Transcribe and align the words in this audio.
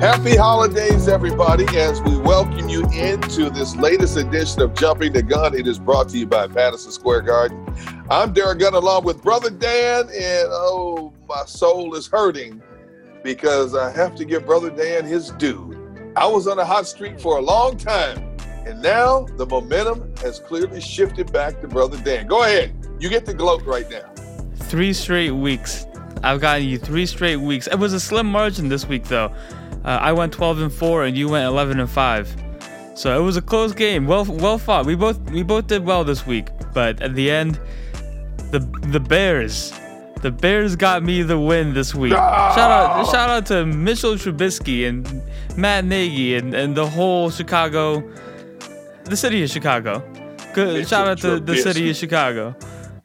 Happy 0.00 0.34
holidays, 0.34 1.08
everybody, 1.08 1.66
as 1.76 2.00
we 2.00 2.16
welcome 2.16 2.70
you 2.70 2.86
into 2.86 3.50
this 3.50 3.76
latest 3.76 4.16
edition 4.16 4.62
of 4.62 4.72
Jumping 4.72 5.12
the 5.12 5.22
Gun. 5.22 5.54
It 5.54 5.66
is 5.66 5.78
brought 5.78 6.08
to 6.08 6.16
you 6.16 6.26
by 6.26 6.46
Madison 6.46 6.90
Square 6.90 7.20
Garden. 7.20 7.66
I'm 8.08 8.32
Derek 8.32 8.60
Gunn 8.60 8.72
along 8.72 9.04
with 9.04 9.22
Brother 9.22 9.50
Dan, 9.50 10.04
and 10.04 10.48
oh, 10.48 11.12
my 11.28 11.44
soul 11.44 11.94
is 11.96 12.06
hurting 12.06 12.62
because 13.22 13.74
I 13.74 13.90
have 13.90 14.14
to 14.14 14.24
give 14.24 14.46
Brother 14.46 14.70
Dan 14.70 15.04
his 15.04 15.32
due. 15.32 15.76
I 16.16 16.26
was 16.26 16.48
on 16.48 16.58
a 16.58 16.64
hot 16.64 16.86
streak 16.86 17.20
for 17.20 17.36
a 17.36 17.42
long 17.42 17.76
time, 17.76 18.38
and 18.64 18.80
now 18.80 19.26
the 19.36 19.44
momentum 19.44 20.16
has 20.22 20.40
clearly 20.40 20.80
shifted 20.80 21.30
back 21.30 21.60
to 21.60 21.68
Brother 21.68 21.98
Dan. 22.02 22.26
Go 22.26 22.44
ahead. 22.44 22.74
You 22.98 23.10
get 23.10 23.26
the 23.26 23.34
gloat 23.34 23.66
right 23.66 23.88
now. 23.90 24.10
Three 24.60 24.94
straight 24.94 25.32
weeks. 25.32 25.84
I've 26.22 26.40
gotten 26.40 26.66
you 26.66 26.78
three 26.78 27.04
straight 27.04 27.36
weeks. 27.36 27.66
It 27.66 27.78
was 27.78 27.92
a 27.92 28.00
slim 28.00 28.26
margin 28.26 28.70
this 28.70 28.88
week, 28.88 29.04
though. 29.04 29.30
Uh, 29.84 29.98
I 30.00 30.12
went 30.12 30.32
12 30.32 30.60
and 30.60 30.72
4 30.72 31.04
and 31.04 31.16
you 31.16 31.28
went 31.28 31.46
11 31.46 31.80
and 31.80 31.88
5. 31.88 32.36
So 32.94 33.18
it 33.18 33.22
was 33.24 33.36
a 33.36 33.42
close 33.42 33.72
game. 33.72 34.06
Well 34.06 34.24
well 34.26 34.58
fought. 34.58 34.84
We 34.84 34.94
both 34.94 35.18
we 35.30 35.42
both 35.42 35.68
did 35.68 35.86
well 35.86 36.04
this 36.04 36.26
week, 36.26 36.48
but 36.74 37.00
at 37.00 37.14
the 37.14 37.30
end 37.30 37.58
the 38.50 38.58
the 38.82 39.00
Bears 39.00 39.72
the 40.20 40.30
Bears 40.30 40.76
got 40.76 41.02
me 41.02 41.22
the 41.22 41.38
win 41.38 41.72
this 41.72 41.94
week. 41.94 42.12
Shout 42.12 42.58
out 42.58 43.06
shout 43.10 43.30
out 43.30 43.46
to 43.46 43.64
Mitchell 43.64 44.16
Trubisky 44.16 44.86
and 44.86 45.22
Matt 45.56 45.86
Nagy 45.86 46.34
and, 46.34 46.52
and 46.52 46.76
the 46.76 46.86
whole 46.86 47.30
Chicago 47.30 48.02
the 49.04 49.16
city 49.16 49.42
of 49.42 49.50
Chicago. 49.50 50.00
Good 50.52 50.74
Mitchell 50.74 50.84
shout 50.84 51.08
out 51.08 51.18
to 51.18 51.40
the 51.40 51.56
city 51.56 51.88
of 51.88 51.96
Chicago. 51.96 52.54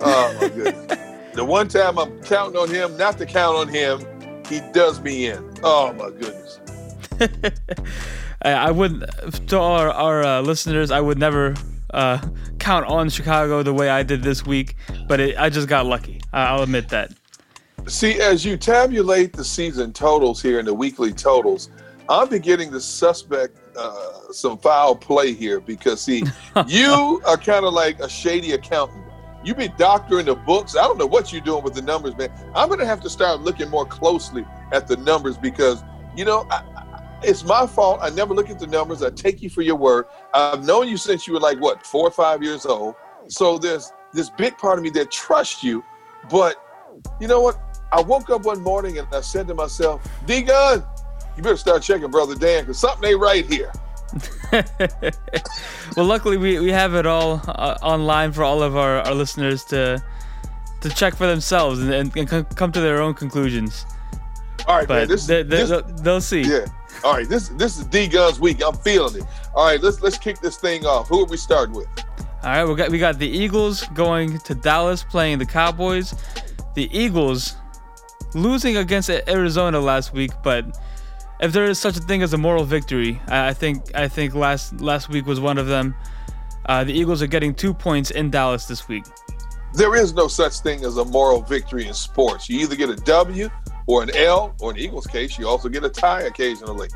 Oh 0.01 0.37
my 0.41 0.49
goodness. 0.49 0.99
the 1.35 1.45
one 1.45 1.69
time 1.69 1.97
I'm 1.97 2.21
counting 2.23 2.59
on 2.59 2.69
him, 2.69 2.97
not 2.97 3.17
to 3.19 3.25
count 3.25 3.55
on 3.55 3.67
him, 3.69 4.01
he 4.49 4.59
does 4.73 4.99
me 4.99 5.27
in. 5.27 5.57
Oh 5.63 5.93
my 5.93 6.09
goodness. 6.09 6.59
I, 8.41 8.51
I 8.51 8.71
would 8.71 9.09
to 9.47 9.59
our, 9.59 9.89
our 9.89 10.23
uh, 10.23 10.41
listeners, 10.41 10.91
I 10.91 11.01
would 11.01 11.17
never 11.17 11.55
uh, 11.93 12.19
count 12.59 12.85
on 12.87 13.09
Chicago 13.09 13.63
the 13.63 13.73
way 13.73 13.89
I 13.89 14.03
did 14.03 14.21
this 14.23 14.45
week, 14.45 14.75
but 15.07 15.19
it, 15.19 15.37
I 15.37 15.49
just 15.49 15.67
got 15.67 15.85
lucky. 15.85 16.21
I'll 16.33 16.63
admit 16.63 16.89
that. 16.89 17.11
See, 17.87 18.19
as 18.19 18.43
you 18.43 18.57
tabulate 18.57 19.33
the 19.33 19.43
season 19.43 19.93
totals 19.93 20.41
here 20.41 20.59
and 20.59 20.67
the 20.67 20.73
weekly 20.73 21.13
totals, 21.13 21.69
I'm 22.09 22.29
beginning 22.29 22.71
to 22.71 22.81
suspect 22.81 23.57
uh, 23.77 24.31
some 24.31 24.57
foul 24.57 24.95
play 24.95 25.33
here 25.33 25.59
because, 25.59 26.01
see, 26.01 26.23
you 26.67 27.21
are 27.25 27.37
kind 27.37 27.65
of 27.65 27.73
like 27.73 27.99
a 27.99 28.09
shady 28.09 28.53
accountant. 28.53 29.03
You 29.43 29.53
be 29.53 29.67
doctoring 29.69 30.25
the 30.25 30.35
books. 30.35 30.75
I 30.75 30.81
don't 30.81 30.97
know 30.97 31.05
what 31.05 31.31
you're 31.31 31.41
doing 31.41 31.63
with 31.63 31.75
the 31.75 31.81
numbers, 31.83 32.17
man. 32.17 32.31
I'm 32.55 32.67
going 32.67 32.79
to 32.79 32.85
have 32.85 33.01
to 33.01 33.09
start 33.09 33.41
looking 33.41 33.69
more 33.69 33.85
closely 33.85 34.43
at 34.71 34.87
the 34.87 34.97
numbers 34.97 35.37
because, 35.37 35.83
you 36.15 36.25
know, 36.25 36.47
I- 36.49 36.63
it's 37.23 37.43
my 37.43 37.65
fault. 37.65 37.99
I 38.01 38.09
never 38.09 38.33
look 38.33 38.49
at 38.49 38.59
the 38.59 38.67
numbers. 38.67 39.01
I 39.03 39.09
take 39.09 39.41
you 39.41 39.49
for 39.49 39.61
your 39.61 39.75
word. 39.75 40.05
I've 40.33 40.65
known 40.65 40.87
you 40.87 40.97
since 40.97 41.27
you 41.27 41.33
were 41.33 41.39
like, 41.39 41.59
what, 41.59 41.85
four 41.85 42.07
or 42.07 42.11
five 42.11 42.43
years 42.43 42.65
old. 42.65 42.95
So 43.27 43.57
there's 43.57 43.91
this 44.13 44.29
big 44.29 44.57
part 44.57 44.77
of 44.77 44.83
me 44.83 44.89
that 44.91 45.11
trusts 45.11 45.63
you. 45.63 45.83
But 46.29 46.55
you 47.19 47.27
know 47.27 47.41
what? 47.41 47.59
I 47.91 48.01
woke 48.01 48.29
up 48.29 48.45
one 48.45 48.61
morning 48.61 48.97
and 48.97 49.07
I 49.13 49.21
said 49.21 49.47
to 49.47 49.53
myself, 49.53 50.07
D 50.25 50.41
Gun, 50.41 50.83
you 51.37 51.43
better 51.43 51.57
start 51.57 51.81
checking 51.81 52.09
Brother 52.09 52.35
Dan 52.35 52.63
because 52.63 52.79
something 52.79 53.09
ain't 53.09 53.19
right 53.19 53.45
here. 53.45 53.71
well, 55.97 56.05
luckily 56.05 56.37
we, 56.37 56.59
we 56.59 56.71
have 56.71 56.95
it 56.95 57.05
all 57.05 57.41
uh, 57.47 57.77
online 57.81 58.31
for 58.31 58.43
all 58.43 58.61
of 58.61 58.77
our, 58.77 58.99
our 58.99 59.13
listeners 59.13 59.63
to 59.65 60.01
to 60.81 60.89
check 60.89 61.15
for 61.15 61.25
themselves 61.25 61.79
and, 61.79 61.91
and, 61.91 62.15
and 62.15 62.55
come 62.55 62.71
to 62.71 62.79
their 62.79 63.01
own 63.01 63.13
conclusions. 63.13 63.85
All 64.67 64.77
right, 64.77 64.87
man. 64.87 65.01
But 65.01 65.07
This, 65.09 65.25
they, 65.25 65.41
they, 65.41 65.57
this, 65.57 65.69
they'll, 65.69 65.81
they'll 65.81 66.21
see. 66.21 66.41
yeah. 66.41 66.65
All 67.03 67.13
right, 67.13 67.27
this 67.27 67.49
this 67.49 67.77
is 67.77 67.85
D 67.85 68.07
Gun's 68.07 68.39
week. 68.39 68.61
I'm 68.65 68.75
feeling 68.77 69.21
it. 69.21 69.27
All 69.53 69.65
right, 69.65 69.81
let's 69.81 70.01
let's 70.01 70.17
kick 70.17 70.39
this 70.39 70.57
thing 70.57 70.85
off. 70.85 71.07
Who 71.07 71.23
are 71.23 71.27
we 71.27 71.37
starting 71.37 71.75
with? 71.75 71.87
All 72.43 72.51
right, 72.51 72.63
we 72.65 72.75
got 72.75 72.89
we 72.89 72.97
got 72.99 73.19
the 73.19 73.27
Eagles 73.27 73.85
going 73.93 74.39
to 74.39 74.55
Dallas 74.55 75.03
playing 75.03 75.39
the 75.39 75.45
Cowboys. 75.45 76.15
The 76.75 76.89
Eagles 76.97 77.55
losing 78.33 78.77
against 78.77 79.09
Arizona 79.09 79.79
last 79.79 80.13
week, 80.13 80.31
but 80.43 80.77
if 81.39 81.53
there 81.53 81.65
is 81.65 81.79
such 81.79 81.97
a 81.97 82.01
thing 82.01 82.21
as 82.21 82.33
a 82.33 82.37
moral 82.37 82.63
victory, 82.63 83.21
I 83.27 83.53
think 83.53 83.93
I 83.95 84.07
think 84.07 84.35
last 84.35 84.79
last 84.81 85.09
week 85.09 85.25
was 85.25 85.39
one 85.39 85.57
of 85.57 85.67
them. 85.67 85.95
Uh, 86.67 86.83
the 86.83 86.93
Eagles 86.93 87.21
are 87.21 87.27
getting 87.27 87.53
two 87.53 87.73
points 87.73 88.11
in 88.11 88.29
Dallas 88.29 88.65
this 88.65 88.87
week. 88.87 89.05
There 89.73 89.95
is 89.95 90.13
no 90.13 90.27
such 90.27 90.59
thing 90.59 90.85
as 90.85 90.97
a 90.97 91.05
moral 91.05 91.41
victory 91.41 91.85
in 91.87 91.93
sports. 91.93 92.49
You 92.49 92.59
either 92.59 92.75
get 92.75 92.89
a 92.89 92.95
W 92.95 93.49
or 93.87 94.03
an 94.03 94.15
L, 94.15 94.55
or 94.59 94.71
in 94.71 94.77
Eagles' 94.77 95.07
case, 95.07 95.37
you 95.37 95.47
also 95.47 95.69
get 95.69 95.83
a 95.83 95.89
tie 95.89 96.21
occasionally. 96.21 96.89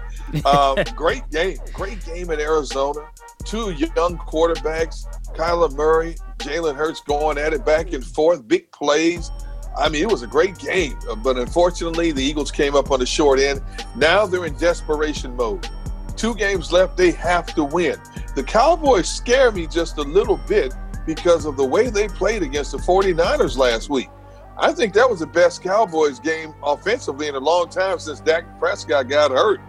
Um, 0.45 0.77
great 0.95 1.29
game, 1.29 1.57
great 1.73 2.03
game 2.05 2.31
in 2.31 2.39
Arizona. 2.39 3.09
Two 3.45 3.71
young 3.71 4.17
quarterbacks, 4.17 5.05
Kyler 5.35 5.71
Murray, 5.73 6.15
Jalen 6.39 6.75
Hurts 6.75 7.01
going 7.01 7.37
at 7.37 7.53
it 7.53 7.65
back 7.65 7.93
and 7.93 8.05
forth, 8.05 8.47
big 8.47 8.71
plays. 8.71 9.31
I 9.77 9.87
mean, 9.87 10.01
it 10.01 10.11
was 10.11 10.23
a 10.23 10.27
great 10.27 10.57
game, 10.57 10.97
uh, 11.09 11.15
but 11.15 11.37
unfortunately, 11.37 12.11
the 12.11 12.23
Eagles 12.23 12.51
came 12.51 12.75
up 12.75 12.91
on 12.91 12.99
the 12.99 13.05
short 13.05 13.39
end. 13.39 13.61
Now 13.95 14.25
they're 14.25 14.45
in 14.45 14.55
desperation 14.57 15.35
mode. 15.35 15.69
Two 16.17 16.35
games 16.35 16.71
left, 16.71 16.97
they 16.97 17.11
have 17.11 17.53
to 17.55 17.63
win. 17.63 17.97
The 18.35 18.43
Cowboys 18.43 19.07
scare 19.07 19.51
me 19.51 19.67
just 19.67 19.97
a 19.97 20.01
little 20.01 20.37
bit 20.47 20.73
because 21.05 21.45
of 21.45 21.55
the 21.55 21.63
way 21.63 21.89
they 21.89 22.07
played 22.07 22.43
against 22.43 22.71
the 22.71 22.77
49ers 22.77 23.57
last 23.57 23.89
week. 23.89 24.09
I 24.59 24.73
think 24.73 24.93
that 24.93 25.09
was 25.09 25.19
the 25.19 25.27
best 25.27 25.63
Cowboys 25.63 26.19
game 26.19 26.53
offensively 26.63 27.27
in 27.27 27.35
a 27.35 27.39
long 27.39 27.69
time 27.69 27.97
since 27.97 28.19
Dak 28.19 28.59
Prescott 28.59 29.07
got 29.07 29.31
hurt. 29.31 29.61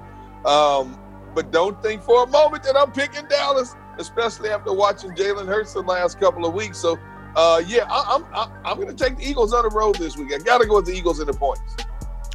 Um, 0.45 0.99
but 1.35 1.53
don't 1.53 1.81
think 1.81 2.03
for 2.03 2.25
a 2.25 2.27
moment 2.27 2.65
that 2.65 2.77
I'm 2.77 2.91
picking 2.91 3.27
Dallas, 3.29 3.77
especially 3.99 4.49
after 4.51 4.73
watching 4.73 5.13
Jalen 5.13 5.47
Hurts 5.47 5.75
the 5.75 5.83
last 5.83 6.19
couple 6.19 6.45
of 6.45 6.55
weeks. 6.55 6.79
So, 6.79 6.99
uh, 7.37 7.63
yeah, 7.65 7.85
I, 7.89 8.17
I'm 8.17 8.25
I, 8.35 8.51
I'm 8.65 8.81
going 8.81 8.95
to 8.95 9.05
take 9.05 9.17
the 9.17 9.25
Eagles 9.25 9.53
on 9.53 9.63
the 9.63 9.71
road 9.71 9.95
this 9.95 10.17
week. 10.17 10.35
I 10.35 10.39
got 10.39 10.59
to 10.59 10.67
go 10.67 10.77
with 10.77 10.87
the 10.87 10.93
Eagles 10.93 11.21
in 11.21 11.27
the 11.27 11.35
points. 11.35 11.77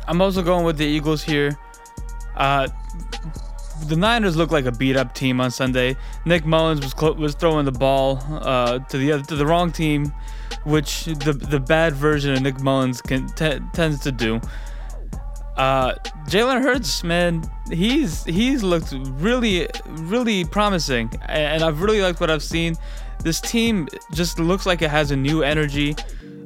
I'm 0.07 0.21
also 0.21 0.41
going 0.41 0.63
with 0.65 0.77
the 0.77 0.85
Eagles 0.85 1.23
here. 1.23 1.57
Uh, 2.35 2.67
the 3.87 3.95
Niners 3.95 4.35
look 4.35 4.51
like 4.51 4.65
a 4.65 4.71
beat 4.71 4.95
up 4.95 5.13
team 5.13 5.39
on 5.41 5.51
Sunday. 5.51 5.95
Nick 6.25 6.45
Mullens 6.45 6.81
was 6.81 7.15
was 7.15 7.35
throwing 7.35 7.65
the 7.65 7.71
ball 7.71 8.19
uh, 8.29 8.79
to 8.79 8.97
the 8.97 9.11
other, 9.11 9.23
to 9.23 9.35
the 9.35 9.45
wrong 9.45 9.71
team, 9.71 10.13
which 10.63 11.05
the 11.05 11.33
the 11.33 11.59
bad 11.59 11.93
version 11.93 12.33
of 12.33 12.41
Nick 12.41 12.59
Mullens 12.61 13.01
can 13.01 13.27
t- 13.27 13.59
tends 13.73 13.99
to 14.01 14.11
do. 14.11 14.39
Uh, 15.57 15.93
Jalen 16.27 16.61
Hurts, 16.61 17.03
man, 17.03 17.49
he's 17.71 18.23
he's 18.25 18.63
looked 18.63 18.93
really 18.95 19.67
really 19.85 20.43
promising, 20.43 21.09
and 21.27 21.63
I've 21.63 21.81
really 21.81 22.01
liked 22.01 22.19
what 22.19 22.29
I've 22.29 22.43
seen. 22.43 22.75
This 23.23 23.39
team 23.39 23.87
just 24.11 24.37
looks 24.37 24.65
like 24.65 24.81
it 24.81 24.89
has 24.89 25.11
a 25.11 25.15
new 25.15 25.43
energy. 25.43 25.95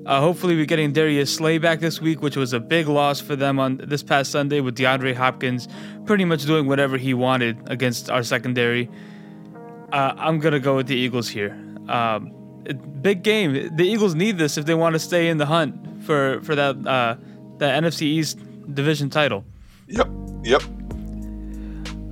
Uh, 0.10 0.20
hopefully, 0.20 0.56
we're 0.56 0.66
getting 0.66 0.92
Darius 0.92 1.36
Slay 1.36 1.60
back 1.60 1.82
this 1.82 2.02
week, 2.02 2.24
which 2.24 2.36
was 2.36 2.52
a 2.52 2.60
big 2.60 2.88
loss 2.88 3.22
for 3.22 3.36
them 3.36 3.60
on 3.60 3.78
this 3.78 4.02
past 4.02 4.32
Sunday 4.32 4.60
with 4.60 4.76
DeAndre 4.76 5.14
Hopkins 5.14 5.68
pretty 6.08 6.26
much 6.26 6.46
doing 6.46 6.66
whatever 6.66 6.98
he 6.98 7.14
wanted 7.14 7.60
against 7.70 8.10
our 8.10 8.24
secondary. 8.24 8.90
Uh, 9.94 10.16
I'm 10.18 10.40
gonna 10.40 10.60
go 10.60 10.76
with 10.76 10.88
the 10.88 10.96
Eagles 10.96 11.30
here. 11.30 11.52
Um, 11.88 12.34
it, 12.66 13.04
big 13.04 13.22
game. 13.22 13.54
The 13.76 13.84
Eagles 13.84 14.16
need 14.16 14.40
this 14.40 14.58
if 14.58 14.66
they 14.66 14.74
want 14.74 14.94
to 14.94 15.00
stay 15.00 15.30
in 15.30 15.38
the 15.38 15.46
hunt 15.46 16.04
for 16.04 16.42
for 16.42 16.56
that 16.56 16.88
uh, 16.88 17.16
that 17.60 17.84
NFC 17.84 18.02
East 18.02 18.40
division 18.74 19.12
title. 19.12 19.46
Yep. 19.90 20.10
Yep. 20.42 20.64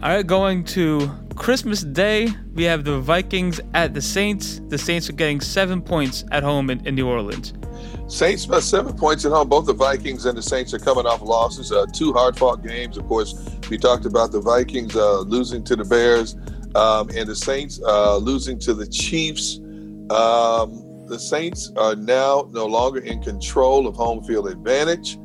All 0.03 0.09
right, 0.09 0.27
going 0.27 0.65
to 0.65 1.09
Christmas 1.35 1.81
Day, 1.81 2.29
we 2.53 2.63
have 2.65 2.83
the 2.83 2.99
Vikings 2.99 3.59
at 3.73 3.95
the 3.95 4.01
Saints. 4.03 4.61
The 4.67 4.77
Saints 4.77 5.09
are 5.09 5.13
getting 5.13 5.41
seven 5.41 5.81
points 5.81 6.25
at 6.31 6.43
home 6.43 6.69
in, 6.69 6.85
in 6.85 6.93
New 6.93 7.07
Orleans. 7.07 7.53
Saints 8.07 8.45
by 8.45 8.61
seven 8.61 8.95
points 8.95 9.25
at 9.25 9.33
home. 9.33 9.49
Both 9.49 9.65
the 9.65 9.73
Vikings 9.73 10.25
and 10.25 10.37
the 10.37 10.41
Saints 10.41 10.73
are 10.73 10.79
coming 10.79 11.05
off 11.05 11.21
losses. 11.21 11.73
Uh, 11.73 11.85
two 11.91 12.13
hard-fought 12.13 12.65
games. 12.65 12.97
Of 12.97 13.05
course, 13.07 13.35
we 13.69 13.77
talked 13.77 14.05
about 14.05 14.31
the 14.31 14.39
Vikings 14.39 14.95
uh, 14.95 15.19
losing 15.19 15.61
to 15.65 15.75
the 15.75 15.83
Bears 15.83 16.35
um, 16.75 17.09
and 17.09 17.27
the 17.27 17.35
Saints 17.35 17.81
uh, 17.85 18.15
losing 18.15 18.59
to 18.59 18.73
the 18.73 18.87
Chiefs. 18.87 19.57
Um, 20.09 21.05
the 21.07 21.19
Saints 21.19 21.71
are 21.75 21.95
now 21.95 22.49
no 22.53 22.65
longer 22.65 22.99
in 22.99 23.21
control 23.21 23.87
of 23.87 23.97
home 23.97 24.23
field 24.23 24.47
advantage. 24.47 25.17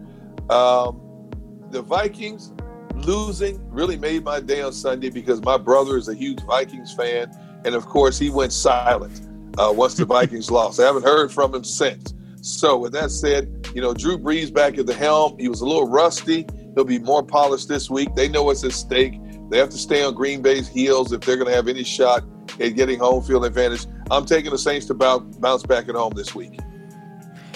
Um, 0.51 1.31
the 1.71 1.83
Vikings 1.83 2.53
losing 2.97 3.65
really 3.71 3.97
made 3.97 4.25
my 4.25 4.41
day 4.41 4.61
on 4.61 4.73
Sunday 4.73 5.09
because 5.09 5.41
my 5.43 5.57
brother 5.57 5.97
is 5.97 6.09
a 6.09 6.15
huge 6.15 6.41
Vikings 6.43 6.93
fan, 6.93 7.33
and 7.65 7.77
of 7.77 7.87
course 7.87 8.19
he 8.19 8.29
went 8.29 8.53
silent 8.53 9.29
uh, 9.57 9.73
once 9.73 9.95
the 9.95 10.05
Vikings 10.05 10.51
lost. 10.51 10.81
I 10.81 10.85
haven't 10.85 11.05
heard 11.05 11.31
from 11.31 11.55
him 11.55 11.63
since. 11.63 12.15
So 12.43 12.77
with 12.77 12.93
that 12.93 13.13
said, 13.13 13.71
you 13.73 13.81
know 13.81 13.95
Drew 13.95 14.19
Brees 14.19 14.53
back 14.53 14.77
at 14.77 14.87
the 14.87 14.95
helm. 14.95 15.39
He 15.39 15.49
was 15.49 15.61
a 15.61 15.67
little 15.67 15.89
rusty. 15.89 16.45
He'll 16.75 16.85
be 16.85 16.99
more 16.99 17.23
polished 17.23 17.69
this 17.69 17.89
week. 17.89 18.15
They 18.17 18.29
know 18.29 18.43
what's 18.43 18.65
at 18.65 18.73
stake. 18.73 19.15
They 19.51 19.59
have 19.59 19.71
to 19.71 19.79
stay 19.79 20.03
on 20.03 20.15
Green 20.15 20.43
Bay's 20.43 20.67
heels 20.67 21.13
if 21.13 21.21
they're 21.21 21.37
going 21.37 21.49
to 21.49 21.55
have 21.55 21.69
any 21.69 21.85
shot 21.85 22.25
at 22.59 22.71
getting 22.71 22.99
home 22.99 23.23
field 23.23 23.45
advantage. 23.45 23.87
I'm 24.11 24.27
taking 24.27 24.51
the 24.51 24.59
Saints 24.59 24.87
to 24.87 24.95
bounce 24.95 25.63
back 25.67 25.89
at 25.89 25.95
home 25.95 26.15
this 26.17 26.35
week. 26.35 26.59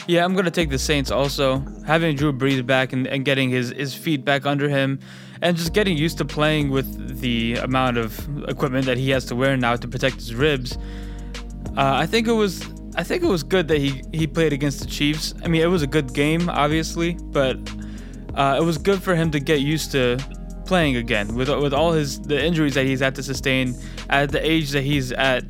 Yeah, 0.07 0.25
I'm 0.25 0.35
going 0.35 0.45
to 0.45 0.53
take 0.53 0.71
the 0.71 0.79
Saints 0.79 1.11
also. 1.11 1.65
Having 1.85 2.17
Drew 2.17 2.33
Brees 2.33 2.65
back 2.65 2.93
and, 2.93 3.09
and 3.09 3.25
getting 3.25 3.51
his, 3.51 3.71
his 3.71 3.93
feet 3.93 4.25
back 4.25 4.47
under 4.47 4.69
him 4.69 5.01
and 5.43 5.57
just 5.57 5.73
getting 5.73 5.97
used 5.97 6.19
to 6.19 6.25
playing 6.25 6.71
with 6.71 7.21
the 7.21 7.55
amount 7.57 7.97
of 7.97 8.49
equipment 8.49 8.87
that 8.87 8.99
he 8.99 9.11
has 9.11 9.25
to 9.27 9.35
wear 9.35 9.57
now 9.57 9.75
to 9.75 9.89
protect 9.89 10.17
his 10.17 10.35
ribs. 10.35 10.79
Uh, 11.77 11.95
I 11.95 12.07
think 12.07 12.29
it 12.29 12.33
was 12.33 12.63
I 12.97 13.03
think 13.03 13.23
it 13.23 13.29
was 13.29 13.43
good 13.43 13.69
that 13.69 13.79
he, 13.79 14.03
he 14.13 14.27
played 14.27 14.53
against 14.53 14.81
the 14.81 14.87
Chiefs. 14.87 15.35
I 15.45 15.49
mean, 15.49 15.61
it 15.61 15.67
was 15.67 15.83
a 15.83 15.87
good 15.87 16.15
game, 16.15 16.49
obviously, 16.49 17.15
but 17.15 17.59
uh, 18.35 18.57
it 18.59 18.65
was 18.65 18.79
good 18.79 19.03
for 19.03 19.15
him 19.15 19.31
to 19.33 19.41
get 19.41 19.61
used 19.61 19.93
to 19.93 20.19
playing 20.67 20.97
again 20.97 21.33
with 21.37 21.49
with 21.49 21.73
all 21.73 21.93
his 21.93 22.21
the 22.23 22.45
injuries 22.45 22.75
that 22.75 22.85
he's 22.85 22.99
had 22.99 23.15
to 23.15 23.23
sustain 23.23 23.73
at 24.11 24.33
the 24.33 24.45
age 24.45 24.71
that 24.71 24.83
he's 24.83 25.13
at 25.13 25.45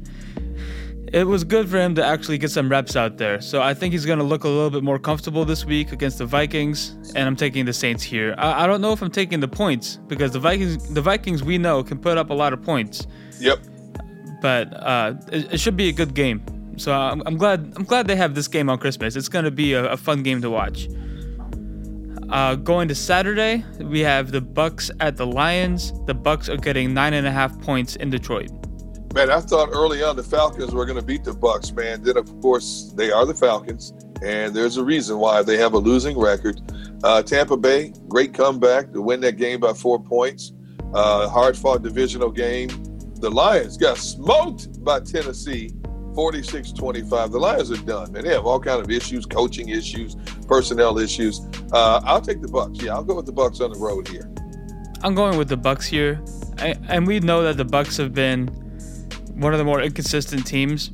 it 1.13 1.27
was 1.27 1.45
good 1.45 1.69
for 1.69 1.79
him 1.79 1.95
to 1.95 2.05
actually 2.05 2.37
get 2.37 2.51
some 2.51 2.69
reps 2.69 2.97
out 2.97 3.17
there. 3.17 3.41
So 3.41 3.63
I 3.63 3.75
think 3.75 3.93
he's 3.93 4.05
going 4.05 4.19
to 4.19 4.25
look 4.25 4.45
a 4.45 4.49
little 4.49 4.71
bit 4.71 4.83
more 4.83 4.99
comfortable 4.99 5.45
this 5.45 5.65
week 5.65 5.93
against 5.93 6.19
the 6.19 6.27
Vikings, 6.27 6.97
and 7.15 7.27
I'm 7.29 7.37
taking 7.37 7.65
the 7.65 7.73
Saints 7.73 8.03
here. 8.03 8.35
I, 8.37 8.65
I, 8.65 8.67
don't 8.67 8.81
know 8.81 8.93
if 8.93 9.03
I'm 9.03 9.11
taking 9.11 9.41
the 9.41 9.49
points 9.49 9.99
because 10.09 10.33
the 10.33 10.41
Vikings, 10.41 10.93
the 10.93 11.01
Vikings 11.01 11.43
we 11.43 11.59
know 11.59 11.83
can 11.83 11.99
put 11.99 12.19
up 12.19 12.31
a 12.31 12.35
lot 12.35 12.53
of 12.53 12.63
points. 12.63 13.07
Yep. 13.39 13.61
But 14.43 14.75
uh, 14.75 15.15
it, 15.33 15.55
it, 15.55 15.61
should 15.61 15.77
be 15.77 15.89
a 15.89 15.93
good 15.93 16.13
game. 16.13 16.43
So 16.77 16.93
I'm, 16.93 17.23
I'm, 17.27 17.37
glad 17.37 17.73
I'm 17.77 17.85
glad 17.85 18.07
they 18.07 18.17
have 18.17 18.35
this 18.35 18.49
game 18.49 18.69
on 18.69 18.79
Christmas. 18.79 19.17
It's 19.17 19.29
going 19.29 19.45
to 19.45 19.51
be 19.51 19.73
a, 19.73 19.93
a, 19.93 19.97
fun 19.97 20.23
game 20.23 20.43
to 20.43 20.51
watch. 20.51 20.89
Uh, 22.29 22.57
going 22.57 22.89
to 22.89 22.95
Saturday, 22.95 23.65
we 23.81 24.01
have 24.01 24.33
the 24.33 24.41
Bucks 24.41 24.91
at 25.01 25.17
the 25.17 25.27
Lions. 25.27 25.93
The 26.07 26.15
Bucks 26.15 26.49
are 26.49 26.57
getting 26.57 26.93
nine 26.93 27.15
and 27.15 27.27
a 27.27 27.31
half 27.31 27.59
points 27.61 27.97
in 27.97 28.11
Detroit. 28.11 28.51
Man, 29.15 29.31
I 29.31 29.41
thought 29.41 29.71
early 29.73 30.03
on 30.03 30.17
the 30.17 30.23
Falcons 30.23 30.75
were 30.75 30.85
going 30.85 30.99
to 30.99 31.05
beat 31.05 31.25
the 31.25 31.33
Bucks. 31.33 31.73
Man, 31.73 32.03
then 32.03 32.19
of 32.19 32.29
course 32.43 32.93
they 32.97 33.11
are 33.11 33.25
the 33.25 33.33
Falcons, 33.33 33.95
and 34.23 34.55
there's 34.55 34.77
a 34.77 34.85
reason 34.85 35.19
why 35.19 35.43
they 35.43 35.57
have 35.57 35.73
a 35.73 35.79
losing 35.79 36.19
record. 36.19 36.61
Uh, 37.03 37.23
Tampa 37.23 37.57
Bay, 37.57 37.95
great 38.09 38.35
comeback 38.35 38.93
to 38.93 39.01
win 39.01 39.21
that 39.21 39.37
game 39.37 39.61
by 39.61 39.73
four 39.73 40.03
points. 40.03 40.53
Uh, 40.93 41.29
hard 41.29 41.57
fought 41.57 41.83
divisional 41.83 42.31
game. 42.31 42.69
The 43.21 43.31
Lions 43.31 43.79
got 43.79 43.97
smoked 43.97 44.85
by 44.85 45.01
Tennessee, 45.01 45.71
46-25. 46.17 47.31
The 47.31 47.39
Lions 47.39 47.71
are 47.71 47.77
done, 47.77 48.11
man. 48.11 48.25
They 48.25 48.33
have 48.33 48.47
all 48.47 48.59
kind 48.59 48.83
of 48.83 48.91
issues, 48.91 49.27
coaching 49.27 49.69
issues, 49.69 50.17
personnel 50.49 50.99
issues. 50.99 51.41
Uh, 51.73 52.01
I'll 52.05 52.23
take 52.23 52.41
the 52.41 52.49
Bucks. 52.49 52.83
Yeah, 52.83 52.95
I'll 52.95 53.05
go 53.05 53.15
with 53.15 53.27
the 53.27 53.33
Bucks 53.33 53.61
on 53.61 53.71
the 53.71 53.79
road 53.79 54.09
here. 54.09 54.31
I'm 55.03 55.15
going 55.15 55.37
with 55.37 55.49
the 55.49 55.57
Bucks 55.57 55.87
here, 55.87 56.25
I, 56.59 56.75
and 56.89 57.07
we 57.07 57.21
know 57.21 57.43
that 57.43 57.59
the 57.59 57.65
Bucks 57.65 57.99
have 57.99 58.15
been 58.15 58.49
one 59.35 59.53
of 59.53 59.59
the 59.59 59.65
more 59.65 59.83
inconsistent 59.83 60.47
teams 60.47 60.89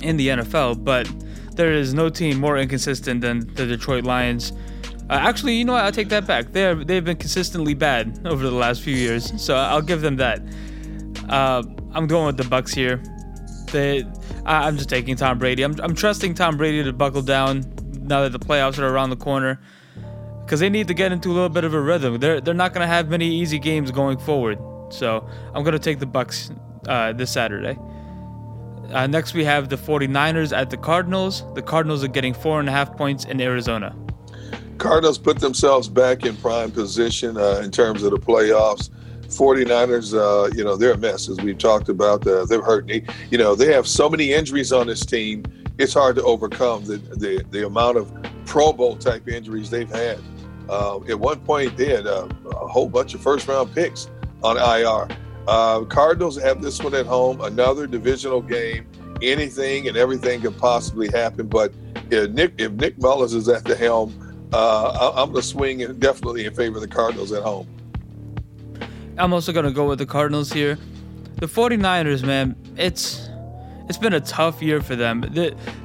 in 0.00 0.16
the 0.16 0.28
NFL, 0.28 0.84
but 0.84 1.10
there 1.56 1.72
is 1.72 1.92
no 1.92 2.08
team 2.08 2.38
more 2.38 2.56
inconsistent 2.56 3.20
than 3.20 3.40
the 3.54 3.66
Detroit 3.66 4.04
Lions. 4.04 4.52
Uh, 5.10 5.14
actually, 5.14 5.54
you 5.54 5.64
know 5.64 5.72
what? 5.72 5.84
I'll 5.84 5.92
take 5.92 6.08
that 6.10 6.26
back. 6.26 6.52
They're, 6.52 6.76
they've 6.76 7.04
been 7.04 7.16
consistently 7.16 7.74
bad 7.74 8.20
over 8.24 8.44
the 8.44 8.54
last 8.54 8.80
few 8.82 8.94
years, 8.94 9.32
so 9.42 9.56
I'll 9.56 9.82
give 9.82 10.02
them 10.02 10.16
that. 10.16 10.40
Uh, 11.28 11.64
I'm 11.92 12.06
going 12.06 12.26
with 12.26 12.36
the 12.36 12.44
Bucks 12.44 12.72
here. 12.72 13.02
They, 13.72 14.04
I, 14.44 14.68
am 14.68 14.76
just 14.76 14.88
taking 14.88 15.16
Tom 15.16 15.38
Brady. 15.38 15.62
I'm, 15.62 15.78
I'm 15.80 15.94
trusting 15.94 16.34
Tom 16.34 16.56
Brady 16.56 16.82
to 16.84 16.92
buckle 16.92 17.22
down 17.22 17.64
now 18.02 18.22
that 18.22 18.32
the 18.32 18.38
playoffs 18.38 18.78
are 18.78 18.88
around 18.88 19.10
the 19.10 19.16
corner 19.16 19.60
because 20.44 20.60
they 20.60 20.68
need 20.68 20.88
to 20.88 20.94
get 20.94 21.12
into 21.12 21.30
a 21.30 21.34
little 21.34 21.48
bit 21.48 21.64
of 21.64 21.74
a 21.74 21.80
rhythm. 21.80 22.18
They're 22.18 22.40
they're 22.40 22.54
not 22.54 22.72
going 22.74 22.82
to 22.82 22.88
have 22.88 23.08
many 23.08 23.28
easy 23.32 23.58
games 23.58 23.90
going 23.90 24.18
forward. 24.18 24.58
So 24.90 25.28
I'm 25.54 25.62
going 25.62 25.72
to 25.72 25.78
take 25.78 26.00
the 26.00 26.06
Bucks 26.06 26.50
uh, 26.88 27.12
this 27.12 27.30
Saturday. 27.30 27.78
Uh, 28.90 29.06
next, 29.06 29.34
we 29.34 29.44
have 29.44 29.68
the 29.68 29.76
49ers 29.76 30.56
at 30.56 30.70
the 30.70 30.76
Cardinals. 30.76 31.44
The 31.54 31.62
Cardinals 31.62 32.02
are 32.02 32.08
getting 32.08 32.34
four 32.34 32.58
and 32.58 32.68
a 32.68 32.72
half 32.72 32.96
points 32.96 33.24
in 33.24 33.40
Arizona. 33.40 33.94
Cardinals 34.78 35.18
put 35.18 35.38
themselves 35.38 35.88
back 35.88 36.26
in 36.26 36.36
prime 36.38 36.72
position 36.72 37.36
uh, 37.36 37.60
in 37.62 37.70
terms 37.70 38.02
of 38.02 38.10
the 38.10 38.18
playoffs. 38.18 38.90
49ers, 39.30 40.14
uh, 40.14 40.50
you 40.54 40.64
know, 40.64 40.76
they're 40.76 40.92
a 40.92 40.98
mess, 40.98 41.28
as 41.28 41.38
we've 41.40 41.58
talked 41.58 41.88
about. 41.88 42.26
Uh, 42.26 42.44
they're 42.44 42.62
hurting. 42.62 43.06
You 43.30 43.38
know, 43.38 43.54
they 43.54 43.72
have 43.72 43.86
so 43.86 44.08
many 44.10 44.32
injuries 44.32 44.72
on 44.72 44.88
this 44.88 45.06
team, 45.06 45.44
it's 45.80 45.94
hard 45.94 46.14
to 46.16 46.22
overcome 46.24 46.84
the, 46.84 46.98
the, 46.98 47.42
the 47.50 47.66
amount 47.66 47.96
of 47.96 48.12
Pro 48.44 48.70
Bowl 48.70 48.96
type 48.96 49.26
injuries 49.26 49.70
they've 49.70 49.90
had. 49.90 50.18
Uh, 50.68 51.00
at 51.08 51.18
one 51.18 51.40
point, 51.40 51.74
they 51.76 51.88
had 51.88 52.06
a, 52.06 52.28
a 52.50 52.68
whole 52.68 52.88
bunch 52.88 53.14
of 53.14 53.22
first 53.22 53.48
round 53.48 53.74
picks 53.74 54.10
on 54.42 54.58
IR. 54.58 55.08
Uh, 55.48 55.80
Cardinals 55.84 56.40
have 56.40 56.60
this 56.60 56.82
one 56.82 56.94
at 56.94 57.06
home, 57.06 57.40
another 57.40 57.86
divisional 57.86 58.42
game. 58.42 58.86
Anything 59.22 59.88
and 59.88 59.96
everything 59.96 60.42
can 60.42 60.52
possibly 60.52 61.08
happen. 61.08 61.46
But 61.46 61.72
if 62.10 62.30
Nick, 62.30 62.54
if 62.58 62.72
Nick 62.72 62.98
Mullens 62.98 63.34
is 63.34 63.48
at 63.48 63.64
the 63.64 63.74
helm, 63.74 64.14
uh, 64.52 65.12
I'm 65.16 65.30
going 65.32 65.42
to 65.42 65.48
swing 65.48 65.78
definitely 65.98 66.44
in 66.44 66.54
favor 66.54 66.76
of 66.76 66.82
the 66.82 66.88
Cardinals 66.88 67.32
at 67.32 67.42
home. 67.42 67.66
I'm 69.20 69.34
also 69.34 69.52
to 69.52 69.70
go 69.70 69.86
with 69.86 69.98
the 69.98 70.06
Cardinals 70.06 70.52
here. 70.52 70.78
The 71.36 71.46
49ers, 71.46 72.24
man, 72.24 72.56
it's 72.76 73.28
it's 73.88 73.98
been 73.98 74.14
a 74.14 74.20
tough 74.20 74.62
year 74.62 74.80
for 74.80 74.96
them. 74.96 75.20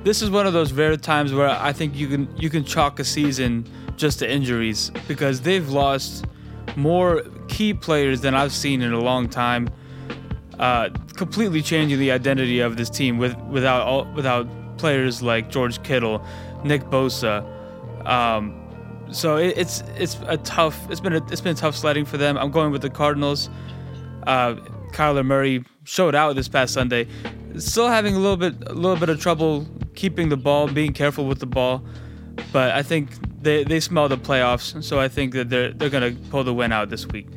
This 0.03 0.21
is 0.21 0.29
one 0.29 0.45
of 0.45 0.53
those 0.53 0.71
rare 0.71 0.95
times 0.95 1.33
where 1.33 1.49
I 1.49 1.73
think 1.73 1.95
you 1.95 2.07
can 2.07 2.33
you 2.37 2.49
can 2.49 2.63
chalk 2.63 2.99
a 2.99 3.03
season 3.03 3.67
just 3.97 4.19
to 4.19 4.31
injuries 4.31 4.91
because 5.07 5.41
they've 5.41 5.67
lost 5.67 6.25
more 6.75 7.23
key 7.47 7.73
players 7.73 8.21
than 8.21 8.35
I've 8.35 8.51
seen 8.51 8.81
in 8.81 8.93
a 8.93 8.99
long 8.99 9.27
time. 9.27 9.69
Uh, 10.59 10.89
completely 11.15 11.61
changing 11.61 11.99
the 11.99 12.11
identity 12.11 12.59
of 12.59 12.77
this 12.77 12.89
team 12.89 13.17
with 13.17 13.35
without 13.49 13.81
all, 13.81 14.05
without 14.13 14.47
players 14.77 15.21
like 15.21 15.49
George 15.49 15.83
Kittle, 15.83 16.25
Nick 16.63 16.83
Bosa. 16.83 17.43
Um, 18.07 18.64
so 19.11 19.37
it, 19.37 19.57
it's 19.57 19.81
it's 19.97 20.17
a 20.27 20.37
tough 20.37 20.89
it's 20.89 20.99
been 20.99 21.13
a, 21.13 21.25
it's 21.31 21.41
been 21.41 21.55
tough 21.55 21.75
sledding 21.75 22.05
for 22.05 22.17
them. 22.17 22.37
I'm 22.37 22.51
going 22.51 22.71
with 22.71 22.81
the 22.81 22.89
Cardinals. 22.89 23.49
Uh, 24.27 24.55
Kyler 24.91 25.25
Murray 25.25 25.63
showed 25.83 26.15
out 26.15 26.35
this 26.35 26.47
past 26.47 26.73
Sunday, 26.73 27.07
still 27.57 27.87
having 27.87 28.15
a 28.15 28.19
little 28.19 28.37
bit 28.37 28.55
a 28.67 28.73
little 28.73 28.97
bit 28.97 29.09
of 29.09 29.19
trouble 29.19 29.67
keeping 29.95 30.29
the 30.29 30.37
ball, 30.37 30.67
being 30.67 30.93
careful 30.93 31.25
with 31.25 31.39
the 31.39 31.45
ball, 31.45 31.83
but 32.51 32.71
I 32.71 32.83
think 32.83 33.09
they, 33.41 33.63
they 33.63 33.79
smell 33.79 34.09
the 34.09 34.17
playoffs, 34.17 34.83
so 34.83 34.99
I 34.99 35.07
think 35.07 35.33
that 35.33 35.49
they're 35.49 35.71
they're 35.71 35.89
gonna 35.89 36.15
pull 36.29 36.43
the 36.43 36.53
win 36.53 36.71
out 36.71 36.89
this 36.89 37.07
week. 37.07 37.27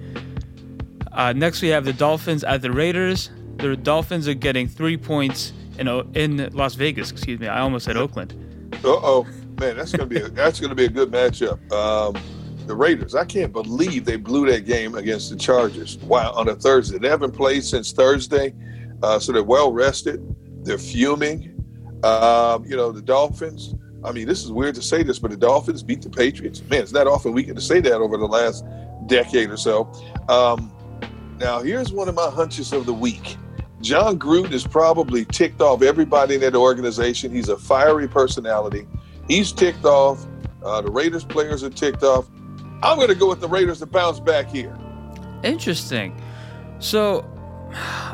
Uh, 1.12 1.32
next, 1.32 1.62
we 1.62 1.68
have 1.68 1.84
the 1.84 1.92
Dolphins 1.92 2.44
at 2.44 2.62
the 2.62 2.70
Raiders. 2.70 3.30
The 3.56 3.76
Dolphins 3.76 4.28
are 4.28 4.34
getting 4.34 4.68
three 4.68 4.96
points 4.96 5.52
in 5.78 5.88
in 6.14 6.50
Las 6.52 6.74
Vegas. 6.74 7.10
Excuse 7.10 7.40
me, 7.40 7.48
I 7.48 7.60
almost 7.60 7.84
said 7.84 7.96
Oakland. 7.96 8.34
Uh 8.84 8.88
oh, 8.88 9.26
man, 9.58 9.76
that's 9.76 9.92
gonna 9.92 10.06
be 10.06 10.20
a, 10.20 10.28
that's 10.28 10.60
gonna 10.60 10.74
be 10.74 10.84
a 10.84 10.90
good 10.90 11.10
matchup. 11.10 11.72
Um, 11.72 12.16
the 12.66 12.74
Raiders, 12.74 13.14
I 13.14 13.24
can't 13.24 13.52
believe 13.52 14.04
they 14.04 14.16
blew 14.16 14.50
that 14.50 14.66
game 14.66 14.94
against 14.94 15.30
the 15.30 15.36
Chargers. 15.36 15.96
Wow, 15.98 16.32
on 16.32 16.48
a 16.48 16.54
Thursday, 16.54 16.98
they 16.98 17.08
haven't 17.08 17.32
played 17.32 17.64
since 17.64 17.92
Thursday, 17.92 18.54
uh, 19.02 19.18
so 19.18 19.32
they're 19.32 19.42
well 19.42 19.72
rested. 19.72 20.22
They're 20.64 20.78
fuming. 20.78 21.54
Um, 22.04 22.64
you 22.64 22.76
know, 22.76 22.92
the 22.92 23.02
Dolphins 23.02 23.74
I 24.04 24.12
mean, 24.12 24.26
this 24.26 24.44
is 24.44 24.52
weird 24.52 24.74
to 24.76 24.82
say 24.82 25.02
this, 25.02 25.18
but 25.18 25.30
the 25.30 25.36
Dolphins 25.36 25.82
beat 25.82 26.02
the 26.02 26.10
Patriots. 26.10 26.62
Man, 26.68 26.82
it's 26.82 26.92
not 26.92 27.06
often 27.06 27.32
we 27.32 27.42
get 27.42 27.56
to 27.56 27.60
say 27.60 27.80
that 27.80 27.94
over 27.94 28.16
the 28.16 28.26
last 28.26 28.64
decade 29.06 29.50
or 29.50 29.56
so. 29.56 29.90
Um, 30.28 30.72
now, 31.38 31.60
here's 31.60 31.92
one 31.92 32.08
of 32.08 32.14
my 32.14 32.30
hunches 32.30 32.72
of 32.72 32.86
the 32.86 32.94
week. 32.94 33.36
Jon 33.80 34.18
Gruden 34.18 34.52
is 34.52 34.66
probably 34.66 35.24
ticked 35.24 35.60
off 35.60 35.82
everybody 35.82 36.36
in 36.36 36.40
that 36.42 36.54
organization. 36.54 37.32
He's 37.32 37.48
a 37.48 37.56
fiery 37.56 38.08
personality. 38.08 38.86
He's 39.28 39.52
ticked 39.52 39.84
off. 39.84 40.26
Uh, 40.62 40.80
the 40.80 40.90
Raiders 40.90 41.24
players 41.24 41.62
are 41.62 41.70
ticked 41.70 42.02
off. 42.02 42.26
I'm 42.82 42.96
going 42.96 43.08
to 43.08 43.14
go 43.14 43.28
with 43.28 43.40
the 43.40 43.48
Raiders 43.48 43.78
to 43.80 43.86
bounce 43.86 44.20
back 44.20 44.48
here. 44.48 44.76
Interesting. 45.42 46.20
So, 46.78 47.24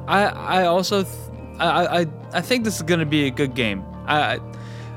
I 0.07 0.25
I 0.25 0.65
also 0.67 1.05
th- 1.05 1.15
I, 1.59 2.01
I 2.01 2.07
I 2.33 2.41
think 2.41 2.65
this 2.65 2.77
is 2.77 2.83
going 2.83 3.01
to 3.01 3.07
be 3.07 3.27
a 3.27 3.31
good 3.31 3.55
game. 3.55 3.85
I 4.07 4.41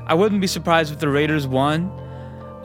I 0.06 0.14
wouldn't 0.14 0.40
be 0.40 0.46
surprised 0.46 0.92
if 0.92 0.98
the 0.98 1.08
Raiders 1.08 1.46
won. 1.46 1.92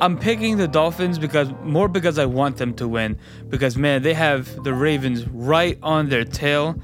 I'm 0.01 0.17
picking 0.17 0.57
the 0.57 0.67
Dolphins 0.67 1.19
because 1.19 1.50
more 1.62 1.88
because 1.88 2.17
I 2.17 2.25
want 2.25 2.57
them 2.57 2.74
to 2.75 2.88
win. 2.88 3.17
Because 3.50 3.77
man, 3.77 4.01
they 4.01 4.13
have 4.13 4.63
the 4.63 4.74
Ravens 4.74 5.25
right 5.27 5.77
on 5.83 6.10
their 6.10 6.25
tail. 6.25 6.75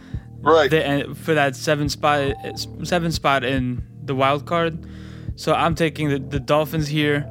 Right. 0.41 0.69
They, 0.69 0.83
and 0.83 1.17
for 1.17 1.33
that 1.33 1.55
seven 1.55 1.89
spot 1.89 2.35
seven 2.83 3.11
spot 3.11 3.43
in 3.43 3.83
the 4.03 4.15
wild 4.15 4.45
card. 4.45 4.85
So 5.39 5.53
I'm 5.53 5.74
taking 5.74 6.10
the, 6.10 6.19
the 6.19 6.39
Dolphins 6.41 6.89
here. 6.89 7.25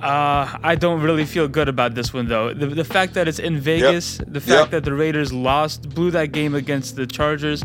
Uh, 0.00 0.56
I 0.62 0.76
don't 0.76 1.02
really 1.02 1.24
feel 1.24 1.48
good 1.48 1.68
about 1.68 1.96
this 1.96 2.12
one 2.12 2.28
though. 2.28 2.54
The, 2.54 2.68
the 2.68 2.84
fact 2.84 3.14
that 3.14 3.26
it's 3.26 3.40
in 3.40 3.58
Vegas, 3.58 4.20
yep. 4.20 4.28
the 4.30 4.40
fact 4.40 4.50
yep. 4.50 4.70
that 4.70 4.84
the 4.84 4.94
Raiders 4.94 5.32
lost, 5.32 5.88
blew 5.88 6.12
that 6.12 6.30
game 6.30 6.54
against 6.54 6.94
the 6.94 7.04
Chargers, 7.04 7.64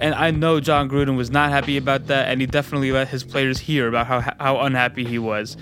and 0.00 0.14
I 0.14 0.30
know 0.30 0.58
Jon 0.58 0.88
Gruden 0.88 1.18
was 1.18 1.30
not 1.30 1.50
happy 1.50 1.76
about 1.76 2.06
that, 2.06 2.28
and 2.28 2.40
he 2.40 2.46
definitely 2.46 2.90
let 2.90 3.08
his 3.08 3.24
players 3.24 3.58
hear 3.58 3.88
about 3.88 4.06
how 4.06 4.20
how 4.40 4.60
unhappy 4.60 5.04
he 5.04 5.18
was. 5.18 5.58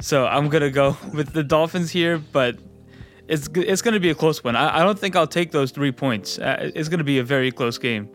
So 0.00 0.24
I'm 0.24 0.48
gonna 0.48 0.70
go 0.70 0.96
with 1.12 1.32
the 1.32 1.42
Dolphins 1.42 1.90
here, 1.90 2.18
but 2.18 2.56
it's 3.26 3.48
it's 3.56 3.82
gonna 3.82 3.98
be 3.98 4.10
a 4.10 4.14
close 4.14 4.44
one. 4.44 4.54
I, 4.54 4.78
I 4.78 4.84
don't 4.84 4.98
think 4.98 5.16
I'll 5.16 5.26
take 5.26 5.50
those 5.50 5.72
three 5.72 5.90
points. 5.90 6.38
Uh, 6.38 6.70
it's 6.72 6.88
gonna 6.88 7.02
be 7.02 7.18
a 7.18 7.24
very 7.24 7.50
close 7.50 7.78
game. 7.78 8.08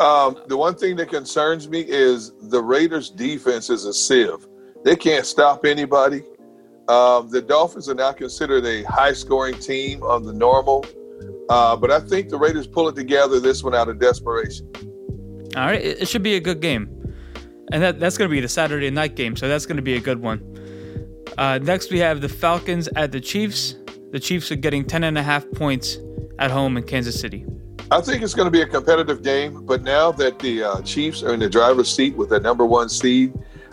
Um, 0.00 0.38
the 0.48 0.56
one 0.56 0.74
thing 0.74 0.96
that 0.96 1.10
concerns 1.10 1.68
me 1.68 1.84
is 1.86 2.32
the 2.40 2.62
Raiders' 2.62 3.10
defense 3.10 3.68
is 3.68 3.84
a 3.84 3.92
sieve. 3.92 4.46
They 4.82 4.96
can't 4.96 5.26
stop 5.26 5.66
anybody. 5.66 6.22
Um, 6.88 7.28
the 7.30 7.42
Dolphins 7.42 7.88
are 7.90 7.94
now 7.94 8.12
considered 8.12 8.64
a 8.64 8.82
high 8.84 9.12
scoring 9.12 9.58
team 9.58 10.02
on 10.02 10.24
the 10.24 10.32
normal, 10.32 10.86
uh, 11.50 11.76
but 11.76 11.90
I 11.90 12.00
think 12.00 12.30
the 12.30 12.38
Raiders 12.38 12.66
pull 12.66 12.88
it 12.88 12.96
together 12.96 13.38
this 13.40 13.62
one 13.62 13.74
out 13.74 13.88
of 13.88 14.00
desperation. 14.00 14.72
All 15.54 15.66
right, 15.66 15.80
it, 15.80 16.08
should 16.08 16.22
be 16.22 16.34
a 16.34 16.40
good 16.40 16.60
game. 16.60 16.88
And 17.70 17.82
that, 17.82 18.00
that's 18.00 18.16
going 18.16 18.28
to 18.28 18.34
be 18.34 18.40
the 18.40 18.48
Saturday 18.48 18.90
night 18.90 19.16
game, 19.16 19.36
so 19.36 19.48
that's 19.48 19.66
going 19.66 19.76
to 19.76 19.82
be 19.82 19.94
a 19.94 20.00
good 20.00 20.22
one. 20.22 20.42
Uh, 21.36 21.58
next, 21.58 21.90
we 21.90 21.98
have 21.98 22.22
the 22.22 22.28
Falcons 22.28 22.88
at 22.96 23.12
the 23.12 23.20
Chiefs. 23.20 23.76
The 24.12 24.18
Chiefs 24.18 24.50
are 24.50 24.56
getting 24.56 24.84
10.5 24.84 25.54
points 25.54 25.98
at 26.38 26.50
home 26.50 26.76
in 26.76 26.84
Kansas 26.84 27.20
City. 27.20 27.44
I 27.92 28.00
think 28.00 28.22
it's 28.22 28.34
going 28.34 28.46
to 28.46 28.52
be 28.52 28.62
a 28.62 28.66
competitive 28.66 29.20
game, 29.20 29.66
but 29.66 29.82
now 29.82 30.12
that 30.12 30.38
the 30.38 30.62
uh, 30.62 30.82
Chiefs 30.82 31.24
are 31.24 31.34
in 31.34 31.40
the 31.40 31.50
driver's 31.50 31.92
seat 31.92 32.16
with 32.16 32.30
their 32.30 32.38
number 32.38 32.64
one 32.64 32.88
seed, 32.88 33.32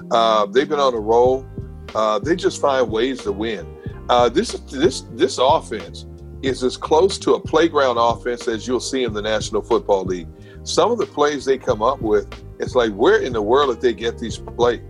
uh, 0.09 0.47
they've 0.47 0.67
been 0.67 0.79
on 0.79 0.95
a 0.95 0.99
roll. 0.99 1.45
Uh, 1.93 2.17
they 2.17 2.35
just 2.35 2.59
find 2.59 2.89
ways 2.89 3.21
to 3.21 3.31
win. 3.31 3.67
Uh, 4.09 4.27
this 4.27 4.53
this 4.71 5.01
this 5.11 5.37
offense 5.37 6.07
is 6.41 6.63
as 6.63 6.77
close 6.77 7.19
to 7.19 7.35
a 7.35 7.39
playground 7.39 7.97
offense 7.97 8.47
as 8.47 8.67
you'll 8.67 8.79
see 8.79 9.03
in 9.03 9.13
the 9.13 9.21
National 9.21 9.61
Football 9.61 10.05
League. 10.05 10.27
Some 10.63 10.91
of 10.91 10.97
the 10.97 11.05
plays 11.05 11.45
they 11.45 11.59
come 11.59 11.83
up 11.83 12.01
with, 12.01 12.27
it's 12.59 12.73
like 12.73 12.93
where 12.93 13.21
in 13.21 13.33
the 13.33 13.41
world 13.41 13.69
did 13.69 13.81
they 13.81 13.93
get 13.93 14.17
these 14.17 14.37
plays? 14.39 14.81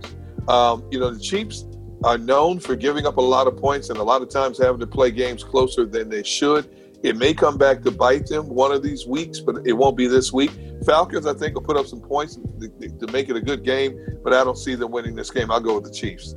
Um, 0.48 0.86
you 0.90 0.98
know, 0.98 1.10
the 1.10 1.20
Chiefs 1.20 1.66
are 2.02 2.16
known 2.16 2.60
for 2.60 2.76
giving 2.76 3.06
up 3.06 3.18
a 3.18 3.22
lot 3.22 3.46
of 3.46 3.58
points 3.58 3.90
and 3.90 3.98
a 3.98 4.02
lot 4.02 4.22
of 4.22 4.30
times 4.30 4.56
having 4.56 4.80
to 4.80 4.86
play 4.86 5.10
games 5.10 5.44
closer 5.44 5.84
than 5.84 6.08
they 6.08 6.22
should. 6.22 6.87
It 7.02 7.16
may 7.16 7.32
come 7.32 7.56
back 7.56 7.82
to 7.82 7.90
bite 7.90 8.26
them 8.26 8.48
one 8.48 8.72
of 8.72 8.82
these 8.82 9.06
weeks, 9.06 9.38
but 9.40 9.64
it 9.64 9.72
won't 9.72 9.96
be 9.96 10.08
this 10.08 10.32
week. 10.32 10.50
Falcons, 10.84 11.26
I 11.26 11.34
think, 11.34 11.54
will 11.54 11.62
put 11.62 11.76
up 11.76 11.86
some 11.86 12.00
points 12.00 12.36
to 12.36 13.06
make 13.12 13.28
it 13.28 13.36
a 13.36 13.40
good 13.40 13.64
game, 13.64 13.96
but 14.24 14.32
I 14.32 14.42
don't 14.42 14.58
see 14.58 14.74
them 14.74 14.90
winning 14.90 15.14
this 15.14 15.30
game. 15.30 15.50
I'll 15.50 15.60
go 15.60 15.76
with 15.76 15.84
the 15.84 15.92
Chiefs. 15.92 16.34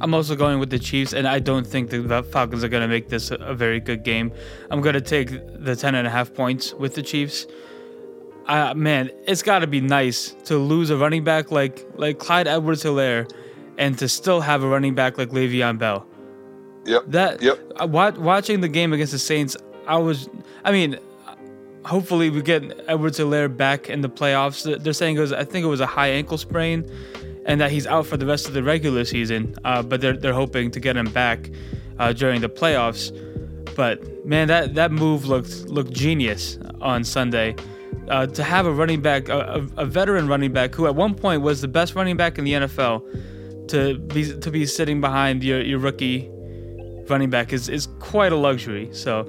I'm 0.00 0.14
also 0.14 0.36
going 0.36 0.58
with 0.58 0.70
the 0.70 0.78
Chiefs, 0.78 1.12
and 1.12 1.26
I 1.26 1.38
don't 1.38 1.66
think 1.66 1.90
the 1.90 2.22
Falcons 2.30 2.62
are 2.62 2.68
going 2.68 2.82
to 2.82 2.88
make 2.88 3.08
this 3.08 3.30
a, 3.30 3.54
very 3.54 3.80
good 3.80 4.04
game. 4.04 4.32
I'm 4.70 4.80
going 4.80 4.94
to 4.94 5.00
take 5.00 5.30
the 5.30 5.74
10 5.74 5.94
and 5.94 6.06
a 6.06 6.10
half 6.10 6.34
points 6.34 6.72
with 6.74 6.94
the 6.94 7.02
Chiefs. 7.02 7.46
Uh, 8.46 8.74
man, 8.74 9.10
it's 9.26 9.42
got 9.42 9.60
to 9.60 9.66
be 9.66 9.80
nice 9.80 10.36
to 10.44 10.58
lose 10.58 10.90
a 10.90 10.96
running 10.96 11.24
back 11.24 11.50
like 11.50 11.86
like 11.96 12.18
Clyde 12.18 12.46
Edwards-Helaire 12.46 13.30
and 13.78 13.98
to 13.98 14.06
still 14.06 14.42
have 14.42 14.62
a 14.62 14.68
running 14.68 14.94
back 14.94 15.16
like 15.16 15.30
Le'Veon 15.30 15.78
Bell. 15.78 16.06
Yep. 16.86 17.04
That 17.08 17.42
yep. 17.42 17.58
Uh, 17.76 17.86
watching 17.86 18.60
the 18.60 18.68
game 18.68 18.92
against 18.92 19.12
the 19.12 19.18
Saints, 19.18 19.56
I 19.86 19.96
was 19.96 20.28
I 20.64 20.72
mean, 20.72 20.98
hopefully 21.84 22.30
we 22.30 22.42
get 22.42 22.62
Edwards-Helaire 22.88 23.54
back 23.54 23.90
in 23.90 24.00
the 24.00 24.08
playoffs. 24.08 24.82
They're 24.82 24.92
saying 24.92 25.16
it 25.16 25.20
was 25.20 25.32
I 25.32 25.44
think 25.44 25.64
it 25.64 25.68
was 25.68 25.80
a 25.80 25.86
high 25.86 26.08
ankle 26.08 26.38
sprain 26.38 26.90
and 27.46 27.60
that 27.60 27.70
he's 27.70 27.86
out 27.86 28.06
for 28.06 28.16
the 28.16 28.26
rest 28.26 28.48
of 28.48 28.54
the 28.54 28.62
regular 28.62 29.04
season. 29.04 29.54
Uh, 29.64 29.82
but 29.82 30.00
they're 30.00 30.16
they're 30.16 30.34
hoping 30.34 30.70
to 30.70 30.80
get 30.80 30.96
him 30.96 31.10
back 31.10 31.50
uh, 31.98 32.12
during 32.12 32.40
the 32.40 32.48
playoffs. 32.48 33.12
But 33.74 34.26
man, 34.26 34.48
that 34.48 34.74
that 34.74 34.92
move 34.92 35.26
looked 35.26 35.66
looked 35.68 35.92
genius 35.92 36.58
on 36.80 37.04
Sunday. 37.04 37.56
Uh, 38.08 38.26
to 38.26 38.44
have 38.44 38.66
a 38.66 38.70
running 38.70 39.00
back, 39.00 39.30
a, 39.30 39.66
a, 39.78 39.86
veteran 39.86 40.28
running 40.28 40.52
back 40.52 40.74
who 40.74 40.86
at 40.86 40.94
one 40.94 41.14
point 41.14 41.40
was 41.40 41.62
the 41.62 41.68
best 41.68 41.94
running 41.94 42.18
back 42.18 42.36
in 42.36 42.44
the 42.44 42.52
NFL, 42.52 43.68
to 43.68 43.96
be 43.98 44.38
to 44.38 44.50
be 44.50 44.66
sitting 44.66 45.00
behind 45.00 45.42
your, 45.42 45.62
your 45.62 45.78
rookie 45.78 46.30
running 47.08 47.30
back 47.30 47.52
is, 47.52 47.68
is 47.68 47.88
quite 47.98 48.32
a 48.32 48.36
luxury. 48.36 48.88
So 48.92 49.20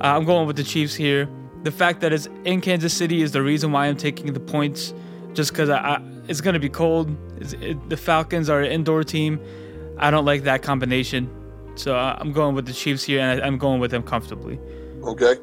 uh, 0.00 0.16
I'm 0.16 0.24
going 0.24 0.46
with 0.46 0.56
the 0.56 0.64
Chiefs 0.64 0.94
here. 0.94 1.28
The 1.62 1.72
fact 1.72 2.00
that 2.00 2.12
it's 2.12 2.28
in 2.44 2.60
Kansas 2.60 2.94
City 2.94 3.22
is 3.22 3.32
the 3.32 3.42
reason 3.42 3.72
why 3.72 3.86
I'm 3.86 3.96
taking 3.96 4.32
the 4.32 4.40
points, 4.40 4.94
just 5.34 5.52
because 5.52 5.68
I, 5.68 5.78
I 5.78 6.02
it's 6.28 6.40
going 6.40 6.54
to 6.54 6.60
be 6.60 6.68
cold. 6.68 7.16
It, 7.40 7.88
the 7.88 7.96
Falcons 7.96 8.48
are 8.48 8.60
an 8.60 8.70
indoor 8.70 9.02
team. 9.02 9.40
I 9.98 10.10
don't 10.10 10.24
like 10.24 10.44
that 10.44 10.62
combination. 10.62 11.30
So 11.74 11.96
uh, 11.96 12.16
I'm 12.20 12.32
going 12.32 12.54
with 12.54 12.66
the 12.66 12.72
Chiefs 12.72 13.04
here, 13.04 13.20
and 13.20 13.40
I, 13.40 13.46
I'm 13.46 13.58
going 13.58 13.80
with 13.80 13.90
them 13.90 14.02
comfortably. 14.02 14.58
Okay. 15.02 15.36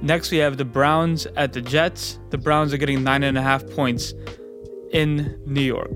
Next, 0.00 0.30
we 0.30 0.38
have 0.38 0.56
the 0.56 0.64
Browns 0.64 1.26
at 1.36 1.52
the 1.52 1.60
Jets. 1.60 2.18
The 2.30 2.38
Browns 2.38 2.72
are 2.72 2.76
getting 2.76 3.04
nine 3.04 3.22
and 3.22 3.38
a 3.38 3.42
half 3.42 3.64
points 3.70 4.14
in 4.92 5.40
New 5.46 5.62
York. 5.62 5.90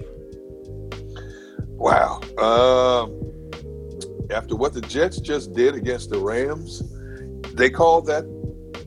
Wow. 1.78 2.20
Um, 2.38 3.25
after 4.30 4.56
what 4.56 4.72
the 4.72 4.80
Jets 4.80 5.20
just 5.20 5.52
did 5.54 5.74
against 5.74 6.10
the 6.10 6.18
Rams, 6.18 6.82
they 7.54 7.70
call 7.70 8.02
that 8.02 8.24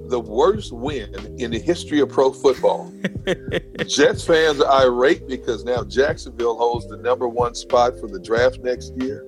the 0.09 0.19
worst 0.19 0.71
win 0.71 1.13
in 1.39 1.51
the 1.51 1.59
history 1.59 1.99
of 1.99 2.09
pro 2.09 2.31
football. 2.33 2.91
Jets 3.87 4.25
fans 4.25 4.59
are 4.59 4.85
irate 4.85 5.27
because 5.27 5.63
now 5.63 5.83
Jacksonville 5.83 6.57
holds 6.57 6.87
the 6.87 6.97
number 6.97 7.27
one 7.27 7.53
spot 7.53 7.99
for 7.99 8.07
the 8.07 8.19
draft 8.19 8.59
next 8.59 8.93
year. 8.97 9.25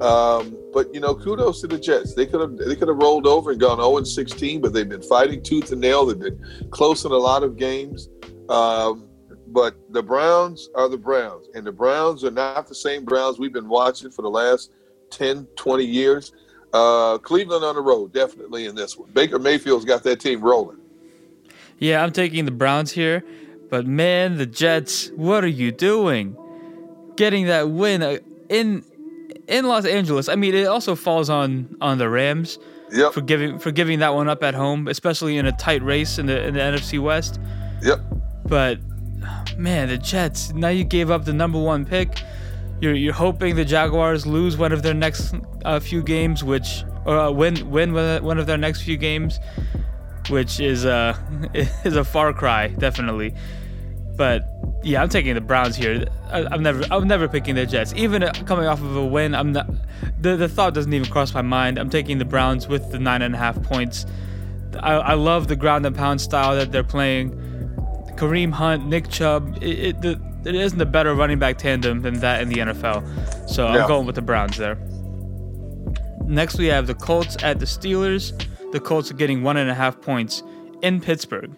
Um, 0.00 0.56
but 0.72 0.92
you 0.94 1.00
know, 1.00 1.14
kudos 1.14 1.60
to 1.62 1.66
the 1.66 1.78
Jets. 1.78 2.14
They 2.14 2.26
could 2.26 2.40
have 2.40 2.56
they 2.56 2.76
could 2.76 2.88
have 2.88 2.98
rolled 2.98 3.26
over 3.26 3.50
and 3.50 3.60
gone 3.60 3.78
0 3.78 3.98
and 3.98 4.06
16, 4.06 4.60
but 4.60 4.72
they've 4.72 4.88
been 4.88 5.02
fighting 5.02 5.42
tooth 5.42 5.72
and 5.72 5.80
nail. 5.80 6.06
They've 6.06 6.18
been 6.18 6.68
close 6.70 7.04
in 7.04 7.12
a 7.12 7.16
lot 7.16 7.42
of 7.42 7.56
games. 7.56 8.08
Um, 8.48 9.08
but 9.48 9.76
the 9.90 10.02
Browns 10.02 10.68
are 10.74 10.88
the 10.88 10.98
Browns, 10.98 11.48
and 11.54 11.66
the 11.66 11.72
Browns 11.72 12.22
are 12.22 12.30
not 12.30 12.68
the 12.68 12.74
same 12.74 13.04
Browns 13.04 13.38
we've 13.38 13.52
been 13.52 13.68
watching 13.68 14.10
for 14.10 14.22
the 14.22 14.30
last 14.30 14.70
10, 15.10 15.46
20 15.56 15.84
years. 15.84 16.32
Uh, 16.72 17.18
Cleveland 17.18 17.64
on 17.64 17.74
the 17.74 17.80
road, 17.80 18.12
definitely 18.12 18.66
in 18.66 18.74
this 18.74 18.96
one. 18.96 19.10
Baker 19.12 19.38
Mayfield's 19.38 19.84
got 19.84 20.02
that 20.02 20.20
team 20.20 20.40
rolling. 20.40 20.78
Yeah, 21.78 22.02
I'm 22.02 22.12
taking 22.12 22.44
the 22.44 22.50
Browns 22.50 22.92
here, 22.92 23.24
but 23.70 23.86
man, 23.86 24.36
the 24.36 24.46
Jets, 24.46 25.10
what 25.10 25.44
are 25.44 25.48
you 25.48 25.72
doing? 25.72 26.36
Getting 27.16 27.46
that 27.46 27.70
win 27.70 28.02
uh, 28.02 28.18
in 28.48 28.84
in 29.46 29.66
Los 29.66 29.86
Angeles. 29.86 30.28
I 30.28 30.34
mean, 30.34 30.54
it 30.54 30.66
also 30.66 30.94
falls 30.94 31.30
on 31.30 31.76
on 31.80 31.98
the 31.98 32.08
Rams 32.08 32.58
yep. 32.92 33.12
for 33.12 33.20
giving 33.20 33.58
for 33.58 33.70
giving 33.70 34.00
that 34.00 34.14
one 34.14 34.28
up 34.28 34.42
at 34.42 34.54
home, 34.54 34.88
especially 34.88 35.38
in 35.38 35.46
a 35.46 35.52
tight 35.52 35.82
race 35.82 36.18
in 36.18 36.26
the 36.26 36.46
in 36.46 36.54
the 36.54 36.60
NFC 36.60 37.00
West. 37.00 37.40
Yep. 37.82 38.00
But 38.44 38.78
man, 39.56 39.88
the 39.88 39.98
Jets. 39.98 40.52
Now 40.52 40.68
you 40.68 40.84
gave 40.84 41.10
up 41.10 41.24
the 41.24 41.32
number 41.32 41.60
one 41.60 41.84
pick. 41.84 42.22
You're 42.80 42.94
you're 42.94 43.12
hoping 43.12 43.56
the 43.56 43.64
Jaguars 43.64 44.26
lose 44.26 44.56
one 44.56 44.72
of 44.72 44.82
their 44.82 44.94
next 44.94 45.34
uh, 45.64 45.80
few 45.80 46.02
games, 46.02 46.44
which 46.44 46.84
or 47.04 47.18
uh, 47.18 47.30
win 47.30 47.70
win 47.70 47.92
one 47.92 48.38
of 48.38 48.46
their 48.46 48.58
next 48.58 48.82
few 48.82 48.96
games, 48.96 49.40
which 50.28 50.60
is 50.60 50.86
uh 50.86 51.16
is 51.54 51.96
a 51.96 52.04
far 52.04 52.32
cry 52.32 52.68
definitely. 52.68 53.34
But 54.16 54.48
yeah, 54.82 55.02
I'm 55.02 55.08
taking 55.08 55.34
the 55.34 55.40
Browns 55.40 55.76
here. 55.76 56.06
I, 56.30 56.54
am 56.54 56.62
never 56.62 56.84
I'm 56.90 57.08
never 57.08 57.28
picking 57.28 57.54
the 57.56 57.66
Jets, 57.66 57.92
even 57.96 58.22
coming 58.46 58.66
off 58.66 58.80
of 58.80 58.96
a 58.96 59.04
win. 59.04 59.34
I'm 59.34 59.52
not 59.52 59.68
the 60.20 60.36
the 60.36 60.48
thought 60.48 60.74
doesn't 60.74 60.92
even 60.92 61.10
cross 61.10 61.34
my 61.34 61.42
mind. 61.42 61.78
I'm 61.78 61.90
taking 61.90 62.18
the 62.18 62.24
Browns 62.24 62.68
with 62.68 62.92
the 62.92 62.98
nine 62.98 63.22
and 63.22 63.34
a 63.34 63.38
half 63.38 63.60
points. 63.62 64.06
I, 64.80 64.92
I 64.94 65.14
love 65.14 65.48
the 65.48 65.56
ground 65.56 65.86
and 65.86 65.96
pound 65.96 66.20
style 66.20 66.54
that 66.56 66.70
they're 66.70 66.84
playing. 66.84 67.32
Kareem 68.16 68.52
Hunt, 68.52 68.86
Nick 68.86 69.08
Chubb. 69.08 69.56
It, 69.62 69.78
it, 69.78 70.00
the, 70.02 70.27
there 70.54 70.64
isn't 70.64 70.80
a 70.80 70.86
better 70.86 71.14
running 71.14 71.38
back 71.38 71.58
tandem 71.58 72.00
than 72.00 72.20
that 72.20 72.40
in 72.40 72.48
the 72.48 72.56
NFL. 72.56 73.48
So 73.48 73.66
I'm 73.66 73.86
going 73.86 74.06
with 74.06 74.14
the 74.14 74.22
Browns 74.22 74.56
there. 74.56 74.76
Next, 76.24 76.58
we 76.58 76.66
have 76.66 76.86
the 76.86 76.94
Colts 76.94 77.36
at 77.42 77.58
the 77.58 77.66
Steelers. 77.66 78.32
The 78.72 78.80
Colts 78.80 79.10
are 79.10 79.14
getting 79.14 79.42
one 79.42 79.56
and 79.56 79.70
a 79.70 79.74
half 79.74 80.00
points 80.00 80.42
in 80.82 81.00
Pittsburgh. 81.00 81.50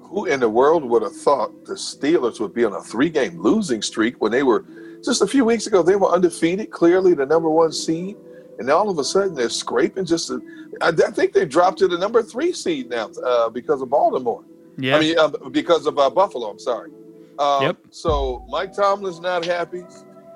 who 0.00 0.26
in 0.26 0.40
the 0.40 0.48
world 0.48 0.84
would 0.84 1.02
have 1.02 1.16
thought 1.16 1.64
the 1.64 1.74
Steelers 1.74 2.38
would 2.40 2.52
be 2.52 2.64
on 2.64 2.72
a 2.72 2.82
three-game 2.82 3.40
losing 3.40 3.80
streak 3.80 4.20
when 4.20 4.30
they 4.30 4.42
were 4.42 4.64
just 5.02 5.22
a 5.22 5.26
few 5.26 5.44
weeks 5.44 5.66
ago 5.66 5.82
they 5.82 5.96
were 5.96 6.08
undefeated, 6.08 6.70
clearly 6.70 7.14
the 7.14 7.26
number 7.26 7.50
one 7.50 7.72
seed, 7.72 8.16
and 8.58 8.70
all 8.70 8.88
of 8.90 8.98
a 8.98 9.04
sudden 9.04 9.34
they're 9.34 9.48
scraping. 9.48 10.04
Just, 10.04 10.30
a, 10.30 10.40
I, 10.80 10.88
I 10.88 11.10
think 11.10 11.32
they 11.32 11.44
dropped 11.46 11.78
to 11.78 11.88
the 11.88 11.98
number 11.98 12.22
three 12.22 12.52
seed 12.52 12.90
now 12.90 13.10
uh, 13.24 13.48
because 13.48 13.82
of 13.82 13.90
Baltimore. 13.90 14.44
Yeah. 14.78 14.96
I 14.96 15.00
mean, 15.00 15.18
uh, 15.18 15.28
because 15.50 15.86
of 15.86 15.98
uh, 15.98 16.10
Buffalo. 16.10 16.48
I'm 16.48 16.58
sorry. 16.58 16.90
Um, 17.38 17.62
Yep. 17.62 17.76
So 17.90 18.44
Mike 18.48 18.72
Tomlin's 18.74 19.20
not 19.20 19.44
happy. 19.44 19.82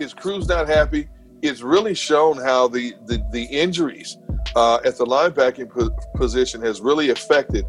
His 0.00 0.12
crew's 0.15 0.49
not 0.49 0.69
happy. 0.69 1.09
It's 1.43 1.62
really 1.62 1.95
shown 1.95 2.37
how 2.38 2.69
the 2.69 2.95
the, 3.07 3.23
the 3.33 3.45
injuries 3.45 4.19
uh, 4.55 4.76
at 4.85 4.97
the 4.97 5.05
linebacking 5.05 5.69
po- 5.71 5.91
position 6.15 6.62
has 6.62 6.81
really 6.81 7.11
affected 7.11 7.65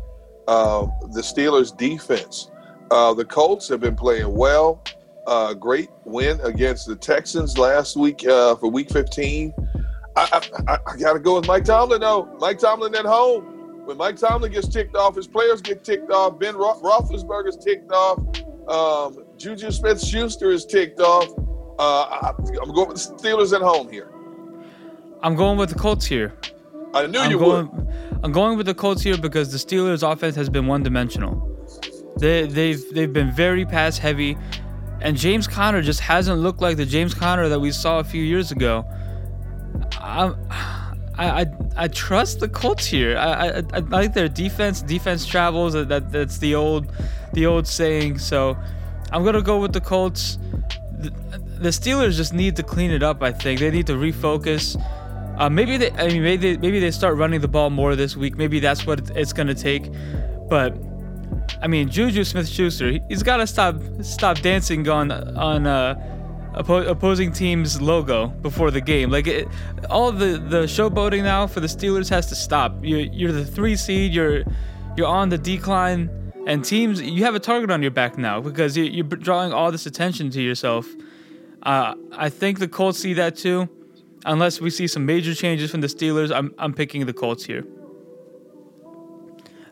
uh, 0.48 0.88
the 1.12 1.22
Steelers' 1.22 1.76
defense. 1.76 2.50
Uh, 2.92 3.14
the 3.14 3.26
Colts 3.26 3.68
have 3.68 3.82
been 3.82 3.96
playing 3.96 4.34
well. 4.34 4.84
Uh, 5.26 5.54
great 5.54 5.90
win 6.06 6.40
against 6.42 6.88
the 6.88 6.96
Texans 6.96 7.58
last 7.58 7.98
week 7.98 8.26
uh, 8.26 8.56
for 8.56 8.70
Week 8.72 8.90
15. 8.90 9.54
I, 10.16 10.22
I, 10.32 10.74
I, 10.74 10.78
I 10.88 10.98
got 10.98 11.14
to 11.14 11.20
go 11.20 11.36
with 11.36 11.48
Mike 11.48 11.66
Tomlin 11.66 12.00
though. 12.00 12.26
Mike 12.40 12.60
Tomlin 12.60 12.96
at 12.96 13.06
home. 13.06 13.54
When 13.86 13.98
Mike 13.98 14.16
Tomlin 14.16 14.52
gets 14.54 14.68
ticked 14.70 14.96
off, 14.96 15.16
his 15.16 15.28
players 15.28 15.62
get 15.62 15.84
ticked 15.84 16.12
off. 16.12 16.40
Ben 16.40 16.56
Ro- 16.56 16.80
Roethlisberger's 16.82 17.58
ticked 17.58 17.92
off. 17.92 18.20
Um, 18.68 19.26
Juju 19.38 19.72
Smith-Schuster 19.72 20.52
is 20.52 20.66
ticked 20.66 21.00
off. 21.00 21.28
Uh, 21.80 21.84
I, 22.04 22.34
I'm 22.62 22.74
going 22.74 22.90
with 22.90 22.98
the 22.98 23.16
Steelers 23.16 23.54
at 23.56 23.62
home 23.62 23.90
here. 23.92 24.10
I'm 25.22 25.36
going 25.36 25.58
with 25.58 25.70
the 25.70 25.76
Colts 25.80 26.06
here. 26.06 26.34
I 26.94 27.06
knew 27.06 27.20
I'm 27.20 27.32
you 27.32 27.40
going, 27.40 27.70
would. 27.72 28.20
I'm 28.24 28.32
going 28.32 28.58
with 28.58 28.66
the 28.66 28.74
Colts 28.74 29.02
here 29.02 29.18
because 29.18 29.52
the 29.52 29.58
Steelers' 29.58 30.10
offense 30.10 30.36
has 30.36 30.50
been 30.50 30.68
one-dimensional. 30.68 31.44
They, 32.20 32.48
they've 32.48 32.84
they've 32.94 33.14
been 33.14 33.32
very 33.32 33.66
pass 33.66 33.98
heavy, 33.98 34.38
and 35.02 35.16
James 35.16 35.48
Conner 35.48 35.82
just 35.82 36.00
hasn't 36.00 36.40
looked 36.40 36.62
like 36.62 36.78
the 36.78 36.86
James 36.86 37.14
Conner 37.14 37.48
that 37.50 37.60
we 37.60 37.72
saw 37.72 38.00
a 38.00 38.04
few 38.04 38.24
years 38.24 38.52
ago. 38.52 38.86
I 39.94 40.34
I, 41.18 41.42
I, 41.42 41.46
I 41.76 41.88
trust 41.88 42.40
the 42.40 42.48
Colts 42.48 42.86
here. 42.86 43.18
I, 43.18 43.48
I, 43.48 43.64
I 43.74 43.80
like 43.80 44.14
their 44.14 44.30
defense. 44.30 44.82
Defense 44.82 45.26
travels. 45.26 45.74
That, 45.74 45.90
that 45.90 46.12
that's 46.12 46.38
the 46.38 46.56
old 46.56 46.92
the 47.34 47.46
old 47.46 47.68
saying. 47.68 48.20
So 48.20 48.58
I'm 49.12 49.24
gonna 49.24 49.42
go 49.42 49.60
with 49.60 49.74
the 49.74 49.82
Colts. 49.82 50.38
The, 51.00 51.10
the 51.60 51.70
Steelers 51.70 52.16
just 52.16 52.34
need 52.34 52.56
to 52.56 52.64
clean 52.64 52.92
it 52.92 53.04
up. 53.04 53.24
I 53.24 53.32
think 53.32 53.60
they 53.60 53.72
need 53.72 53.88
to 53.88 53.94
refocus. 53.94 54.82
Uh, 55.40 55.50
maybe 55.50 55.78
they, 55.78 55.92
I 55.92 56.08
mean, 56.08 56.24
maybe 56.24 56.56
they, 56.56 56.58
maybe 56.58 56.80
they 56.80 56.92
start 56.92 57.16
running 57.16 57.42
the 57.42 57.48
ball 57.48 57.70
more 57.70 57.96
this 57.96 58.16
week. 58.16 58.38
Maybe 58.38 58.60
that's 58.60 58.86
what 58.88 59.10
it's 59.16 59.34
gonna 59.34 59.56
take. 59.56 59.92
But 60.50 60.76
I 61.62 61.68
mean, 61.68 61.90
Juju 61.90 62.24
Smith-Schuster, 62.24 63.00
he's 63.08 63.24
got 63.24 63.38
to 63.38 63.48
stop 63.48 63.76
stop 64.02 64.40
dancing 64.40 64.88
on 64.88 65.12
on 65.12 65.66
uh, 65.66 65.96
oppo- 66.58 66.88
opposing 66.88 67.32
team's 67.32 67.82
logo 67.82 68.28
before 68.28 68.72
the 68.72 68.82
game. 68.82 69.10
Like 69.10 69.28
it, 69.28 69.48
all 69.90 70.12
the 70.12 70.38
the 70.38 70.64
showboating 70.64 71.24
now 71.24 71.48
for 71.48 71.60
the 71.60 71.68
Steelers 71.68 72.10
has 72.10 72.28
to 72.28 72.36
stop. 72.36 72.84
You're 72.84 73.00
you're 73.00 73.32
the 73.32 73.46
three 73.46 73.76
seed. 73.76 74.14
You're 74.14 74.44
you're 74.96 75.08
on 75.08 75.30
the 75.30 75.38
decline, 75.38 76.10
and 76.46 76.64
teams 76.66 77.02
you 77.02 77.24
have 77.24 77.36
a 77.36 77.40
target 77.40 77.72
on 77.72 77.82
your 77.82 77.92
back 77.92 78.18
now 78.18 78.42
because 78.42 78.76
you, 78.76 78.84
you're 78.84 79.06
drawing 79.06 79.54
all 79.54 79.72
this 79.72 79.86
attention 79.86 80.30
to 80.32 80.42
yourself. 80.42 80.88
Uh, 81.64 81.96
I 82.14 82.30
think 82.30 82.60
the 82.60 82.68
Colts 82.68 83.00
see 83.00 83.14
that 83.14 83.36
too. 83.36 83.70
Unless 84.26 84.60
we 84.60 84.70
see 84.70 84.88
some 84.88 85.06
major 85.06 85.34
changes 85.34 85.72
from 85.72 85.82
the 85.82 85.88
Steelers, 85.88 86.36
I'm 86.36 86.54
I'm 86.58 86.74
picking 86.74 87.06
the 87.06 87.14
Colts 87.14 87.46
here. 87.46 87.64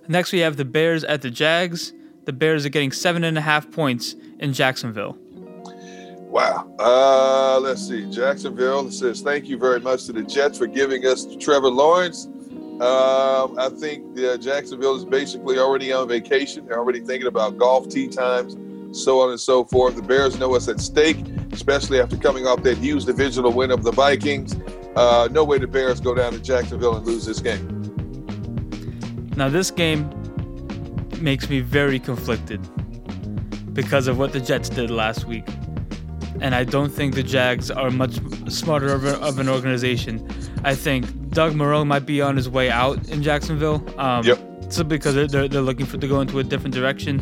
Next, 0.08 0.32
we 0.32 0.40
have 0.40 0.56
the 0.56 0.66
Bears 0.66 1.04
at 1.04 1.22
the 1.24 1.32
Jags. 1.32 1.92
The 2.26 2.34
Bears 2.34 2.66
are 2.66 2.70
getting 2.70 2.92
seven 2.92 3.24
and 3.24 3.38
a 3.38 3.42
half 3.42 3.72
points 3.72 4.16
in 4.40 4.54
Jacksonville. 4.54 5.18
Wow. 6.36 6.70
Uh, 6.78 7.62
let's 7.62 7.88
see. 7.88 8.12
Jacksonville 8.12 8.92
says 8.92 9.22
thank 9.22 9.48
you 9.48 9.58
very 9.58 9.80
much 9.80 10.04
to 10.08 10.12
the 10.12 10.22
Jets 10.22 10.58
for 10.58 10.68
giving 10.68 11.06
us 11.06 11.26
Trevor 11.40 11.70
Lawrence. 11.70 12.26
Um, 12.26 13.58
I 13.58 13.70
think 13.74 14.20
uh, 14.20 14.36
Jacksonville 14.36 14.98
is 14.98 15.06
basically 15.06 15.60
already 15.60 15.94
on 15.94 16.10
vacation. 16.10 16.66
They're 16.66 16.78
already 16.78 17.00
thinking 17.00 17.28
about 17.28 17.58
golf 17.58 17.88
tee 17.88 18.10
times, 18.10 18.58
so 18.92 19.22
on 19.22 19.30
and 19.30 19.40
so 19.40 19.64
forth. 19.64 19.96
The 19.96 20.02
Bears 20.02 20.38
know 20.38 20.50
what's 20.50 20.68
at 20.68 20.82
stake, 20.82 21.26
especially 21.54 22.02
after 22.02 22.18
coming 22.18 22.46
off 22.46 22.64
that 22.64 22.80
huge 22.80 23.06
divisional 23.06 23.54
win 23.54 23.72
of 23.72 23.84
the 23.84 23.94
Vikings. 23.94 24.58
Uh, 24.98 25.30
no 25.32 25.46
way 25.46 25.58
the 25.58 25.68
Bears 25.68 26.02
go 26.02 26.14
down 26.14 26.34
to 26.34 26.40
Jacksonville 26.40 26.98
and 26.98 27.08
lose 27.08 27.26
this 27.26 27.40
game. 27.40 27.66
Now, 29.38 29.48
this 29.48 29.72
game 29.72 30.10
makes 31.22 31.50
me 31.50 31.62
very 31.62 31.98
conflicted 31.98 32.60
because 33.74 34.10
of 34.10 34.20
what 34.20 34.34
the 34.34 34.42
Jets 34.42 34.68
did 34.68 34.92
last 34.92 35.24
week. 35.24 35.46
And 36.42 36.54
I 36.54 36.64
don't 36.64 36.90
think 36.92 37.16
the 37.16 37.24
Jags 37.24 37.72
are 37.72 37.90
much 37.90 38.20
smarter 38.50 38.94
of, 38.94 39.06
a, 39.06 39.18
of 39.22 39.40
an 39.40 39.48
organization. 39.50 40.28
I 40.64 40.76
think 40.76 41.32
Doug 41.32 41.54
Marrone 41.54 41.88
might 41.88 42.06
be 42.06 42.22
on 42.22 42.36
his 42.36 42.50
way 42.50 42.70
out 42.70 43.08
in 43.10 43.24
Jacksonville. 43.24 43.84
Um, 44.00 44.24
Yep. 44.24 44.40
Simply 44.70 44.98
because 44.98 45.16
they're, 45.16 45.28
they're, 45.28 45.48
they're 45.48 45.62
looking 45.62 45.86
for 45.86 45.98
to 45.98 46.08
go 46.08 46.22
into 46.22 46.40
a 46.40 46.44
different 46.44 46.74
direction. 46.74 47.22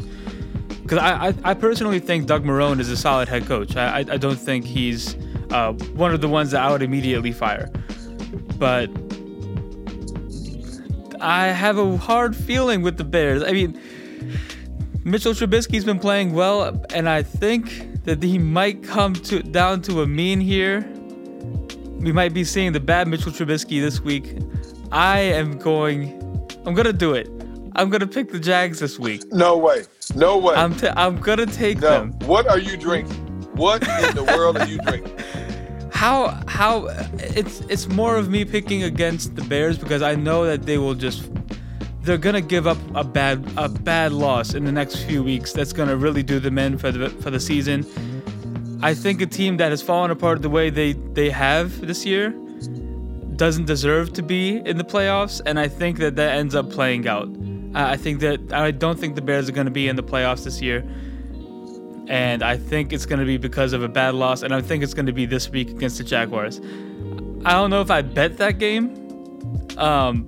Because 0.82 0.98
I, 0.98 1.28
I, 1.28 1.34
I 1.44 1.54
personally 1.54 2.00
think 2.00 2.26
Doug 2.26 2.44
Marrone 2.44 2.80
is 2.80 2.90
a 2.90 2.98
solid 2.98 3.28
head 3.28 3.46
coach. 3.46 3.76
I, 3.76 4.00
I, 4.00 4.00
I 4.00 4.18
don't 4.18 4.40
think 4.40 4.66
he's 4.66 5.16
uh, 5.52 5.74
one 5.94 6.14
of 6.14 6.22
the 6.22 6.28
ones 6.28 6.52
that 6.52 6.62
I 6.62 6.72
would 6.72 6.82
immediately 6.82 7.32
fire. 7.32 7.70
But 8.58 8.90
I 11.22 11.48
have 11.48 11.78
a 11.78 11.98
hard 11.98 12.36
feeling 12.36 12.82
with 12.82 12.98
the 12.98 13.04
Bears. 13.04 13.44
I 13.44 13.52
mean, 13.52 13.80
Mitchell 15.06 15.34
Trubisky's 15.34 15.86
been 15.86 16.00
playing 16.00 16.34
well, 16.34 16.82
and 16.94 17.08
I 17.08 17.24
think 17.24 17.88
that 18.04 18.22
he 18.22 18.38
might 18.38 18.84
come 18.84 19.14
to 19.14 19.42
down 19.42 19.82
to 19.84 20.02
a 20.02 20.08
mean 20.08 20.40
here. 20.40 20.82
We 22.00 22.12
might 22.12 22.34
be 22.34 22.44
seeing 22.44 22.74
the 22.74 22.80
bad 22.80 23.08
Mitchell 23.08 23.32
Trubisky 23.32 23.82
this 23.82 24.02
week. 24.02 24.38
I 24.92 25.20
am 25.20 25.58
going. 25.58 26.20
I'm 26.66 26.74
gonna 26.74 26.94
do 26.94 27.14
it. 27.14 27.30
I'm 27.76 27.90
gonna 27.90 28.08
pick 28.08 28.32
the 28.32 28.40
Jags 28.40 28.80
this 28.80 29.00
week. 29.00 29.24
No 29.32 29.58
way. 29.58 29.84
No 30.16 30.38
way. 30.38 30.56
I'm 30.56 30.76
t- 30.76 30.90
I'm 30.96 31.20
gonna 31.20 31.46
take 31.46 31.80
no. 31.80 31.90
them. 31.90 32.12
What 32.28 32.48
are 32.48 32.60
you 32.60 32.78
drinking? 32.78 33.16
What 33.56 33.82
in 33.84 34.16
the 34.16 34.24
world 34.24 34.58
are 34.58 34.68
you 34.68 34.78
drinking? 34.80 35.18
How 35.92 36.44
how 36.48 36.88
it's 37.18 37.62
it's 37.70 37.88
more 37.88 38.18
of 38.18 38.30
me 38.30 38.44
picking 38.44 38.84
against 38.84 39.38
the 39.38 39.44
Bears 39.44 39.78
because 39.78 40.02
I 40.02 40.16
know 40.16 40.44
that 40.44 40.64
they 40.64 40.78
will 40.78 40.96
just 40.96 41.30
they're 42.04 42.18
gonna 42.18 42.42
give 42.42 42.68
up 42.68 42.78
a 42.96 43.04
bad 43.04 43.46
a 43.58 43.70
bad 43.70 44.12
loss 44.12 44.54
in 44.54 44.66
the 44.66 44.72
next 44.72 45.04
few 45.04 45.24
weeks. 45.24 45.54
That's 45.54 45.74
gonna 45.74 45.96
really 45.96 46.24
do 46.24 46.40
them 46.40 46.58
in 46.58 46.78
for 46.78 46.92
the 46.92 47.10
for 47.10 47.32
the 47.32 47.40
season. 47.40 47.86
I 48.82 48.94
think 48.94 49.22
a 49.22 49.26
team 49.26 49.58
that 49.58 49.72
has 49.72 49.82
fallen 49.82 50.12
apart 50.12 50.42
the 50.42 50.50
way 50.50 50.70
they 50.70 50.94
they 50.94 51.30
have 51.30 51.86
this 51.86 52.06
year 52.06 52.32
doesn't 53.36 53.66
deserve 53.66 54.14
to 54.14 54.22
be 54.22 54.58
in 54.58 54.78
the 54.78 54.84
playoffs, 54.84 55.42
and 55.46 55.60
I 55.60 55.68
think 55.68 55.98
that 56.00 56.16
that 56.18 56.36
ends 56.38 56.56
up 56.56 56.70
playing 56.70 57.08
out. 57.08 57.30
I 57.74 57.98
think 57.98 58.20
that 58.20 58.54
I 58.54 58.72
don't 58.72 59.00
think 59.00 59.16
the 59.16 59.22
Bears 59.22 59.50
are 59.50 59.54
gonna 59.54 59.72
be 59.72 59.88
in 59.88 59.96
the 59.96 60.04
playoffs 60.04 60.44
this 60.44 60.62
year 60.62 60.84
and 62.08 62.44
I 62.44 62.58
think 62.58 62.92
it's 62.92 63.06
going 63.06 63.20
to 63.20 63.26
be 63.26 63.38
because 63.38 63.74
of 63.74 63.82
a 63.82 63.88
bad 63.88 64.14
loss, 64.14 64.44
and 64.44 64.54
I 64.54 64.62
think 64.62 64.84
it's 64.84 64.94
going 64.94 65.06
to 65.06 65.14
be 65.14 65.26
this 65.26 65.50
week 65.50 65.70
against 65.70 65.98
the 65.98 66.04
Jaguars. 66.04 66.60
I 67.46 67.54
don't 67.54 67.70
know 67.70 67.82
if 67.82 67.92
I 67.92 68.02
bet 68.02 68.38
that 68.38 68.60
game, 68.60 68.94
um, 69.78 70.28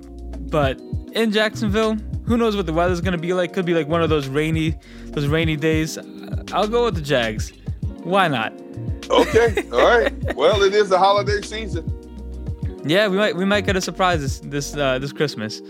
but 0.50 0.80
in 1.16 1.32
Jacksonville, 1.32 1.96
who 2.26 2.36
knows 2.36 2.54
what 2.56 2.66
the 2.66 2.72
weather's 2.72 3.00
going 3.00 3.12
to 3.12 3.18
be 3.18 3.32
like? 3.32 3.52
Could 3.52 3.66
be 3.66 3.74
like 3.74 3.88
one 3.88 4.02
of 4.02 4.10
those 4.10 4.28
rainy, 4.28 4.76
those 5.06 5.26
rainy 5.26 5.56
days. 5.56 5.98
I'll 6.52 6.68
go 6.68 6.84
with 6.84 6.94
the 6.94 7.00
Jags. 7.00 7.52
Why 8.04 8.28
not? 8.28 8.52
Okay. 9.10 9.64
All 9.72 9.86
right. 9.86 10.34
Well, 10.36 10.62
it 10.62 10.74
is 10.74 10.90
the 10.90 10.98
holiday 10.98 11.40
season. 11.40 11.92
Yeah, 12.84 13.08
we 13.08 13.16
might 13.16 13.34
we 13.34 13.44
might 13.44 13.66
get 13.66 13.74
a 13.74 13.80
surprise 13.80 14.20
this 14.20 14.38
this 14.40 14.76
uh, 14.76 14.98
this 15.00 15.12
Christmas. 15.12 15.60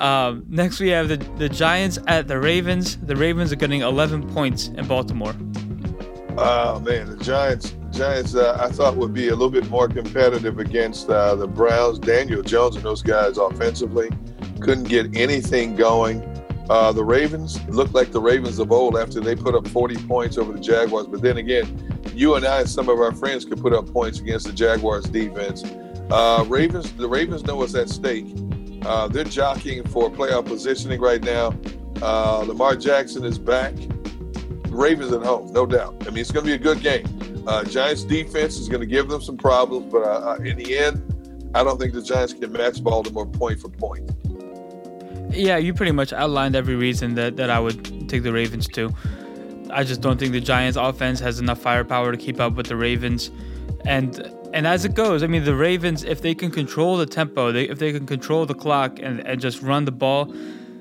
Um, 0.00 0.44
next, 0.48 0.78
we 0.80 0.88
have 0.90 1.08
the 1.08 1.16
the 1.36 1.48
Giants 1.48 1.98
at 2.06 2.28
the 2.28 2.38
Ravens. 2.38 2.96
The 2.98 3.16
Ravens 3.16 3.52
are 3.52 3.56
getting 3.56 3.82
11 3.82 4.32
points 4.32 4.68
in 4.68 4.86
Baltimore. 4.86 5.34
Oh 6.38 6.80
man, 6.80 7.10
the 7.10 7.22
Giants. 7.22 7.74
Giants, 7.90 8.34
uh, 8.34 8.56
I 8.60 8.68
thought 8.70 8.96
would 8.96 9.12
be 9.12 9.28
a 9.28 9.32
little 9.32 9.50
bit 9.50 9.68
more 9.70 9.88
competitive 9.88 10.58
against 10.58 11.08
uh, 11.10 11.34
the 11.34 11.48
Browns. 11.48 11.98
Daniel 11.98 12.42
Jones 12.42 12.76
and 12.76 12.84
those 12.84 13.02
guys 13.02 13.38
offensively 13.38 14.10
couldn't 14.60 14.84
get 14.84 15.16
anything 15.16 15.76
going. 15.76 16.22
Uh, 16.68 16.92
the 16.92 17.04
Ravens 17.04 17.64
looked 17.68 17.94
like 17.94 18.12
the 18.12 18.20
Ravens 18.20 18.58
of 18.58 18.70
old 18.70 18.96
after 18.96 19.20
they 19.20 19.34
put 19.34 19.54
up 19.54 19.66
40 19.68 19.96
points 20.06 20.36
over 20.36 20.52
the 20.52 20.60
Jaguars. 20.60 21.06
But 21.06 21.22
then 21.22 21.38
again, 21.38 22.00
you 22.14 22.34
and 22.34 22.44
I 22.44 22.60
and 22.60 22.68
some 22.68 22.88
of 22.88 23.00
our 23.00 23.12
friends 23.12 23.44
could 23.44 23.60
put 23.60 23.72
up 23.72 23.90
points 23.90 24.20
against 24.20 24.46
the 24.46 24.52
Jaguars 24.52 25.04
defense. 25.06 25.64
Uh, 26.10 26.44
Ravens, 26.46 26.92
the 26.92 27.08
Ravens 27.08 27.44
know 27.44 27.56
what's 27.56 27.74
at 27.74 27.88
stake. 27.88 28.26
Uh, 28.82 29.08
they're 29.08 29.24
jockeying 29.24 29.86
for 29.88 30.10
playoff 30.10 30.46
positioning 30.46 31.00
right 31.00 31.22
now. 31.22 31.54
Uh, 32.02 32.44
Lamar 32.46 32.76
Jackson 32.76 33.24
is 33.24 33.38
back. 33.38 33.74
Ravens 34.68 35.12
at 35.12 35.22
home, 35.22 35.52
no 35.52 35.66
doubt. 35.66 35.96
I 36.06 36.10
mean, 36.10 36.18
it's 36.18 36.30
going 36.30 36.44
to 36.44 36.50
be 36.50 36.54
a 36.54 36.58
good 36.58 36.80
game. 36.82 37.06
Uh, 37.46 37.64
Giants 37.64 38.04
defense 38.04 38.58
is 38.58 38.68
going 38.68 38.80
to 38.80 38.86
give 38.86 39.08
them 39.08 39.22
some 39.22 39.36
problems, 39.36 39.90
but 39.90 40.02
uh, 40.02 40.36
in 40.44 40.56
the 40.58 40.76
end, 40.76 41.50
I 41.54 41.64
don't 41.64 41.78
think 41.78 41.94
the 41.94 42.02
Giants 42.02 42.34
can 42.34 42.52
match 42.52 42.82
Baltimore 42.84 43.26
point 43.26 43.60
for 43.60 43.68
point. 43.70 44.10
Yeah, 45.30 45.56
you 45.58 45.74
pretty 45.74 45.92
much 45.92 46.12
outlined 46.12 46.56
every 46.56 46.74
reason 46.76 47.14
that, 47.14 47.36
that 47.36 47.50
I 47.50 47.60
would 47.60 48.08
take 48.08 48.22
the 48.22 48.32
Ravens 48.32 48.66
to. 48.68 48.90
I 49.70 49.84
just 49.84 50.00
don't 50.00 50.18
think 50.18 50.32
the 50.32 50.40
Giants 50.40 50.78
offense 50.78 51.20
has 51.20 51.38
enough 51.40 51.60
firepower 51.60 52.10
to 52.12 52.16
keep 52.18 52.40
up 52.40 52.54
with 52.54 52.66
the 52.66 52.76
Ravens. 52.76 53.30
And 53.84 54.34
and 54.54 54.66
as 54.66 54.86
it 54.86 54.94
goes, 54.94 55.22
I 55.22 55.26
mean 55.26 55.44
the 55.44 55.54
Ravens, 55.54 56.04
if 56.04 56.22
they 56.22 56.34
can 56.34 56.50
control 56.50 56.96
the 56.96 57.04
tempo, 57.04 57.52
they, 57.52 57.68
if 57.68 57.78
they 57.78 57.92
can 57.92 58.06
control 58.06 58.46
the 58.46 58.54
clock 58.54 58.98
and, 58.98 59.20
and 59.26 59.38
just 59.40 59.60
run 59.60 59.84
the 59.84 59.92
ball, 59.92 60.32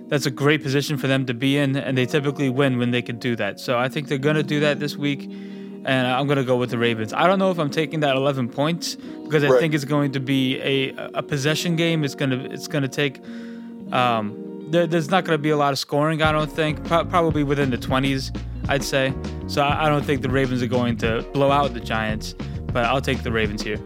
that's 0.08 0.26
a 0.26 0.32
great 0.32 0.64
position 0.64 0.98
for 0.98 1.08
them 1.08 1.26
to 1.26 1.34
be 1.34 1.58
in, 1.58 1.76
and 1.76 1.98
they 1.98 2.06
typically 2.06 2.50
win 2.50 2.78
when 2.78 2.92
they 2.92 3.02
can 3.02 3.20
do 3.20 3.36
that. 3.36 3.60
So 3.60 3.78
I 3.78 3.90
think 3.90 4.08
they're 4.08 4.18
gonna 4.18 4.42
do 4.42 4.62
that 4.62 4.80
this 4.80 4.96
week, 4.96 5.24
and 5.26 6.08
I'm 6.08 6.28
gonna 6.28 6.46
go 6.46 6.56
with 6.56 6.70
the 6.70 6.78
Ravens. 6.78 7.12
I 7.12 7.28
don't 7.28 7.40
know 7.40 7.52
if 7.52 7.60
I'm 7.60 7.70
taking 7.70 8.00
that 8.00 8.16
11 8.16 8.48
points 8.48 8.96
because 8.96 9.44
I 9.44 9.50
Right. 9.50 9.60
think 9.60 9.74
it's 9.74 9.84
going 9.84 10.14
to 10.14 10.22
be 10.22 10.58
a 10.62 10.94
a 11.14 11.22
possession 11.22 11.76
game. 11.76 12.06
It's 12.06 12.16
gonna 12.16 12.48
it's 12.50 12.70
gonna 12.70 12.88
take. 12.88 13.20
Um, 13.92 14.68
there, 14.70 14.86
there's 14.86 15.10
not 15.10 15.24
gonna 15.24 15.38
be 15.38 15.50
a 15.50 15.58
lot 15.58 15.72
of 15.72 15.80
scoring. 15.80 16.22
I 16.22 16.32
don't 16.32 16.52
think. 16.52 16.84
Pro- 16.86 17.06
probably 17.06 17.44
within 17.44 17.70
the 17.70 17.78
20s, 17.78 18.38
I'd 18.68 18.84
say. 18.84 19.14
So 19.48 19.62
I, 19.62 19.86
I 19.86 19.90
don't 19.90 20.06
think 20.06 20.22
the 20.22 20.30
Ravens 20.30 20.62
are 20.62 20.68
going 20.68 20.98
to 20.98 21.22
blow 21.34 21.52
out 21.52 21.74
the 21.74 21.80
Giants, 21.80 22.34
but 22.74 22.86
I'll 22.86 23.02
take 23.02 23.24
the 23.24 23.32
Ravens 23.32 23.62
here. 23.62 23.80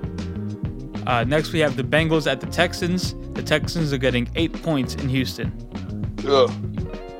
Uh, 1.07 1.23
next, 1.23 1.51
we 1.51 1.59
have 1.59 1.75
the 1.75 1.83
Bengals 1.83 2.29
at 2.29 2.41
the 2.41 2.47
Texans. 2.47 3.15
The 3.33 3.43
Texans 3.43 3.91
are 3.91 3.97
getting 3.97 4.29
eight 4.35 4.53
points 4.61 4.95
in 4.95 5.09
Houston. 5.09 5.51
Ugh. 6.27 6.49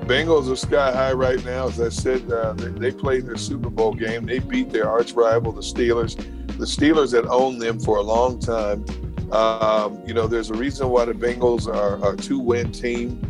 Bengals 0.05 0.51
are 0.51 0.55
sky 0.55 0.91
high 0.91 1.13
right 1.13 1.43
now. 1.45 1.67
As 1.67 1.79
I 1.79 1.89
said, 1.89 2.29
uh, 2.31 2.53
they, 2.53 2.67
they 2.67 2.91
played 2.91 3.25
their 3.25 3.37
Super 3.37 3.69
Bowl 3.69 3.93
game. 3.93 4.25
They 4.25 4.39
beat 4.39 4.69
their 4.69 4.89
arch 4.89 5.13
rival, 5.13 5.51
the 5.51 5.61
Steelers. 5.61 6.15
The 6.57 6.65
Steelers 6.65 7.13
had 7.13 7.25
owned 7.27 7.61
them 7.61 7.79
for 7.79 7.97
a 7.97 8.01
long 8.01 8.39
time. 8.39 8.83
Um, 9.31 10.01
you 10.05 10.13
know, 10.13 10.27
there's 10.27 10.49
a 10.49 10.55
reason 10.55 10.89
why 10.89 11.05
the 11.05 11.13
Bengals 11.13 11.67
are, 11.73 12.13
a 12.13 12.17
two-win 12.17 12.71
team. 12.71 13.21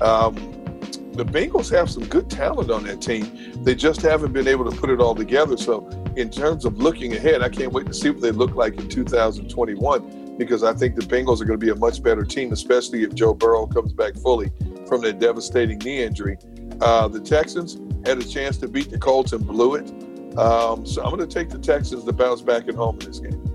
Um, 0.00 0.34
the 1.14 1.24
Bengals 1.24 1.70
have 1.70 1.88
some 1.88 2.04
good 2.06 2.28
talent 2.28 2.72
on 2.72 2.82
that 2.84 3.00
team. 3.00 3.30
They 3.62 3.76
just 3.76 4.02
haven't 4.02 4.32
been 4.32 4.48
able 4.48 4.68
to 4.68 4.76
put 4.76 4.90
it 4.90 5.00
all 5.00 5.14
together. 5.14 5.56
So, 5.56 5.88
in 6.16 6.28
terms 6.28 6.64
of 6.64 6.78
looking 6.78 7.14
ahead, 7.14 7.40
I 7.40 7.48
can't 7.48 7.72
wait 7.72 7.86
to 7.86 7.94
see 7.94 8.10
what 8.10 8.20
they 8.20 8.32
look 8.32 8.56
like 8.56 8.78
in 8.78 8.88
2021 8.88 10.36
because 10.36 10.64
I 10.64 10.72
think 10.72 10.96
the 10.96 11.02
Bengals 11.02 11.40
are 11.40 11.44
going 11.44 11.58
to 11.60 11.64
be 11.64 11.70
a 11.70 11.76
much 11.76 12.02
better 12.02 12.24
team, 12.24 12.52
especially 12.52 13.04
if 13.04 13.14
Joe 13.14 13.32
Burrow 13.32 13.66
comes 13.66 13.92
back 13.92 14.16
fully 14.16 14.50
from 14.88 15.02
that 15.02 15.20
devastating 15.20 15.78
knee 15.78 16.02
injury. 16.02 16.36
Uh, 16.80 17.06
the 17.06 17.20
Texans 17.20 17.78
had 18.04 18.18
a 18.18 18.24
chance 18.24 18.56
to 18.58 18.66
beat 18.66 18.90
the 18.90 18.98
Colts 18.98 19.32
and 19.32 19.46
blew 19.46 19.76
it. 19.76 19.88
Um, 20.36 20.84
so, 20.84 21.04
I'm 21.04 21.14
going 21.14 21.26
to 21.28 21.32
take 21.32 21.48
the 21.48 21.60
Texans 21.60 22.02
to 22.02 22.12
bounce 22.12 22.42
back 22.42 22.66
at 22.66 22.74
home 22.74 22.98
in 22.98 23.06
this 23.06 23.20
game. 23.20 23.53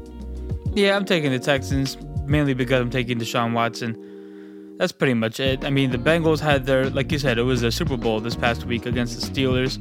Yeah, 0.74 0.96
I'm 0.96 1.06
taking 1.06 1.32
the 1.32 1.40
Texans 1.40 1.98
mainly 2.26 2.54
because 2.54 2.80
I'm 2.82 2.90
taking 2.90 3.18
Deshaun 3.20 3.54
Watson. 3.54 4.76
That's 4.78 4.92
pretty 4.92 5.14
much 5.16 5.40
it. 5.40 5.66
I 5.66 5.70
mean, 5.70 5.92
the 5.92 5.98
Bengals 5.98 6.40
had 6.40 6.66
their, 6.66 6.90
like 6.90 7.12
you 7.12 7.20
said, 7.20 7.38
it 7.38 7.44
was 7.44 7.64
a 7.64 7.72
Super 7.72 7.98
Bowl 7.98 8.20
this 8.22 8.36
past 8.36 8.66
week 8.66 8.86
against 8.86 9.20
the 9.20 9.26
Steelers, 9.28 9.78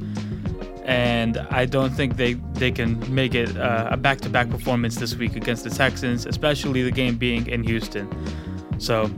and 0.85 1.37
I 1.51 1.65
don't 1.65 1.91
think 1.91 2.17
they 2.17 2.33
they 2.33 2.71
can 2.71 3.13
make 3.13 3.33
it 3.33 3.55
uh, 3.57 3.87
a 3.91 3.97
back-to-back 3.97 4.49
performance 4.49 4.95
this 4.95 5.15
week 5.15 5.35
against 5.35 5.63
the 5.63 5.69
Texans, 5.69 6.25
especially 6.25 6.81
the 6.83 6.91
game 6.91 7.17
being 7.17 7.47
in 7.47 7.63
Houston. 7.63 8.09
So. 8.79 9.09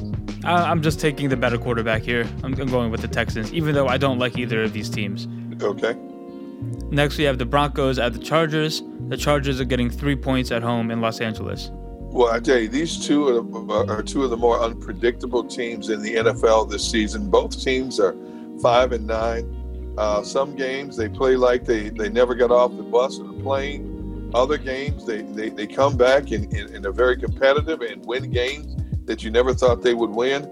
I- 0.44 0.72
I'm 0.72 0.82
just 0.82 1.00
taking 1.00 1.30
the 1.30 1.38
better 1.38 1.60
quarterback 1.60 2.02
here. 2.02 2.28
I'm 2.44 2.60
I'm 2.60 2.68
going 2.68 2.90
with 2.90 3.02
the 3.02 3.08
Texans, 3.08 3.54
even 3.54 3.76
though 3.76 3.88
I 3.88 3.98
don't 3.98 4.18
like 4.18 4.40
either 4.40 4.64
of 4.64 4.74
these 4.74 4.90
teams. 4.90 5.28
Okay. 5.62 5.94
Next, 6.90 7.20
we 7.20 7.26
have 7.26 7.38
the 7.38 7.46
Broncos 7.46 8.00
at 8.00 8.14
the 8.14 8.18
Chargers. 8.20 8.82
The 9.12 9.18
Chargers 9.18 9.60
are 9.60 9.66
getting 9.66 9.90
three 9.90 10.16
points 10.16 10.52
at 10.52 10.64
home 10.64 10.90
in 10.90 11.02
Los 11.02 11.20
Angeles. 11.20 11.70
Well, 11.74 12.32
I 12.32 12.40
tell 12.40 12.58
you, 12.58 12.70
these 12.70 13.06
two 13.06 13.28
are, 13.70 13.92
are 13.92 14.02
two 14.02 14.24
of 14.24 14.30
the 14.30 14.38
more 14.38 14.62
unpredictable 14.62 15.44
teams 15.44 15.90
in 15.90 16.02
the 16.02 16.16
NFL 16.16 16.72
this 16.72 16.90
season. 16.90 17.30
Both 17.30 17.62
teams 17.62 18.00
are 18.00 18.16
five 18.62 18.94
and 18.94 19.06
nine. 19.06 19.94
Uh, 19.98 20.24
some 20.24 20.56
games 20.56 20.96
they 20.96 21.10
play 21.10 21.36
like 21.36 21.66
they, 21.66 21.90
they 21.90 22.08
never 22.08 22.36
got 22.36 22.52
off 22.52 22.78
the 22.78 22.84
bus 22.84 23.20
or 23.20 23.28
the 23.28 23.44
plane. 23.44 24.32
Other 24.34 24.58
games 24.58 25.06
they, 25.06 25.24
they, 25.24 25.50
they 25.50 25.68
come 25.68 25.98
back 25.98 26.32
and, 26.32 26.46
and, 26.54 26.70
and 26.70 26.86
are 26.86 26.94
very 26.94 27.18
competitive 27.18 27.82
and 27.82 28.06
win 28.06 28.32
games 28.32 28.78
that 29.08 29.24
you 29.24 29.30
never 29.30 29.54
thought 29.54 29.82
they 29.82 29.94
would 29.94 30.12
win. 30.12 30.44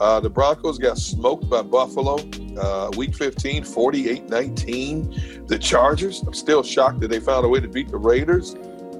Uh, 0.00 0.20
the 0.20 0.28
Broncos 0.28 0.78
got 0.78 0.98
smoked 0.98 1.48
by 1.48 1.62
Buffalo 1.62 2.18
uh, 2.58 2.90
week 2.96 3.14
15, 3.14 3.64
48 3.64 4.28
19. 4.28 5.44
The 5.46 5.58
Chargers, 5.58 6.22
I'm 6.22 6.34
still 6.34 6.62
shocked 6.62 7.00
that 7.00 7.08
they 7.08 7.20
found 7.20 7.44
a 7.46 7.48
way 7.48 7.60
to 7.60 7.68
beat 7.68 7.88
the 7.88 7.96
Raiders. 7.96 8.56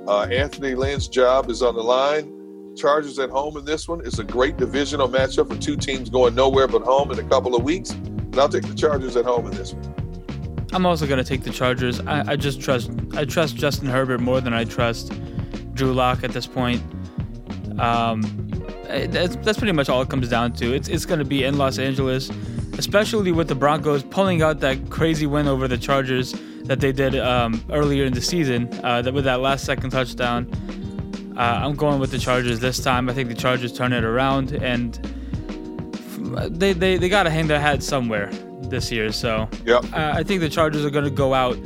Uh, 0.06 0.22
Anthony 0.22 0.74
Lynn's 0.74 1.08
job 1.08 1.50
is 1.50 1.62
on 1.62 1.74
the 1.74 1.82
line. 1.82 2.32
Chargers 2.76 3.18
at 3.18 3.30
home 3.30 3.56
in 3.56 3.64
this 3.64 3.88
one. 3.88 4.00
It's 4.04 4.18
a 4.18 4.24
great 4.24 4.56
divisional 4.56 5.08
matchup 5.08 5.48
for 5.48 5.60
two 5.60 5.76
teams 5.76 6.10
going 6.10 6.34
nowhere 6.34 6.68
but 6.68 6.82
home 6.82 7.10
in 7.10 7.18
a 7.18 7.24
couple 7.24 7.56
of 7.56 7.62
weeks. 7.62 7.90
And 7.90 8.38
I'll 8.38 8.48
take 8.48 8.66
the 8.66 8.74
Chargers 8.74 9.16
at 9.16 9.24
home 9.24 9.46
in 9.46 9.52
this 9.52 9.72
one. 9.72 9.94
I'm 10.72 10.84
also 10.84 11.06
gonna 11.06 11.24
take 11.24 11.42
the 11.42 11.50
Chargers. 11.50 12.00
I, 12.00 12.32
I 12.32 12.36
just 12.36 12.60
trust 12.60 12.90
I 13.14 13.24
trust 13.24 13.56
Justin 13.56 13.88
Herbert 13.88 14.20
more 14.20 14.40
than 14.40 14.52
I 14.52 14.64
trust 14.64 15.12
Drew 15.74 15.94
Lock 15.94 16.22
at 16.22 16.32
this 16.32 16.46
point. 16.46 16.82
Um, 17.80 18.45
that's, 18.86 19.36
that's 19.36 19.58
pretty 19.58 19.72
much 19.72 19.88
all 19.88 20.02
it 20.02 20.08
comes 20.08 20.28
down 20.28 20.52
to. 20.54 20.72
It's 20.74 20.88
it's 20.88 21.04
gonna 21.06 21.24
be 21.24 21.44
in 21.44 21.58
Los 21.58 21.78
Angeles, 21.78 22.30
especially 22.78 23.32
with 23.32 23.48
the 23.48 23.54
Broncos 23.54 24.02
pulling 24.02 24.42
out 24.42 24.60
that 24.60 24.90
crazy 24.90 25.26
win 25.26 25.46
over 25.48 25.68
the 25.68 25.78
Chargers 25.78 26.34
that 26.64 26.80
they 26.80 26.92
did 26.92 27.14
um, 27.16 27.62
earlier 27.70 28.04
in 28.04 28.12
the 28.12 28.20
season 28.20 28.68
uh, 28.82 29.00
that 29.02 29.12
with 29.14 29.24
that 29.24 29.40
last 29.40 29.64
second 29.64 29.90
touchdown. 29.90 30.50
Uh, 31.36 31.60
I'm 31.64 31.74
going 31.76 32.00
with 32.00 32.10
the 32.10 32.18
Chargers 32.18 32.60
this 32.60 32.82
time. 32.82 33.10
I 33.10 33.12
think 33.12 33.28
the 33.28 33.34
Chargers 33.34 33.72
turn 33.72 33.92
it 33.92 34.04
around 34.04 34.52
and 34.52 34.94
they 36.50 36.72
they, 36.72 36.96
they 36.96 37.08
got 37.08 37.24
to 37.24 37.30
hang 37.30 37.46
their 37.46 37.60
hat 37.60 37.82
somewhere 37.82 38.30
this 38.62 38.90
year. 38.90 39.12
So 39.12 39.48
Yep. 39.64 39.84
uh, 39.92 40.12
I 40.14 40.22
think 40.22 40.40
the 40.40 40.48
Chargers 40.48 40.84
are 40.84 40.90
going 40.90 41.04
to 41.04 41.10
go 41.10 41.34
out 41.34 41.58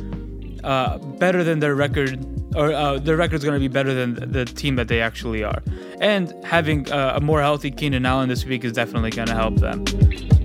uh, 0.64 0.98
better 0.98 1.42
than 1.44 1.60
their 1.60 1.74
record, 1.74 2.18
or 2.54 2.72
uh, 2.72 2.98
their 2.98 3.16
record's 3.16 3.44
going 3.44 3.54
to 3.54 3.60
be 3.60 3.68
better 3.68 3.94
than 3.94 4.32
the 4.32 4.44
team 4.44 4.76
that 4.76 4.88
they 4.88 5.00
actually 5.00 5.44
are. 5.44 5.62
And 6.00 6.32
having 6.44 6.90
uh, 6.90 7.14
a 7.16 7.20
more 7.20 7.40
healthy 7.40 7.70
Keenan 7.70 8.06
Allen 8.06 8.28
this 8.28 8.44
week 8.44 8.64
is 8.64 8.72
definitely 8.72 9.10
going 9.10 9.28
to 9.28 9.34
help 9.34 9.56
them. 9.56 9.86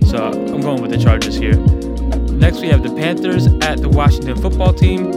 So 0.08 0.28
I'm 0.28 0.62
going 0.62 0.82
with 0.82 0.92
the 0.92 0.98
Chargers 0.98 1.36
here. 1.36 1.56
Next, 2.36 2.60
we 2.60 2.68
have 2.68 2.84
the 2.84 2.94
Panthers 2.96 3.48
at 3.64 3.82
the 3.82 3.90
Washington 3.90 4.40
football 4.42 4.74
team. 4.74 5.12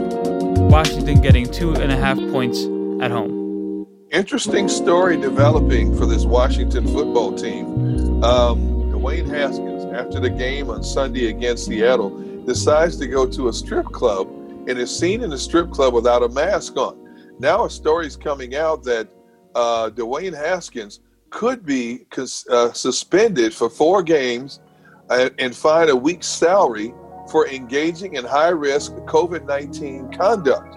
Washington 0.68 1.20
getting 1.20 1.51
two 1.51 1.74
and 1.74 1.92
a 1.92 1.96
half 1.96 2.16
points 2.31 2.64
at 3.03 3.11
home. 3.11 3.87
Interesting 4.11 4.68
story 4.68 5.16
developing 5.18 5.96
for 5.96 6.07
this 6.07 6.24
Washington 6.24 6.87
football 6.87 7.37
team. 7.37 8.24
Um, 8.24 8.90
Dwayne 8.90 9.29
Haskins, 9.29 9.85
after 9.92 10.20
the 10.20 10.31
game 10.31 10.70
on 10.70 10.83
Sunday 10.83 11.29
against 11.29 11.66
Seattle, 11.66 12.11
decides 12.44 12.96
to 12.98 13.07
go 13.07 13.27
to 13.27 13.48
a 13.48 13.53
strip 13.53 13.87
club 13.87 14.27
and 14.68 14.78
is 14.78 14.96
seen 14.96 15.22
in 15.22 15.33
a 15.33 15.38
strip 15.38 15.70
club 15.70 15.94
without 15.94 16.22
a 16.22 16.28
mask 16.28 16.76
on. 16.76 16.96
Now, 17.40 17.64
a 17.64 17.70
story 17.70 18.07
is 18.07 18.16
coming 18.16 18.54
out 18.54 18.85
that 18.85 19.09
uh, 19.54 19.90
Dwayne 19.90 20.37
Haskins 20.37 21.00
could 21.31 21.64
be 21.64 22.07
uh, 22.16 22.72
suspended 22.72 23.54
for 23.54 23.68
four 23.68 24.02
games 24.02 24.61
uh, 25.11 25.31
and 25.38 25.54
fined 25.57 25.90
a 25.90 25.96
week's 25.96 26.26
salary 26.26 26.94
for 27.31 27.48
engaging 27.48 28.14
in 28.14 28.24
high 28.24 28.48
risk 28.48 28.92
COVID 28.92 29.46
19 29.46 30.12
conduct. 30.12 30.76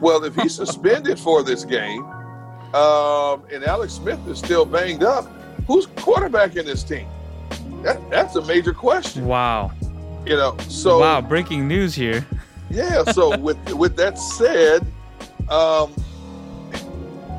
Well, 0.00 0.24
if 0.24 0.34
he's 0.36 0.54
suspended 0.64 1.18
for 1.18 1.42
this 1.42 1.64
game, 1.64 2.04
um, 2.74 3.44
and 3.52 3.64
Alex 3.64 3.94
Smith 3.94 4.26
is 4.28 4.38
still 4.38 4.64
banged 4.64 5.02
up. 5.02 5.26
Who's 5.66 5.86
quarterbacking 5.86 6.64
this 6.64 6.82
team? 6.82 7.06
That, 7.82 7.98
that's 8.10 8.36
a 8.36 8.42
major 8.42 8.72
question. 8.72 9.26
Wow. 9.26 9.72
You 10.24 10.36
know, 10.36 10.56
so 10.68 11.00
wow, 11.00 11.20
breaking 11.20 11.66
news 11.66 11.94
here. 11.94 12.24
Yeah. 12.72 13.04
So 13.04 13.36
with 13.38 13.72
with 13.74 13.96
that 13.96 14.18
said, 14.18 14.86
um, 15.48 15.94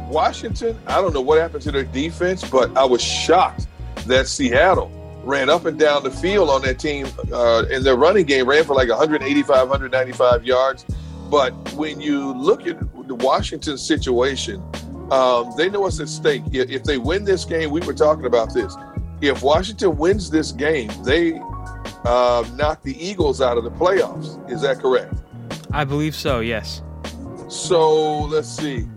Washington, 0.10 0.78
I 0.88 1.02
don't 1.02 1.14
know 1.14 1.22
what 1.22 1.40
happened 1.40 1.64
to 1.64 1.72
their 1.72 1.84
defense, 1.84 2.48
but 2.48 2.76
I 2.78 2.86
was 2.86 3.02
shocked 3.02 3.68
that 4.08 4.28
Seattle 4.28 4.92
ran 5.24 5.50
up 5.50 5.66
and 5.66 5.80
down 5.80 6.04
the 6.04 6.12
field 6.12 6.50
on 6.50 6.62
that 6.64 6.80
team, 6.80 7.08
uh, 7.32 7.66
and 7.72 7.84
their 7.84 7.96
running 7.96 8.26
game 8.26 8.48
ran 8.48 8.64
for 8.64 8.76
like 8.76 8.90
185, 8.90 9.48
195 9.48 10.46
yards. 10.46 10.86
But 11.30 11.52
when 11.74 12.00
you 12.00 12.34
look 12.34 12.68
at 12.68 12.78
the 13.08 13.16
Washington 13.16 13.78
situation, 13.78 14.62
um, 15.12 15.54
they 15.58 15.70
know 15.70 15.82
what's 15.82 16.00
at 16.00 16.10
stake. 16.10 16.44
If 16.52 16.84
they 16.84 16.98
win 16.98 17.24
this 17.24 17.46
game, 17.46 17.72
we 17.72 17.82
were 17.82 17.94
talking 17.94 18.26
about 18.26 18.54
this. 18.54 18.76
If 19.22 19.42
Washington 19.42 19.98
wins 19.98 20.30
this 20.30 20.52
game, 20.52 20.92
they 21.04 21.40
uh, 22.06 22.46
knock 22.56 22.82
the 22.84 22.96
Eagles 23.04 23.42
out 23.42 23.58
of 23.58 23.64
the 23.64 23.72
playoffs. 23.72 24.52
Is 24.52 24.62
that 24.62 24.80
correct? 24.80 25.14
I 25.72 25.84
believe 25.84 26.16
so. 26.16 26.40
Yes. 26.40 26.82
So 27.50 28.20
let's 28.26 28.50
see. 28.50 28.88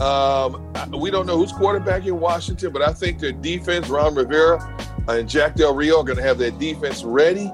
Um, 0.00 0.72
we 0.92 1.10
don't 1.10 1.26
know 1.26 1.38
who's 1.38 1.52
quarterback 1.52 2.04
in 2.06 2.20
Washington, 2.20 2.72
but 2.72 2.82
I 2.82 2.92
think 2.92 3.18
their 3.18 3.32
defense, 3.32 3.88
Ron 3.88 4.14
Rivera 4.14 4.76
and 5.08 5.28
Jack 5.28 5.54
Del 5.54 5.74
Rio, 5.74 6.00
are 6.00 6.04
going 6.04 6.18
to 6.18 6.22
have 6.22 6.38
their 6.38 6.50
defense 6.50 7.02
ready. 7.02 7.50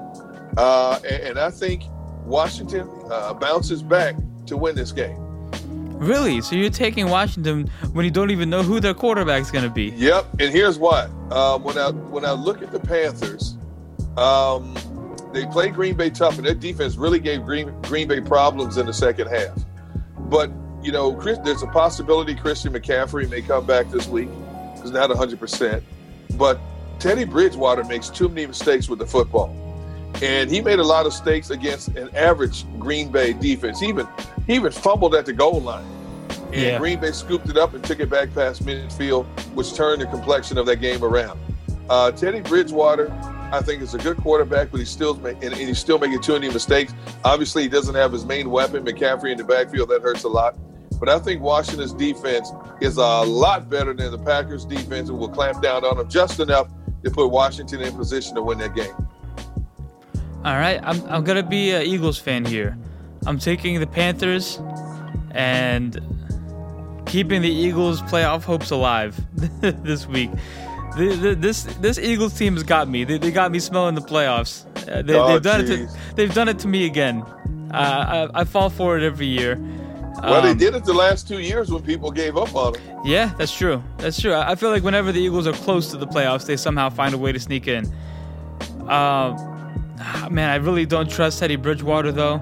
Uh, 0.57 0.99
and, 1.09 1.23
and 1.23 1.39
I 1.39 1.49
think 1.49 1.83
Washington 2.25 2.89
uh, 3.09 3.33
bounces 3.33 3.81
back 3.81 4.15
to 4.47 4.57
win 4.57 4.75
this 4.75 4.91
game. 4.91 5.17
Really? 5.97 6.41
So 6.41 6.55
you're 6.55 6.69
taking 6.69 7.09
Washington 7.09 7.67
when 7.93 8.03
you 8.03 8.11
don't 8.11 8.29
even 8.29 8.49
know 8.49 8.61
who 8.61 8.81
their 8.81 8.93
quarterback's 8.93 9.51
going 9.51 9.63
to 9.63 9.69
be? 9.69 9.93
Yep, 9.95 10.41
and 10.41 10.51
here's 10.51 10.77
why. 10.77 11.05
Um, 11.31 11.63
when 11.63 11.77
I 11.77 11.91
when 11.91 12.25
I 12.25 12.31
look 12.31 12.61
at 12.61 12.71
the 12.73 12.79
Panthers, 12.79 13.57
um, 14.17 14.75
they 15.33 15.45
played 15.47 15.73
Green 15.73 15.95
Bay 15.95 16.09
tough, 16.09 16.37
and 16.37 16.45
their 16.45 16.53
defense 16.53 16.95
really 16.95 17.19
gave 17.19 17.43
Green 17.43 17.73
Green 17.81 18.07
Bay 18.07 18.21
problems 18.21 18.77
in 18.77 18.85
the 18.85 18.93
second 18.93 19.27
half. 19.27 19.57
But 20.17 20.51
you 20.81 20.91
know, 20.91 21.13
Chris, 21.13 21.39
there's 21.39 21.63
a 21.63 21.67
possibility 21.67 22.35
Christian 22.35 22.73
McCaffrey 22.73 23.29
may 23.29 23.41
come 23.41 23.65
back 23.65 23.89
this 23.89 24.07
week. 24.07 24.29
He's 24.81 24.91
not 24.91 25.09
100, 25.09 25.39
percent 25.39 25.83
but 26.37 26.59
Teddy 26.99 27.25
Bridgewater 27.25 27.83
makes 27.83 28.09
too 28.09 28.29
many 28.29 28.47
mistakes 28.47 28.89
with 28.89 28.99
the 28.99 29.05
football, 29.05 29.55
and 30.21 30.49
he 30.49 30.61
made 30.61 30.79
a 30.79 30.83
lot 30.83 31.05
of 31.05 31.11
mistakes 31.11 31.49
against 31.49 31.89
an 31.89 32.13
average 32.15 32.65
Green 32.79 33.11
Bay 33.11 33.33
defense. 33.33 33.79
He 33.79 33.87
even 33.87 34.07
he 34.47 34.55
even 34.55 34.71
fumbled 34.71 35.15
at 35.15 35.25
the 35.25 35.33
goal 35.33 35.61
line. 35.61 35.85
And 36.51 36.61
yeah. 36.61 36.77
Green 36.77 36.99
Bay 36.99 37.11
scooped 37.11 37.49
it 37.49 37.57
up 37.57 37.73
and 37.73 37.83
took 37.83 37.99
it 37.99 38.09
back 38.09 38.33
past 38.33 38.63
midfield, 38.63 39.25
which 39.55 39.73
turned 39.73 40.01
the 40.01 40.05
complexion 40.05 40.57
of 40.59 40.67
that 40.67 40.77
game 40.77 41.03
around. 41.03 41.39
Uh, 41.89 42.11
Teddy 42.11 42.41
Bridgewater, 42.41 43.07
I 43.51 43.61
think, 43.61 43.81
is 43.81 43.93
a 43.93 43.97
good 43.97 44.17
quarterback, 44.17 44.71
but 44.71 44.79
he's 44.79 44.89
still 44.89 45.13
and, 45.25 45.43
and 45.43 45.55
he's 45.55 45.79
still 45.79 45.99
making 45.99 46.21
too 46.21 46.33
many 46.33 46.49
mistakes. 46.49 46.93
Obviously, 47.23 47.63
he 47.63 47.69
doesn't 47.69 47.95
have 47.95 48.11
his 48.11 48.25
main 48.25 48.49
weapon, 48.49 48.83
McCaffrey, 48.83 49.31
in 49.31 49.37
the 49.37 49.43
backfield. 49.43 49.89
That 49.89 50.01
hurts 50.01 50.23
a 50.23 50.29
lot. 50.29 50.57
But 50.99 51.09
I 51.09 51.19
think 51.19 51.41
Washington's 51.41 51.93
defense 51.93 52.51
is 52.81 52.97
a 52.97 53.01
lot 53.01 53.69
better 53.69 53.93
than 53.93 54.11
the 54.11 54.17
Packers' 54.17 54.65
defense 54.65 55.09
and 55.09 55.17
will 55.17 55.29
clamp 55.29 55.61
down 55.61 55.83
on 55.83 55.97
them 55.97 56.09
just 56.09 56.39
enough 56.39 56.69
to 57.03 57.11
put 57.11 57.27
Washington 57.27 57.81
in 57.81 57.93
position 57.95 58.35
to 58.35 58.41
win 58.41 58.57
that 58.59 58.75
game. 58.75 58.93
All 60.45 60.55
right, 60.55 60.79
I'm, 60.83 61.03
I'm 61.09 61.23
to 61.25 61.43
be 61.43 61.71
an 61.71 61.83
Eagles 61.83 62.17
fan 62.17 62.45
here. 62.45 62.77
I'm 63.25 63.39
taking 63.39 63.79
the 63.79 63.87
Panthers 63.87 64.59
and 65.31 65.99
keeping 67.05 67.41
the 67.41 67.51
Eagles' 67.51 68.01
playoff 68.01 68.43
hopes 68.43 68.71
alive 68.71 69.19
this 69.61 70.07
week. 70.07 70.31
The, 70.95 71.35
this 71.37 71.63
this 71.79 71.97
Eagles 71.97 72.37
team 72.37 72.53
has 72.53 72.63
got 72.63 72.87
me. 72.87 73.03
They, 73.03 73.17
they 73.17 73.31
got 73.31 73.51
me 73.51 73.59
smelling 73.59 73.95
the 73.95 74.01
playoffs. 74.01 74.65
Uh, 74.87 75.01
they, 75.01 75.13
have 75.13 75.29
oh, 75.29 75.39
done 75.39 75.61
it. 75.61 75.67
To, 75.67 75.89
they've 76.15 76.33
done 76.33 76.49
it 76.49 76.59
to 76.59 76.67
me 76.67 76.85
again. 76.85 77.23
Uh, 77.71 78.29
I, 78.33 78.41
I, 78.41 78.43
fall 78.43 78.69
for 78.69 78.97
it 78.97 79.03
every 79.03 79.25
year. 79.25 79.57
Well, 80.21 80.35
um, 80.35 80.45
they 80.45 80.53
did 80.53 80.75
it 80.75 80.85
the 80.85 80.93
last 80.93 81.27
two 81.27 81.39
years 81.39 81.71
when 81.71 81.81
people 81.81 82.11
gave 82.11 82.37
up 82.37 82.55
on 82.55 82.73
them. 82.73 83.01
Yeah, 83.03 83.33
that's 83.37 83.55
true. 83.55 83.83
That's 83.97 84.21
true. 84.21 84.35
I 84.35 84.53
feel 84.53 84.69
like 84.69 84.83
whenever 84.83 85.11
the 85.11 85.19
Eagles 85.19 85.47
are 85.47 85.53
close 85.53 85.89
to 85.91 85.97
the 85.97 86.05
playoffs, 86.05 86.45
they 86.45 86.55
somehow 86.55 86.89
find 86.89 87.15
a 87.15 87.17
way 87.17 87.31
to 87.31 87.39
sneak 87.39 87.67
in. 87.67 87.91
Uh, 88.87 89.35
man, 90.29 90.49
I 90.49 90.55
really 90.55 90.85
don't 90.85 91.09
trust 91.09 91.39
Teddy 91.39 91.55
Bridgewater 91.55 92.11
though, 92.11 92.39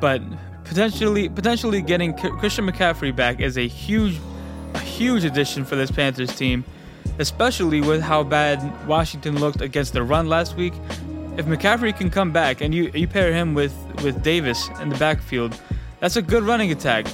but 0.00 0.22
potentially 0.64 1.28
potentially 1.28 1.82
getting 1.82 2.14
Christian 2.14 2.66
McCaffrey 2.66 3.14
back 3.14 3.40
is 3.40 3.58
a 3.58 3.68
huge 3.68 4.18
a 4.74 4.78
huge 4.78 5.24
addition 5.24 5.64
for 5.64 5.76
this 5.76 5.90
Panthers 5.90 6.34
team, 6.34 6.64
especially 7.18 7.80
with 7.80 8.00
how 8.00 8.22
bad 8.22 8.86
Washington 8.86 9.38
looked 9.38 9.60
against 9.60 9.92
the 9.92 10.02
run 10.02 10.28
last 10.28 10.56
week. 10.56 10.74
If 11.36 11.46
McCaffrey 11.46 11.96
can 11.96 12.10
come 12.10 12.32
back 12.32 12.60
and 12.60 12.74
you 12.74 12.90
you 12.94 13.08
pair 13.08 13.32
him 13.32 13.54
with 13.54 13.74
with 14.02 14.22
Davis 14.22 14.68
in 14.80 14.88
the 14.88 14.96
backfield 14.96 15.58
that's 16.04 16.16
a 16.16 16.22
good 16.22 16.42
running 16.42 16.70
attack. 16.70 17.06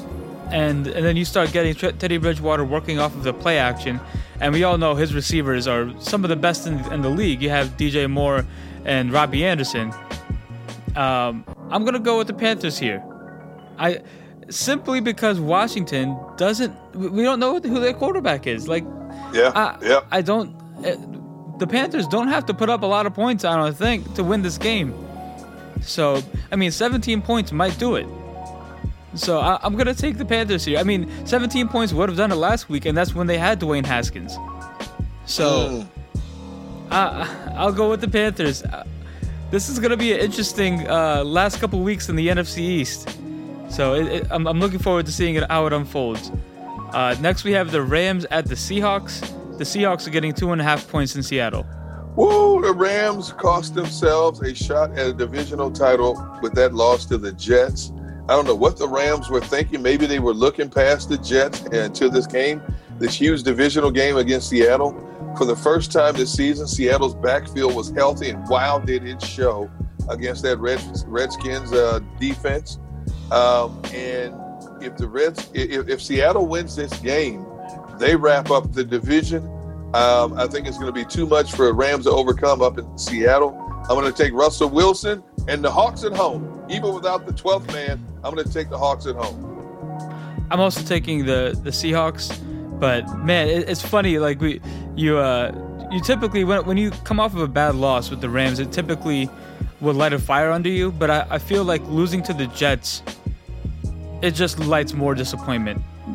And, 0.50 0.88
and 0.88 1.06
then 1.06 1.16
you 1.16 1.24
start 1.24 1.52
getting 1.52 1.76
Teddy 1.76 2.16
Bridgewater 2.16 2.64
working 2.64 2.98
off 2.98 3.14
of 3.14 3.22
the 3.22 3.32
play 3.32 3.56
action. 3.56 4.00
And 4.40 4.52
we 4.52 4.64
all 4.64 4.78
know 4.78 4.96
his 4.96 5.14
receivers 5.14 5.68
are 5.68 5.88
some 6.00 6.24
of 6.24 6.28
the 6.28 6.34
best 6.34 6.66
in, 6.66 6.80
in 6.92 7.02
the 7.02 7.08
league. 7.08 7.40
You 7.40 7.50
have 7.50 7.68
DJ 7.76 8.10
Moore 8.10 8.44
and 8.84 9.12
Robbie 9.12 9.44
Anderson. 9.44 9.92
Um, 10.96 11.44
I'm 11.70 11.84
going 11.84 11.92
to 11.92 12.00
go 12.00 12.18
with 12.18 12.26
the 12.26 12.34
Panthers 12.34 12.80
here. 12.80 13.00
I 13.78 14.00
simply 14.48 15.00
because 15.00 15.38
Washington 15.38 16.18
doesn't 16.36 16.74
we 16.96 17.22
don't 17.22 17.38
know 17.38 17.60
who 17.60 17.78
their 17.78 17.94
quarterback 17.94 18.48
is. 18.48 18.66
Like 18.66 18.84
Yeah. 19.32 19.52
I, 19.54 19.76
yeah. 19.82 20.00
I 20.10 20.22
don't 20.22 20.54
uh, 20.84 20.96
the 21.58 21.66
Panthers 21.66 22.06
don't 22.08 22.28
have 22.28 22.46
to 22.46 22.54
put 22.54 22.70
up 22.70 22.82
a 22.82 22.86
lot 22.86 23.06
of 23.06 23.14
points 23.14 23.44
I 23.44 23.56
don't 23.56 23.76
think 23.76 24.14
to 24.14 24.24
win 24.24 24.42
this 24.42 24.58
game. 24.58 24.94
So, 25.82 26.22
I 26.50 26.56
mean 26.56 26.70
17 26.70 27.22
points 27.22 27.52
might 27.52 27.78
do 27.78 27.96
it. 27.96 28.06
So 29.14 29.40
I, 29.40 29.58
am 29.66 29.76
gonna 29.76 29.94
take 29.94 30.18
the 30.18 30.24
Panthers 30.24 30.64
here. 30.64 30.78
I 30.78 30.84
mean, 30.84 31.10
17 31.26 31.68
points 31.68 31.92
would 31.92 32.08
have 32.08 32.16
done 32.16 32.30
it 32.30 32.36
last 32.36 32.68
week, 32.68 32.86
and 32.86 32.96
that's 32.96 33.14
when 33.14 33.26
they 33.26 33.38
had 33.38 33.60
Dwayne 33.60 33.84
Haskins. 33.84 34.34
So 35.26 35.84
mm. 35.84 35.86
uh, 36.90 37.26
I'll 37.56 37.72
go 37.72 37.90
with 37.90 38.00
the 38.00 38.08
Panthers. 38.08 38.62
Uh, 38.62 38.84
this 39.50 39.68
is 39.68 39.80
gonna 39.80 39.96
be 39.96 40.12
an 40.12 40.20
interesting 40.20 40.88
uh, 40.88 41.24
last 41.24 41.60
couple 41.60 41.80
weeks 41.80 42.08
in 42.08 42.16
the 42.16 42.28
NFC 42.28 42.58
East. 42.58 43.18
So 43.68 43.94
it, 43.94 44.06
it, 44.06 44.26
I'm, 44.30 44.46
I'm, 44.46 44.60
looking 44.60 44.78
forward 44.78 45.06
to 45.06 45.12
seeing 45.12 45.36
it 45.36 45.44
how 45.48 45.66
it 45.66 45.72
unfolds. 45.72 46.30
Uh, 46.92 47.16
next, 47.20 47.44
we 47.44 47.52
have 47.52 47.70
the 47.70 47.82
Rams 47.82 48.24
at 48.30 48.46
the 48.46 48.54
Seahawks. 48.54 49.20
The 49.58 49.64
Seahawks 49.64 50.06
are 50.06 50.10
getting 50.10 50.32
two 50.32 50.52
and 50.52 50.60
a 50.60 50.64
half 50.64 50.88
points 50.88 51.14
in 51.16 51.22
Seattle. 51.22 51.66
Woo! 52.16 52.60
The 52.60 52.72
Rams 52.72 53.32
cost 53.32 53.74
themselves 53.74 54.40
a 54.42 54.54
shot 54.54 54.92
at 54.92 55.06
a 55.06 55.12
divisional 55.12 55.70
title 55.70 56.38
with 56.42 56.54
that 56.54 56.74
loss 56.74 57.06
to 57.06 57.18
the 57.18 57.32
Jets. 57.32 57.92
I 58.28 58.34
don't 58.34 58.46
know 58.46 58.54
what 58.54 58.76
the 58.76 58.88
Rams 58.88 59.28
were 59.28 59.40
thinking. 59.40 59.82
Maybe 59.82 60.06
they 60.06 60.18
were 60.18 60.34
looking 60.34 60.70
past 60.70 61.08
the 61.08 61.18
Jets 61.18 61.62
until 61.62 62.10
this 62.10 62.26
game, 62.26 62.62
this 62.98 63.14
huge 63.14 63.42
divisional 63.42 63.90
game 63.90 64.16
against 64.16 64.48
Seattle. 64.48 64.92
For 65.36 65.44
the 65.44 65.56
first 65.56 65.92
time 65.92 66.14
this 66.14 66.32
season, 66.32 66.66
Seattle's 66.66 67.14
backfield 67.14 67.74
was 67.74 67.90
healthy, 67.90 68.30
and 68.30 68.46
wow, 68.48 68.78
did 68.78 69.04
it 69.06 69.22
show 69.22 69.70
against 70.08 70.42
that 70.42 70.58
Red, 70.58 70.80
Redskins 71.06 71.72
uh, 71.72 72.00
defense. 72.18 72.78
Um, 73.30 73.80
and 73.94 74.34
if 74.82 74.96
the 74.96 75.08
Reds, 75.08 75.48
if, 75.54 75.88
if, 75.88 76.02
Seattle 76.02 76.46
wins 76.46 76.76
this 76.76 76.92
game, 77.00 77.46
they 77.98 78.16
wrap 78.16 78.50
up 78.50 78.72
the 78.72 78.84
division. 78.84 79.44
Um, 79.94 80.34
I 80.34 80.46
think 80.46 80.66
it's 80.66 80.78
going 80.78 80.92
to 80.92 80.92
be 80.92 81.04
too 81.04 81.26
much 81.26 81.52
for 81.52 81.72
Rams 81.72 82.04
to 82.04 82.10
overcome 82.10 82.62
up 82.62 82.78
in 82.78 82.98
Seattle. 82.98 83.56
I'm 83.88 83.98
going 83.98 84.10
to 84.10 84.22
take 84.22 84.32
Russell 84.32 84.68
Wilson 84.68 85.22
and 85.48 85.64
the 85.64 85.70
Hawks 85.70 86.04
at 86.04 86.12
home. 86.12 86.64
Even 86.68 86.94
without 86.94 87.26
the 87.26 87.32
12th 87.32 87.72
man, 87.72 88.04
I'm 88.22 88.34
going 88.34 88.46
to 88.46 88.52
take 88.52 88.70
the 88.70 88.78
Hawks 88.78 89.06
at 89.06 89.16
home. 89.16 89.50
I'm 90.50 90.60
also 90.60 90.82
taking 90.82 91.26
the 91.26 91.58
the 91.62 91.70
Seahawks, 91.70 92.36
but 92.80 93.08
man, 93.20 93.48
it, 93.48 93.68
it's 93.68 93.82
funny. 93.82 94.18
Like 94.18 94.40
we, 94.40 94.60
you, 94.96 95.16
uh, 95.16 95.52
you 95.92 96.00
typically 96.00 96.44
when 96.44 96.64
when 96.66 96.76
you 96.76 96.90
come 97.04 97.20
off 97.20 97.34
of 97.34 97.40
a 97.40 97.48
bad 97.48 97.76
loss 97.76 98.10
with 98.10 98.20
the 98.20 98.28
Rams, 98.28 98.58
it 98.58 98.72
typically 98.72 99.30
would 99.80 99.94
light 99.94 100.12
a 100.12 100.18
fire 100.18 100.50
under 100.50 100.68
you. 100.68 100.90
But 100.90 101.10
I, 101.10 101.26
I 101.30 101.38
feel 101.38 101.62
like 101.62 101.82
losing 101.86 102.22
to 102.24 102.32
the 102.32 102.48
Jets, 102.48 103.02
it 104.22 104.32
just 104.32 104.58
lights 104.58 104.92
more 104.92 105.14
disappointment. 105.14 105.82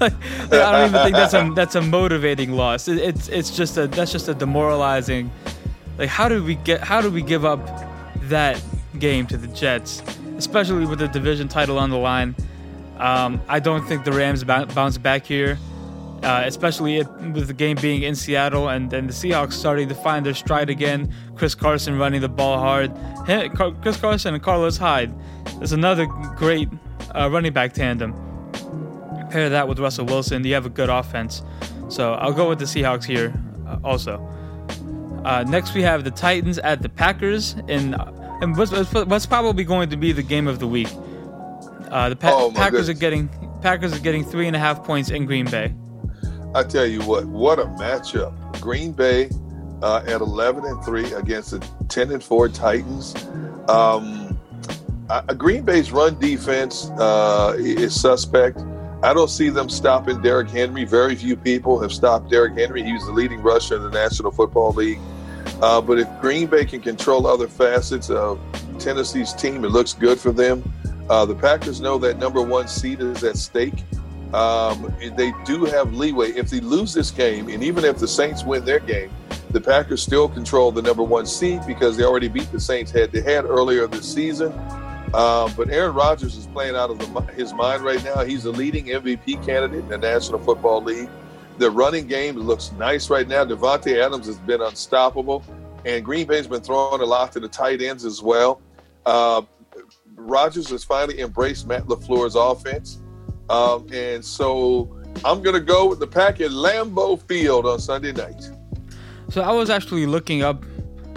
I 0.00 0.10
don't 0.50 0.88
even 0.88 1.02
think 1.02 1.16
that's 1.16 1.34
a 1.34 1.50
that's 1.54 1.74
a 1.74 1.82
motivating 1.82 2.52
loss. 2.52 2.88
It, 2.88 2.98
it's 2.98 3.28
it's 3.28 3.56
just 3.56 3.76
a 3.76 3.86
that's 3.86 4.12
just 4.12 4.28
a 4.28 4.34
demoralizing. 4.34 5.30
Like 5.98 6.08
how 6.08 6.28
do 6.28 6.42
we 6.42 6.54
get 6.56 6.80
how 6.82 7.00
do 7.00 7.10
we 7.10 7.22
give 7.22 7.44
up 7.44 7.60
that 8.28 8.62
game 8.98 9.26
to 9.28 9.36
the 9.36 9.48
Jets? 9.48 10.02
especially 10.36 10.86
with 10.86 10.98
the 10.98 11.08
division 11.08 11.48
title 11.48 11.78
on 11.78 11.90
the 11.90 11.96
line. 11.96 12.34
Um, 12.98 13.40
I 13.48 13.60
don't 13.60 13.86
think 13.86 14.04
the 14.04 14.12
Rams 14.12 14.44
bounce 14.44 14.98
back 14.98 15.26
here, 15.26 15.58
uh, 16.22 16.42
especially 16.46 16.98
with 17.02 17.46
the 17.46 17.54
game 17.54 17.76
being 17.80 18.02
in 18.02 18.14
Seattle 18.14 18.68
and 18.68 18.90
then 18.90 19.06
the 19.06 19.12
Seahawks 19.12 19.52
starting 19.52 19.88
to 19.88 19.94
find 19.94 20.24
their 20.24 20.34
stride 20.34 20.70
again. 20.70 21.12
Chris 21.34 21.54
Carson 21.54 21.98
running 21.98 22.20
the 22.20 22.28
ball 22.28 22.58
hard. 22.58 22.92
Chris 23.82 23.96
Carson 23.96 24.34
and 24.34 24.42
Carlos 24.42 24.76
Hyde 24.76 25.12
is 25.60 25.72
another 25.72 26.06
great 26.36 26.68
uh, 27.16 27.28
running 27.30 27.52
back 27.52 27.72
tandem. 27.72 28.14
Pair 29.30 29.48
that 29.48 29.66
with 29.66 29.78
Russell 29.78 30.06
Wilson, 30.06 30.44
you 30.44 30.54
have 30.54 30.66
a 30.66 30.70
good 30.70 30.88
offense. 30.88 31.42
So 31.88 32.14
I'll 32.14 32.32
go 32.32 32.48
with 32.48 32.58
the 32.58 32.64
Seahawks 32.64 33.04
here 33.04 33.34
uh, 33.66 33.78
also. 33.82 34.18
Uh, 35.24 35.44
next, 35.48 35.74
we 35.74 35.82
have 35.82 36.04
the 36.04 36.10
Titans 36.10 36.58
at 36.58 36.82
the 36.82 36.88
Packers 36.88 37.56
in 37.66 37.94
and 38.40 38.56
what's, 38.56 38.70
what's 38.92 39.26
probably 39.26 39.64
going 39.64 39.88
to 39.90 39.96
be 39.96 40.12
the 40.12 40.22
game 40.22 40.46
of 40.46 40.58
the 40.58 40.68
week. 40.68 40.88
Uh, 41.90 42.10
the 42.10 42.16
pa- 42.16 42.32
oh, 42.32 42.52
Packers 42.52 42.86
goodness. 42.86 42.88
are 42.90 43.00
getting 43.00 43.28
Packers 43.62 43.92
are 43.92 44.00
getting 44.00 44.24
three 44.24 44.46
and 44.46 44.54
a 44.54 44.58
half 44.58 44.84
points 44.84 45.10
in 45.10 45.26
Green 45.26 45.46
Bay. 45.46 45.74
I 46.54 46.62
tell 46.62 46.86
you 46.86 47.00
what, 47.02 47.26
what 47.26 47.58
a 47.58 47.64
matchup! 47.64 48.60
Green 48.60 48.92
Bay 48.92 49.30
uh, 49.82 50.02
at 50.06 50.20
eleven 50.20 50.64
and 50.64 50.84
three 50.84 51.12
against 51.12 51.50
the 51.52 51.66
ten 51.88 52.12
and 52.12 52.22
four 52.22 52.48
Titans. 52.48 53.14
Um, 53.68 54.25
uh, 55.08 55.22
Green 55.34 55.64
Bay's 55.64 55.92
run 55.92 56.18
defense 56.18 56.90
uh, 56.98 57.54
is 57.58 57.98
suspect. 57.98 58.60
I 59.02 59.12
don't 59.12 59.30
see 59.30 59.50
them 59.50 59.68
stopping 59.68 60.20
Derrick 60.22 60.48
Henry. 60.48 60.84
Very 60.84 61.14
few 61.14 61.36
people 61.36 61.80
have 61.80 61.92
stopped 61.92 62.30
Derrick 62.30 62.54
Henry. 62.54 62.82
He 62.82 62.92
was 62.92 63.04
the 63.06 63.12
leading 63.12 63.42
rusher 63.42 63.76
in 63.76 63.82
the 63.82 63.90
National 63.90 64.30
Football 64.30 64.72
League. 64.72 64.98
Uh, 65.62 65.80
but 65.80 65.98
if 65.98 66.08
Green 66.20 66.46
Bay 66.46 66.64
can 66.64 66.80
control 66.80 67.26
other 67.26 67.46
facets 67.46 68.10
of 68.10 68.40
Tennessee's 68.78 69.32
team, 69.32 69.64
it 69.64 69.68
looks 69.68 69.92
good 69.92 70.18
for 70.18 70.32
them. 70.32 70.62
Uh, 71.08 71.24
the 71.24 71.34
Packers 71.34 71.80
know 71.80 71.98
that 71.98 72.18
number 72.18 72.42
one 72.42 72.66
seed 72.66 73.00
is 73.00 73.22
at 73.22 73.36
stake. 73.36 73.84
Um, 74.34 74.92
they 75.14 75.32
do 75.44 75.64
have 75.66 75.94
leeway. 75.94 76.30
If 76.30 76.50
they 76.50 76.60
lose 76.60 76.92
this 76.92 77.10
game, 77.10 77.48
and 77.48 77.62
even 77.62 77.84
if 77.84 77.98
the 77.98 78.08
Saints 78.08 78.44
win 78.44 78.64
their 78.64 78.80
game, 78.80 79.10
the 79.50 79.60
Packers 79.60 80.02
still 80.02 80.28
control 80.28 80.72
the 80.72 80.82
number 80.82 81.02
one 81.02 81.26
seed 81.26 81.60
because 81.66 81.96
they 81.96 82.04
already 82.04 82.28
beat 82.28 82.50
the 82.50 82.60
Saints 82.60 82.90
head 82.90 83.12
to 83.12 83.22
head 83.22 83.44
earlier 83.44 83.86
this 83.86 84.12
season. 84.12 84.52
Um, 85.14 85.52
but 85.56 85.70
Aaron 85.70 85.94
Rodgers 85.94 86.36
is 86.36 86.46
playing 86.48 86.76
out 86.76 86.90
of 86.90 86.98
the, 86.98 87.32
his 87.32 87.54
mind 87.54 87.82
right 87.82 88.02
now. 88.04 88.24
He's 88.24 88.42
the 88.42 88.50
leading 88.52 88.86
MVP 88.86 89.44
candidate 89.46 89.80
in 89.80 89.88
the 89.88 89.98
National 89.98 90.38
Football 90.38 90.82
League. 90.82 91.08
The 91.58 91.70
running 91.70 92.06
game 92.06 92.36
looks 92.36 92.72
nice 92.72 93.08
right 93.08 93.26
now. 93.26 93.44
Davante 93.44 94.04
Adams 94.04 94.26
has 94.26 94.38
been 94.38 94.60
unstoppable. 94.60 95.42
and 95.84 96.04
Green 96.04 96.26
Bay's 96.26 96.46
been 96.46 96.60
throwing 96.60 97.00
a 97.00 97.04
lot 97.04 97.32
to 97.32 97.40
the 97.40 97.48
tight 97.48 97.80
ends 97.80 98.04
as 98.04 98.20
well. 98.20 98.60
Uh, 99.06 99.42
Rodgers 100.16 100.68
has 100.70 100.84
finally 100.84 101.20
embraced 101.20 101.66
Matt 101.66 101.84
LaFleur's 101.84 102.34
offense. 102.34 103.00
Um, 103.48 103.86
and 103.92 104.24
so 104.24 105.00
I'm 105.24 105.42
going 105.42 105.54
to 105.54 105.60
go 105.60 105.88
with 105.88 106.00
the 106.00 106.06
pack 106.06 106.40
at 106.40 106.50
Lambeau 106.50 107.20
Field 107.22 107.64
on 107.64 107.78
Sunday 107.78 108.12
night. 108.12 108.50
So 109.30 109.42
I 109.42 109.52
was 109.52 109.70
actually 109.70 110.06
looking 110.06 110.42
up 110.42 110.64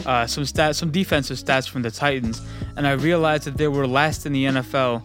uh, 0.06 0.26
some 0.28 0.44
stats, 0.44 0.76
some 0.76 0.92
defensive 0.92 1.38
stats 1.38 1.70
from 1.70 1.82
the 1.82 1.92
Titans, 1.92 2.42
and 2.76 2.88
I 2.88 2.92
realized 2.94 3.44
that 3.44 3.58
they 3.58 3.68
were 3.68 3.88
last 3.88 4.26
in 4.26 4.34
the 4.34 4.46
NFL 4.46 5.04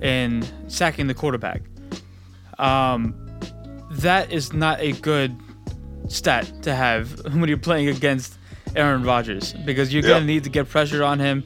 in 0.00 0.44
sacking 0.68 1.06
the 1.06 1.14
quarterback. 1.14 1.62
Um, 2.58 3.14
that 3.92 4.32
is 4.32 4.52
not 4.52 4.80
a 4.80 4.92
good 4.92 5.36
stat 6.08 6.50
to 6.62 6.74
have 6.74 7.24
when 7.34 7.48
you're 7.48 7.58
playing 7.58 7.88
against 7.88 8.38
Aaron 8.74 9.02
Rodgers 9.02 9.52
because 9.64 9.92
you're 9.92 10.02
gonna 10.02 10.24
need 10.24 10.44
to 10.44 10.50
get 10.50 10.68
pressure 10.68 11.04
on 11.04 11.18
him. 11.18 11.44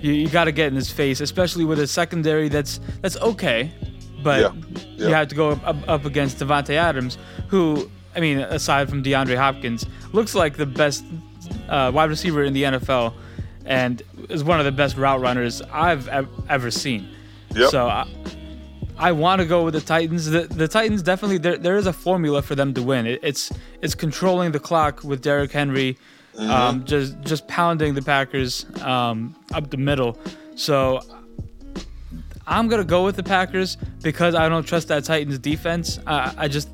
You, 0.00 0.12
you 0.12 0.28
got 0.28 0.44
to 0.44 0.52
get 0.52 0.68
in 0.68 0.74
his 0.74 0.90
face, 0.90 1.20
especially 1.20 1.64
with 1.64 1.78
a 1.78 1.86
secondary 1.86 2.48
that's 2.48 2.80
that's 3.02 3.16
okay, 3.18 3.72
but 4.22 4.40
yeah. 4.40 4.52
Yeah. 4.96 5.08
you 5.08 5.14
have 5.14 5.28
to 5.28 5.34
go 5.34 5.50
up, 5.50 5.76
up 5.88 6.04
against 6.04 6.38
Davante 6.38 6.74
Adams, 6.74 7.18
who 7.48 7.90
I 8.16 8.20
mean, 8.20 8.38
aside 8.38 8.88
from 8.88 9.02
DeAndre 9.02 9.36
Hopkins, 9.36 9.86
looks 10.12 10.34
like 10.34 10.56
the 10.56 10.66
best 10.66 11.04
uh, 11.68 11.90
wide 11.94 12.10
receiver 12.10 12.44
in 12.44 12.52
the 12.52 12.64
NFL, 12.64 13.14
and 13.64 14.02
is 14.28 14.44
one 14.44 14.58
of 14.58 14.64
the 14.64 14.72
best 14.72 14.96
route 14.96 15.20
runners 15.20 15.62
I've 15.72 16.08
ever 16.48 16.70
seen. 16.70 17.08
Yep. 17.54 17.70
So 17.70 17.86
I, 17.86 18.06
I 18.98 19.12
want 19.12 19.40
to 19.40 19.46
go 19.46 19.64
with 19.64 19.74
the 19.74 19.80
Titans. 19.80 20.26
The, 20.26 20.42
the 20.42 20.68
Titans 20.68 21.02
definitely 21.02 21.38
there, 21.38 21.56
there 21.58 21.76
is 21.76 21.86
a 21.86 21.92
formula 21.92 22.42
for 22.42 22.54
them 22.54 22.72
to 22.74 22.82
win. 22.82 23.06
It, 23.06 23.20
it's 23.22 23.52
it's 23.82 23.94
controlling 23.94 24.52
the 24.52 24.60
clock 24.60 25.04
with 25.04 25.22
Derrick 25.22 25.52
Henry, 25.52 25.98
mm-hmm. 26.34 26.50
um, 26.50 26.84
just 26.84 27.20
just 27.20 27.46
pounding 27.48 27.94
the 27.94 28.02
Packers 28.02 28.66
um, 28.82 29.36
up 29.52 29.70
the 29.70 29.76
middle. 29.76 30.18
So 30.54 31.02
I'm 32.46 32.68
gonna 32.68 32.84
go 32.84 33.04
with 33.04 33.16
the 33.16 33.22
Packers 33.22 33.76
because 34.02 34.34
I 34.34 34.48
don't 34.48 34.66
trust 34.66 34.88
that 34.88 35.04
Titans 35.04 35.38
defense. 35.38 35.98
I, 36.06 36.34
I 36.36 36.48
just 36.48 36.68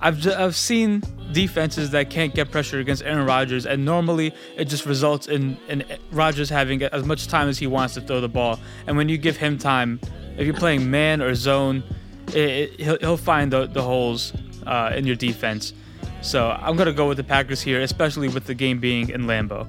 I've 0.00 0.26
I've 0.28 0.56
seen 0.56 1.02
defenses 1.32 1.90
that 1.90 2.10
can't 2.10 2.34
get 2.34 2.50
pressure 2.50 2.78
against 2.78 3.02
Aaron 3.02 3.26
Rodgers, 3.26 3.66
and 3.66 3.84
normally 3.84 4.32
it 4.56 4.66
just 4.66 4.86
results 4.86 5.26
in 5.26 5.58
in 5.68 5.84
Rodgers 6.12 6.48
having 6.48 6.82
as 6.82 7.04
much 7.04 7.26
time 7.26 7.48
as 7.48 7.58
he 7.58 7.66
wants 7.66 7.94
to 7.94 8.00
throw 8.00 8.20
the 8.20 8.28
ball. 8.28 8.60
And 8.86 8.96
when 8.96 9.08
you 9.08 9.18
give 9.18 9.36
him 9.36 9.58
time, 9.58 10.00
if 10.36 10.46
you're 10.46 10.54
playing 10.54 10.90
man 10.90 11.20
or 11.20 11.34
zone, 11.34 11.82
it, 12.28 12.36
it, 12.36 12.80
he'll 12.80 12.98
he'll 12.98 13.16
find 13.16 13.52
the 13.52 13.66
the 13.66 13.82
holes 13.82 14.32
uh, 14.66 14.92
in 14.94 15.06
your 15.06 15.16
defense. 15.16 15.72
So 16.20 16.50
I'm 16.50 16.76
gonna 16.76 16.92
go 16.92 17.08
with 17.08 17.16
the 17.16 17.24
Packers 17.24 17.60
here, 17.60 17.80
especially 17.80 18.28
with 18.28 18.46
the 18.46 18.54
game 18.54 18.78
being 18.78 19.10
in 19.10 19.22
Lambeau. 19.22 19.66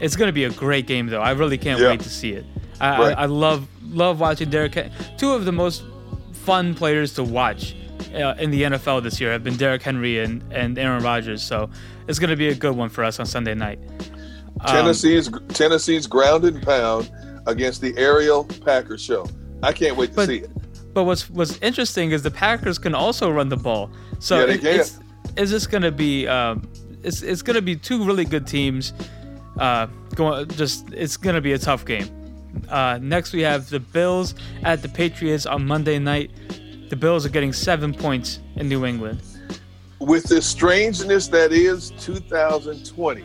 It's 0.00 0.16
gonna 0.16 0.32
be 0.32 0.44
a 0.44 0.50
great 0.50 0.86
game, 0.86 1.08
though. 1.08 1.20
I 1.20 1.32
really 1.32 1.58
can't 1.58 1.78
yeah. 1.78 1.88
wait 1.88 2.00
to 2.00 2.10
see 2.10 2.32
it. 2.32 2.46
I, 2.80 2.98
right. 2.98 3.18
I, 3.18 3.22
I 3.22 3.26
love 3.26 3.68
love 3.82 4.18
watching 4.18 4.48
Derrick. 4.48 4.90
Two 5.18 5.32
of 5.32 5.44
the 5.44 5.52
most 5.52 5.82
fun 6.32 6.74
players 6.74 7.12
to 7.14 7.22
watch 7.22 7.74
uh, 8.14 8.34
in 8.38 8.50
the 8.50 8.62
NFL 8.62 9.02
this 9.02 9.20
year 9.20 9.32
have 9.32 9.44
been 9.44 9.56
Derrick 9.56 9.82
Henry 9.82 10.18
and, 10.20 10.42
and 10.52 10.78
Aaron 10.78 11.02
Rodgers. 11.02 11.42
So 11.42 11.70
it's 12.08 12.18
going 12.18 12.30
to 12.30 12.36
be 12.36 12.48
a 12.48 12.54
good 12.54 12.76
one 12.76 12.88
for 12.88 13.04
us 13.04 13.20
on 13.20 13.26
Sunday 13.26 13.54
night. 13.54 13.78
Um, 14.60 14.74
Tennessee's 14.74 15.30
Tennessee's 15.48 16.06
ground 16.06 16.44
and 16.44 16.62
pound 16.62 17.10
against 17.46 17.80
the 17.80 17.96
aerial 17.96 18.44
Packers 18.44 19.02
show. 19.02 19.26
I 19.62 19.72
can't 19.72 19.96
wait 19.96 20.10
to 20.10 20.16
but, 20.16 20.28
see 20.28 20.38
it. 20.38 20.50
But 20.92 21.04
what's 21.04 21.30
what's 21.30 21.56
interesting 21.58 22.10
is 22.10 22.22
the 22.22 22.30
Packers 22.30 22.78
can 22.78 22.94
also 22.94 23.30
run 23.30 23.48
the 23.48 23.56
ball. 23.56 23.90
So 24.18 24.44
yeah, 24.44 24.54
it, 24.54 24.64
it's 24.64 24.98
is 25.36 25.50
this 25.50 25.66
going 25.66 25.82
to 25.82 25.92
be 25.92 26.26
um, 26.26 26.68
it's 27.02 27.22
it's 27.22 27.42
going 27.42 27.54
to 27.54 27.62
be 27.62 27.76
two 27.76 28.04
really 28.04 28.24
good 28.24 28.46
teams. 28.46 28.92
Uh, 29.58 29.86
going 30.14 30.48
just 30.48 30.92
it's 30.92 31.16
going 31.16 31.34
to 31.34 31.40
be 31.40 31.52
a 31.52 31.58
tough 31.58 31.84
game. 31.84 32.08
Uh, 32.68 32.98
next 33.00 33.32
we 33.32 33.42
have 33.42 33.70
the 33.70 33.80
Bills 33.80 34.34
at 34.64 34.82
the 34.82 34.88
Patriots 34.88 35.46
on 35.46 35.66
Monday 35.66 35.98
night 35.98 36.30
the 36.90 36.96
Bills 36.96 37.24
are 37.24 37.30
getting 37.30 37.52
seven 37.52 37.94
points 37.94 38.40
in 38.56 38.68
New 38.68 38.84
England. 38.84 39.22
With 40.00 40.24
the 40.24 40.42
strangeness 40.42 41.28
that 41.28 41.52
is 41.52 41.92
2020, 42.00 43.22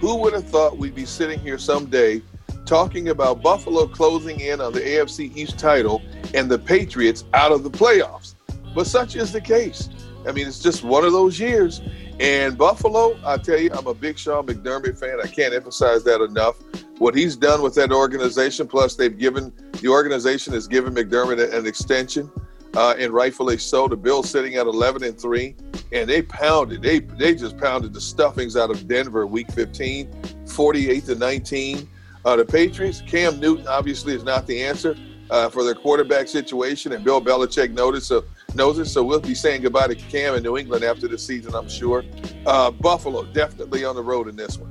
who 0.00 0.16
would 0.16 0.32
have 0.32 0.48
thought 0.48 0.76
we'd 0.76 0.96
be 0.96 1.04
sitting 1.06 1.38
here 1.38 1.56
someday 1.56 2.20
talking 2.66 3.10
about 3.10 3.40
Buffalo 3.40 3.86
closing 3.86 4.40
in 4.40 4.60
on 4.60 4.72
the 4.72 4.80
AFC 4.80 5.34
East 5.36 5.58
title 5.60 6.02
and 6.34 6.50
the 6.50 6.58
Patriots 6.58 7.24
out 7.34 7.52
of 7.52 7.62
the 7.62 7.70
playoffs? 7.70 8.34
But 8.74 8.88
such 8.88 9.14
is 9.14 9.30
the 9.30 9.40
case. 9.40 9.88
I 10.26 10.32
mean, 10.32 10.48
it's 10.48 10.58
just 10.58 10.82
one 10.82 11.04
of 11.04 11.12
those 11.12 11.38
years. 11.38 11.82
And 12.18 12.58
Buffalo, 12.58 13.16
I 13.24 13.36
tell 13.36 13.60
you, 13.60 13.70
I'm 13.72 13.86
a 13.86 13.94
big 13.94 14.18
Sean 14.18 14.46
McDermott 14.46 14.98
fan. 14.98 15.20
I 15.22 15.28
can't 15.28 15.54
emphasize 15.54 16.02
that 16.04 16.20
enough. 16.20 16.56
What 16.98 17.14
he's 17.14 17.36
done 17.36 17.62
with 17.62 17.76
that 17.76 17.92
organization, 17.92 18.66
plus 18.66 18.96
they've 18.96 19.16
given 19.16 19.52
the 19.80 19.88
organization 19.88 20.52
has 20.54 20.66
given 20.66 20.94
McDermott 20.94 21.52
an 21.54 21.66
extension 21.66 22.30
uh, 22.76 22.94
and 22.98 23.12
rightfully 23.12 23.58
so. 23.58 23.88
The 23.88 23.96
Bills 23.96 24.30
sitting 24.30 24.54
at 24.56 24.66
11 24.66 25.04
and 25.04 25.18
three, 25.18 25.56
and 25.92 26.08
they 26.08 26.22
pounded. 26.22 26.82
They 26.82 27.00
they 27.00 27.34
just 27.34 27.56
pounded 27.58 27.92
the 27.92 28.00
stuffings 28.00 28.56
out 28.56 28.70
of 28.70 28.86
Denver 28.88 29.26
week 29.26 29.50
15, 29.52 30.46
48 30.46 31.04
to 31.06 31.14
19. 31.14 31.88
Uh, 32.24 32.36
the 32.36 32.44
Patriots, 32.44 33.02
Cam 33.06 33.38
Newton 33.38 33.66
obviously 33.68 34.14
is 34.14 34.24
not 34.24 34.46
the 34.46 34.62
answer 34.62 34.96
uh, 35.30 35.48
for 35.48 35.62
their 35.62 35.74
quarterback 35.74 36.28
situation, 36.28 36.92
and 36.92 37.04
Bill 37.04 37.20
Belichick 37.20 37.72
noticed 37.72 38.08
so 38.08 38.24
knows 38.54 38.78
it. 38.78 38.86
So 38.86 39.02
we'll 39.02 39.20
be 39.20 39.34
saying 39.34 39.62
goodbye 39.62 39.88
to 39.88 39.94
Cam 39.94 40.34
in 40.34 40.42
New 40.42 40.56
England 40.56 40.84
after 40.84 41.08
the 41.08 41.18
season, 41.18 41.54
I'm 41.54 41.68
sure. 41.68 42.04
Uh, 42.46 42.70
Buffalo 42.70 43.24
definitely 43.24 43.84
on 43.84 43.96
the 43.96 44.02
road 44.02 44.28
in 44.28 44.36
this 44.36 44.58
one. 44.58 44.70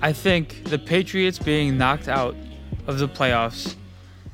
I 0.00 0.12
think 0.12 0.64
the 0.64 0.78
Patriots 0.78 1.38
being 1.38 1.76
knocked 1.78 2.08
out 2.08 2.36
of 2.86 2.98
the 2.98 3.08
playoffs 3.08 3.74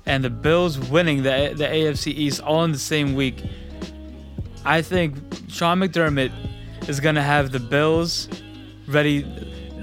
and 0.07 0.25
the 0.25 0.31
Bills 0.31 0.79
winning 0.79 1.23
the 1.23 1.55
the 1.57 1.65
AFC 1.65 2.13
East 2.13 2.41
all 2.41 2.65
in 2.65 2.73
the 2.73 2.79
same 2.79 3.15
week, 3.15 3.43
I 4.65 4.83
think 4.83 5.17
Sean 5.49 5.79
McDermott 5.79 6.33
is 6.89 7.01
gonna 7.01 7.23
have 7.23 7.53
the 7.53 7.61
Bills 7.61 8.29
ready. 8.87 9.23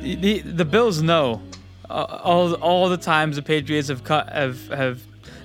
The, 0.01 0.39
the 0.39 0.65
Bills 0.65 1.01
know 1.01 1.41
uh, 1.89 2.19
all 2.23 2.53
all 2.55 2.89
the 2.89 2.97
times 2.97 3.35
the 3.35 3.41
Patriots 3.41 3.87
have 3.87 4.03
cut 4.03 4.29
have 4.29 4.67
have 4.69 5.01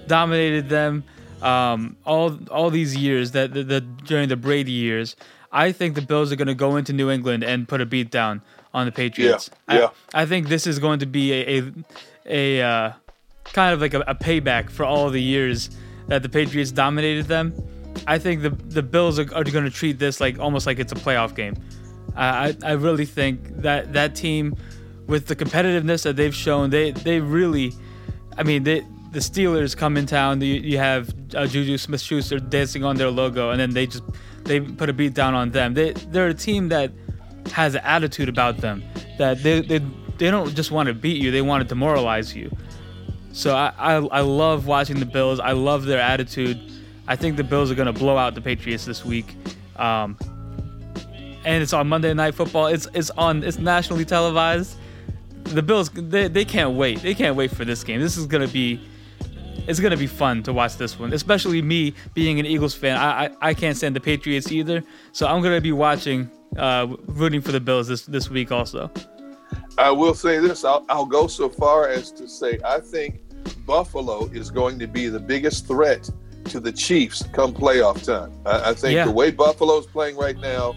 dominated 0.06 0.68
them. 0.68 1.04
Um, 1.42 1.96
all 2.06 2.38
all 2.50 2.70
these 2.70 2.96
years 2.96 3.32
that 3.32 3.52
the, 3.52 3.62
the 3.62 3.80
during 3.80 4.28
the 4.28 4.36
Brady 4.36 4.72
years, 4.72 5.14
I 5.52 5.72
think 5.72 5.94
the 5.94 6.02
Bills 6.02 6.32
are 6.32 6.36
going 6.36 6.48
to 6.48 6.54
go 6.54 6.76
into 6.76 6.92
New 6.92 7.10
England 7.10 7.44
and 7.44 7.68
put 7.68 7.80
a 7.80 7.86
beat 7.86 8.10
down 8.10 8.40
on 8.72 8.86
the 8.86 8.92
Patriots. 8.92 9.50
Yeah, 9.68 9.74
yeah. 9.74 9.88
I, 10.14 10.22
I 10.22 10.26
think 10.26 10.48
this 10.48 10.66
is 10.66 10.78
going 10.78 11.00
to 11.00 11.06
be 11.06 11.32
a 11.32 11.60
a, 11.60 11.72
a 12.26 12.62
uh, 12.62 12.92
kind 13.52 13.74
of 13.74 13.80
like 13.80 13.94
a, 13.94 14.00
a 14.00 14.14
payback 14.14 14.70
for 14.70 14.84
all 14.84 15.10
the 15.10 15.22
years 15.22 15.70
that 16.08 16.22
the 16.22 16.28
Patriots 16.28 16.70
dominated 16.70 17.26
them. 17.26 17.54
I 18.06 18.18
think 18.18 18.42
the 18.42 18.50
the 18.50 18.82
Bills 18.82 19.18
are, 19.18 19.34
are 19.34 19.44
going 19.44 19.64
to 19.64 19.70
treat 19.70 19.98
this 19.98 20.20
like 20.20 20.38
almost 20.38 20.66
like 20.66 20.78
it's 20.78 20.92
a 20.92 20.96
playoff 20.96 21.34
game. 21.34 21.54
I 22.16 22.56
I 22.64 22.72
really 22.72 23.06
think 23.06 23.56
that 23.62 23.92
that 23.92 24.14
team, 24.14 24.56
with 25.06 25.26
the 25.26 25.36
competitiveness 25.36 26.02
that 26.02 26.16
they've 26.16 26.34
shown, 26.34 26.70
they 26.70 26.90
they 26.90 27.20
really, 27.20 27.72
I 28.36 28.42
mean 28.42 28.64
they. 28.64 28.86
The 29.12 29.20
Steelers 29.20 29.76
come 29.76 29.96
in 29.96 30.06
town. 30.06 30.40
You, 30.40 30.54
you 30.54 30.76
have 30.78 31.08
uh, 31.36 31.46
Juju 31.46 31.78
Smith-Schuster 31.78 32.40
dancing 32.40 32.82
on 32.82 32.96
their 32.96 33.10
logo, 33.10 33.50
and 33.50 33.60
then 33.60 33.70
they 33.70 33.86
just 33.86 34.02
they 34.42 34.58
put 34.58 34.90
a 34.90 34.92
beat 34.92 35.14
down 35.14 35.34
on 35.34 35.52
them. 35.52 35.72
They 35.72 35.92
they're 35.92 36.26
a 36.26 36.34
team 36.34 36.68
that 36.70 36.90
has 37.52 37.76
an 37.76 37.82
attitude 37.84 38.28
about 38.28 38.56
them 38.56 38.82
that 39.18 39.40
they 39.44 39.60
they, 39.60 39.78
they 40.18 40.32
don't 40.32 40.52
just 40.56 40.72
want 40.72 40.88
to 40.88 40.94
beat 40.94 41.22
you; 41.22 41.30
they 41.30 41.42
want 41.42 41.62
to 41.62 41.68
demoralize 41.68 42.34
you. 42.34 42.50
So 43.34 43.56
I, 43.56 43.72
I, 43.76 43.94
I 43.96 44.20
love 44.20 44.68
watching 44.68 45.00
the 45.00 45.06
Bills. 45.06 45.40
I 45.40 45.52
love 45.52 45.86
their 45.86 46.00
attitude. 46.00 46.70
I 47.08 47.16
think 47.16 47.36
the 47.36 47.42
Bills 47.42 47.68
are 47.68 47.74
going 47.74 47.92
to 47.92 47.92
blow 47.92 48.16
out 48.16 48.36
the 48.36 48.40
Patriots 48.40 48.84
this 48.84 49.04
week. 49.04 49.34
Um, 49.74 50.16
and 51.44 51.60
it's 51.60 51.72
on 51.72 51.88
Monday 51.88 52.14
Night 52.14 52.36
Football. 52.36 52.68
It's 52.68 52.86
it's 52.94 53.10
on. 53.10 53.42
It's 53.42 53.58
nationally 53.58 54.04
televised. 54.04 54.76
The 55.42 55.62
Bills 55.62 55.90
they, 55.90 56.28
they 56.28 56.44
can't 56.44 56.74
wait. 56.76 57.02
They 57.02 57.12
can't 57.12 57.36
wait 57.36 57.50
for 57.50 57.64
this 57.64 57.82
game. 57.82 58.00
This 58.00 58.16
is 58.16 58.26
gonna 58.26 58.48
be 58.48 58.80
it's 59.66 59.80
gonna 59.80 59.96
be 59.96 60.06
fun 60.06 60.42
to 60.44 60.52
watch 60.52 60.76
this 60.76 60.98
one. 60.98 61.12
Especially 61.12 61.60
me 61.60 61.92
being 62.14 62.38
an 62.38 62.46
Eagles 62.46 62.74
fan. 62.74 62.96
I 62.96 63.26
I, 63.26 63.30
I 63.42 63.54
can't 63.54 63.76
stand 63.76 63.96
the 63.96 64.00
Patriots 64.00 64.50
either. 64.52 64.82
So 65.12 65.26
I'm 65.26 65.42
gonna 65.42 65.60
be 65.60 65.72
watching, 65.72 66.30
uh, 66.56 66.86
rooting 67.08 67.42
for 67.42 67.52
the 67.52 67.60
Bills 67.60 67.88
this 67.88 68.06
this 68.06 68.30
week 68.30 68.52
also. 68.52 68.90
I 69.76 69.90
will 69.90 70.14
say 70.14 70.38
this. 70.38 70.64
I'll, 70.64 70.84
I'll 70.88 71.04
go 71.04 71.26
so 71.26 71.48
far 71.48 71.88
as 71.88 72.12
to 72.12 72.28
say 72.28 72.58
I 72.64 72.80
think 72.80 73.20
Buffalo 73.66 74.26
is 74.26 74.50
going 74.50 74.78
to 74.78 74.86
be 74.86 75.08
the 75.08 75.20
biggest 75.20 75.66
threat 75.66 76.08
to 76.46 76.60
the 76.60 76.72
Chiefs 76.72 77.24
come 77.32 77.54
playoff 77.54 78.04
time. 78.04 78.32
I, 78.44 78.70
I 78.70 78.74
think 78.74 78.94
yeah. 78.94 79.06
the 79.06 79.10
way 79.10 79.30
Buffalo 79.30 79.78
is 79.78 79.86
playing 79.86 80.16
right 80.16 80.38
now, 80.38 80.74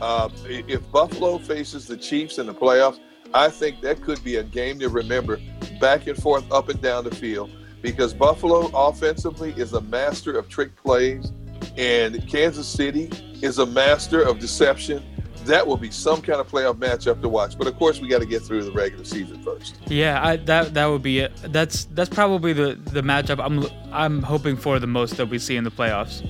uh, 0.00 0.28
if 0.44 0.88
Buffalo 0.92 1.38
faces 1.38 1.86
the 1.86 1.96
Chiefs 1.96 2.38
in 2.38 2.46
the 2.46 2.54
playoffs, 2.54 3.00
I 3.34 3.48
think 3.48 3.80
that 3.82 4.02
could 4.02 4.22
be 4.24 4.36
a 4.36 4.44
game 4.44 4.78
to 4.80 4.88
remember 4.88 5.40
back 5.80 6.06
and 6.06 6.16
forth, 6.16 6.50
up 6.52 6.68
and 6.68 6.80
down 6.80 7.04
the 7.04 7.14
field, 7.14 7.50
because 7.82 8.12
Buffalo 8.12 8.70
offensively 8.74 9.52
is 9.56 9.72
a 9.72 9.80
master 9.80 10.36
of 10.36 10.48
trick 10.48 10.76
plays, 10.76 11.32
and 11.76 12.26
Kansas 12.28 12.68
City 12.68 13.10
is 13.42 13.58
a 13.58 13.66
master 13.66 14.22
of 14.22 14.38
deception. 14.38 15.02
That 15.46 15.66
will 15.66 15.76
be 15.76 15.90
some 15.90 16.22
kind 16.22 16.40
of 16.40 16.48
playoff 16.48 16.74
matchup 16.74 17.20
to 17.22 17.28
watch. 17.28 17.56
But 17.58 17.66
of 17.66 17.76
course, 17.76 18.00
we 18.00 18.08
got 18.08 18.20
to 18.20 18.26
get 18.26 18.42
through 18.42 18.64
the 18.64 18.72
regular 18.72 19.04
season 19.04 19.42
first. 19.42 19.76
Yeah, 19.86 20.24
I, 20.24 20.36
that 20.36 20.74
that 20.74 20.86
would 20.86 21.02
be 21.02 21.20
it. 21.20 21.32
That's 21.44 21.84
that's 21.86 22.10
probably 22.10 22.52
the 22.52 22.78
the 22.86 23.02
matchup 23.02 23.44
I'm 23.44 23.66
I'm 23.92 24.22
hoping 24.22 24.56
for 24.56 24.78
the 24.78 24.86
most 24.86 25.16
that 25.16 25.26
we 25.26 25.38
see 25.38 25.56
in 25.56 25.64
the 25.64 25.70
playoffs. 25.70 26.26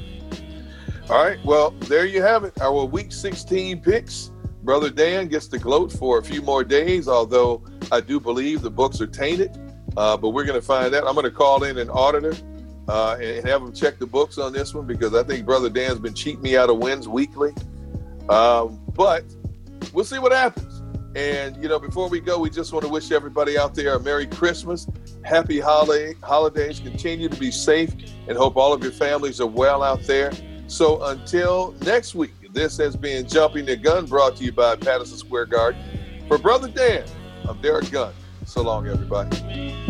All 1.09 1.25
right, 1.25 1.43
well 1.45 1.71
there 1.71 2.07
you 2.07 2.23
have 2.23 2.45
it. 2.45 2.61
Our 2.61 2.85
Week 2.85 3.13
16 3.13 3.81
picks. 3.83 4.31
Brother 4.63 4.91
Dan 4.91 5.29
gets 5.29 5.47
to 5.49 5.59
gloat 5.59 5.91
for 5.91 6.19
a 6.19 6.23
few 6.23 6.43
more 6.43 6.63
days, 6.63 7.09
although 7.09 7.65
I 7.91 8.01
do 8.01 8.21
believe 8.21 8.61
the 8.61 8.71
books 8.71 9.01
are 9.01 9.07
tainted. 9.07 9.59
Uh, 9.97 10.17
but 10.17 10.31
we're 10.31 10.45
going 10.45 10.61
to 10.61 10.65
find 10.65 10.95
out. 10.95 11.07
I'm 11.07 11.15
going 11.15 11.25
to 11.25 11.31
call 11.31 11.65
in 11.65 11.79
an 11.79 11.91
auditor 11.91 12.37
uh, 12.89 13.17
and 13.21 13.47
have 13.47 13.63
him 13.63 13.73
check 13.73 13.99
the 13.99 14.07
books 14.07 14.39
on 14.39 14.53
this 14.53 14.75
one 14.75 14.87
because 14.87 15.15
I 15.15 15.23
think 15.23 15.47
Brother 15.47 15.71
Dan's 15.71 15.99
been 15.99 16.15
cheating 16.15 16.43
me 16.43 16.57
out 16.57 16.71
of 16.71 16.79
wins 16.79 17.09
weekly. 17.09 17.53
Um, 18.29 18.81
but 19.01 19.25
we'll 19.95 20.05
see 20.05 20.19
what 20.19 20.31
happens. 20.31 20.83
And 21.17 21.57
you 21.57 21.71
know, 21.71 21.79
before 21.79 22.11
we 22.11 22.21
go, 22.21 22.39
we 22.39 22.51
just 22.51 22.71
want 22.71 22.85
to 22.85 22.91
wish 22.91 23.11
everybody 23.13 23.57
out 23.57 23.75
there 23.75 23.95
a 23.95 24.01
Merry 24.01 24.27
Christmas, 24.27 24.87
Happy 25.25 25.59
holiday 25.59 26.13
holidays. 26.23 26.81
Continue 26.81 27.31
to 27.31 27.41
be 27.41 27.51
safe, 27.51 27.95
and 28.29 28.37
hope 28.37 28.59
all 28.59 28.75
of 28.75 28.83
your 28.83 28.93
families 28.93 29.41
are 29.41 29.47
well 29.47 29.83
out 29.83 30.03
there. 30.03 30.33
So 30.67 31.03
until 31.05 31.75
next 31.81 32.15
week, 32.15 32.53
this 32.53 32.77
has 32.77 32.95
been 32.95 33.27
Jumping 33.27 33.65
the 33.65 33.77
Gun, 33.77 34.05
brought 34.05 34.37
to 34.37 34.45
you 34.45 34.53
by 34.53 34.77
Patterson 34.77 35.17
Square 35.17 35.47
Garden. 35.47 35.83
For 36.29 36.37
Brother 36.37 36.69
Dan, 36.69 37.05
I'm 37.49 37.59
Derek 37.63 37.91
Gunn. 37.91 38.13
So 38.45 38.61
long, 38.61 38.87
everybody. 38.87 39.90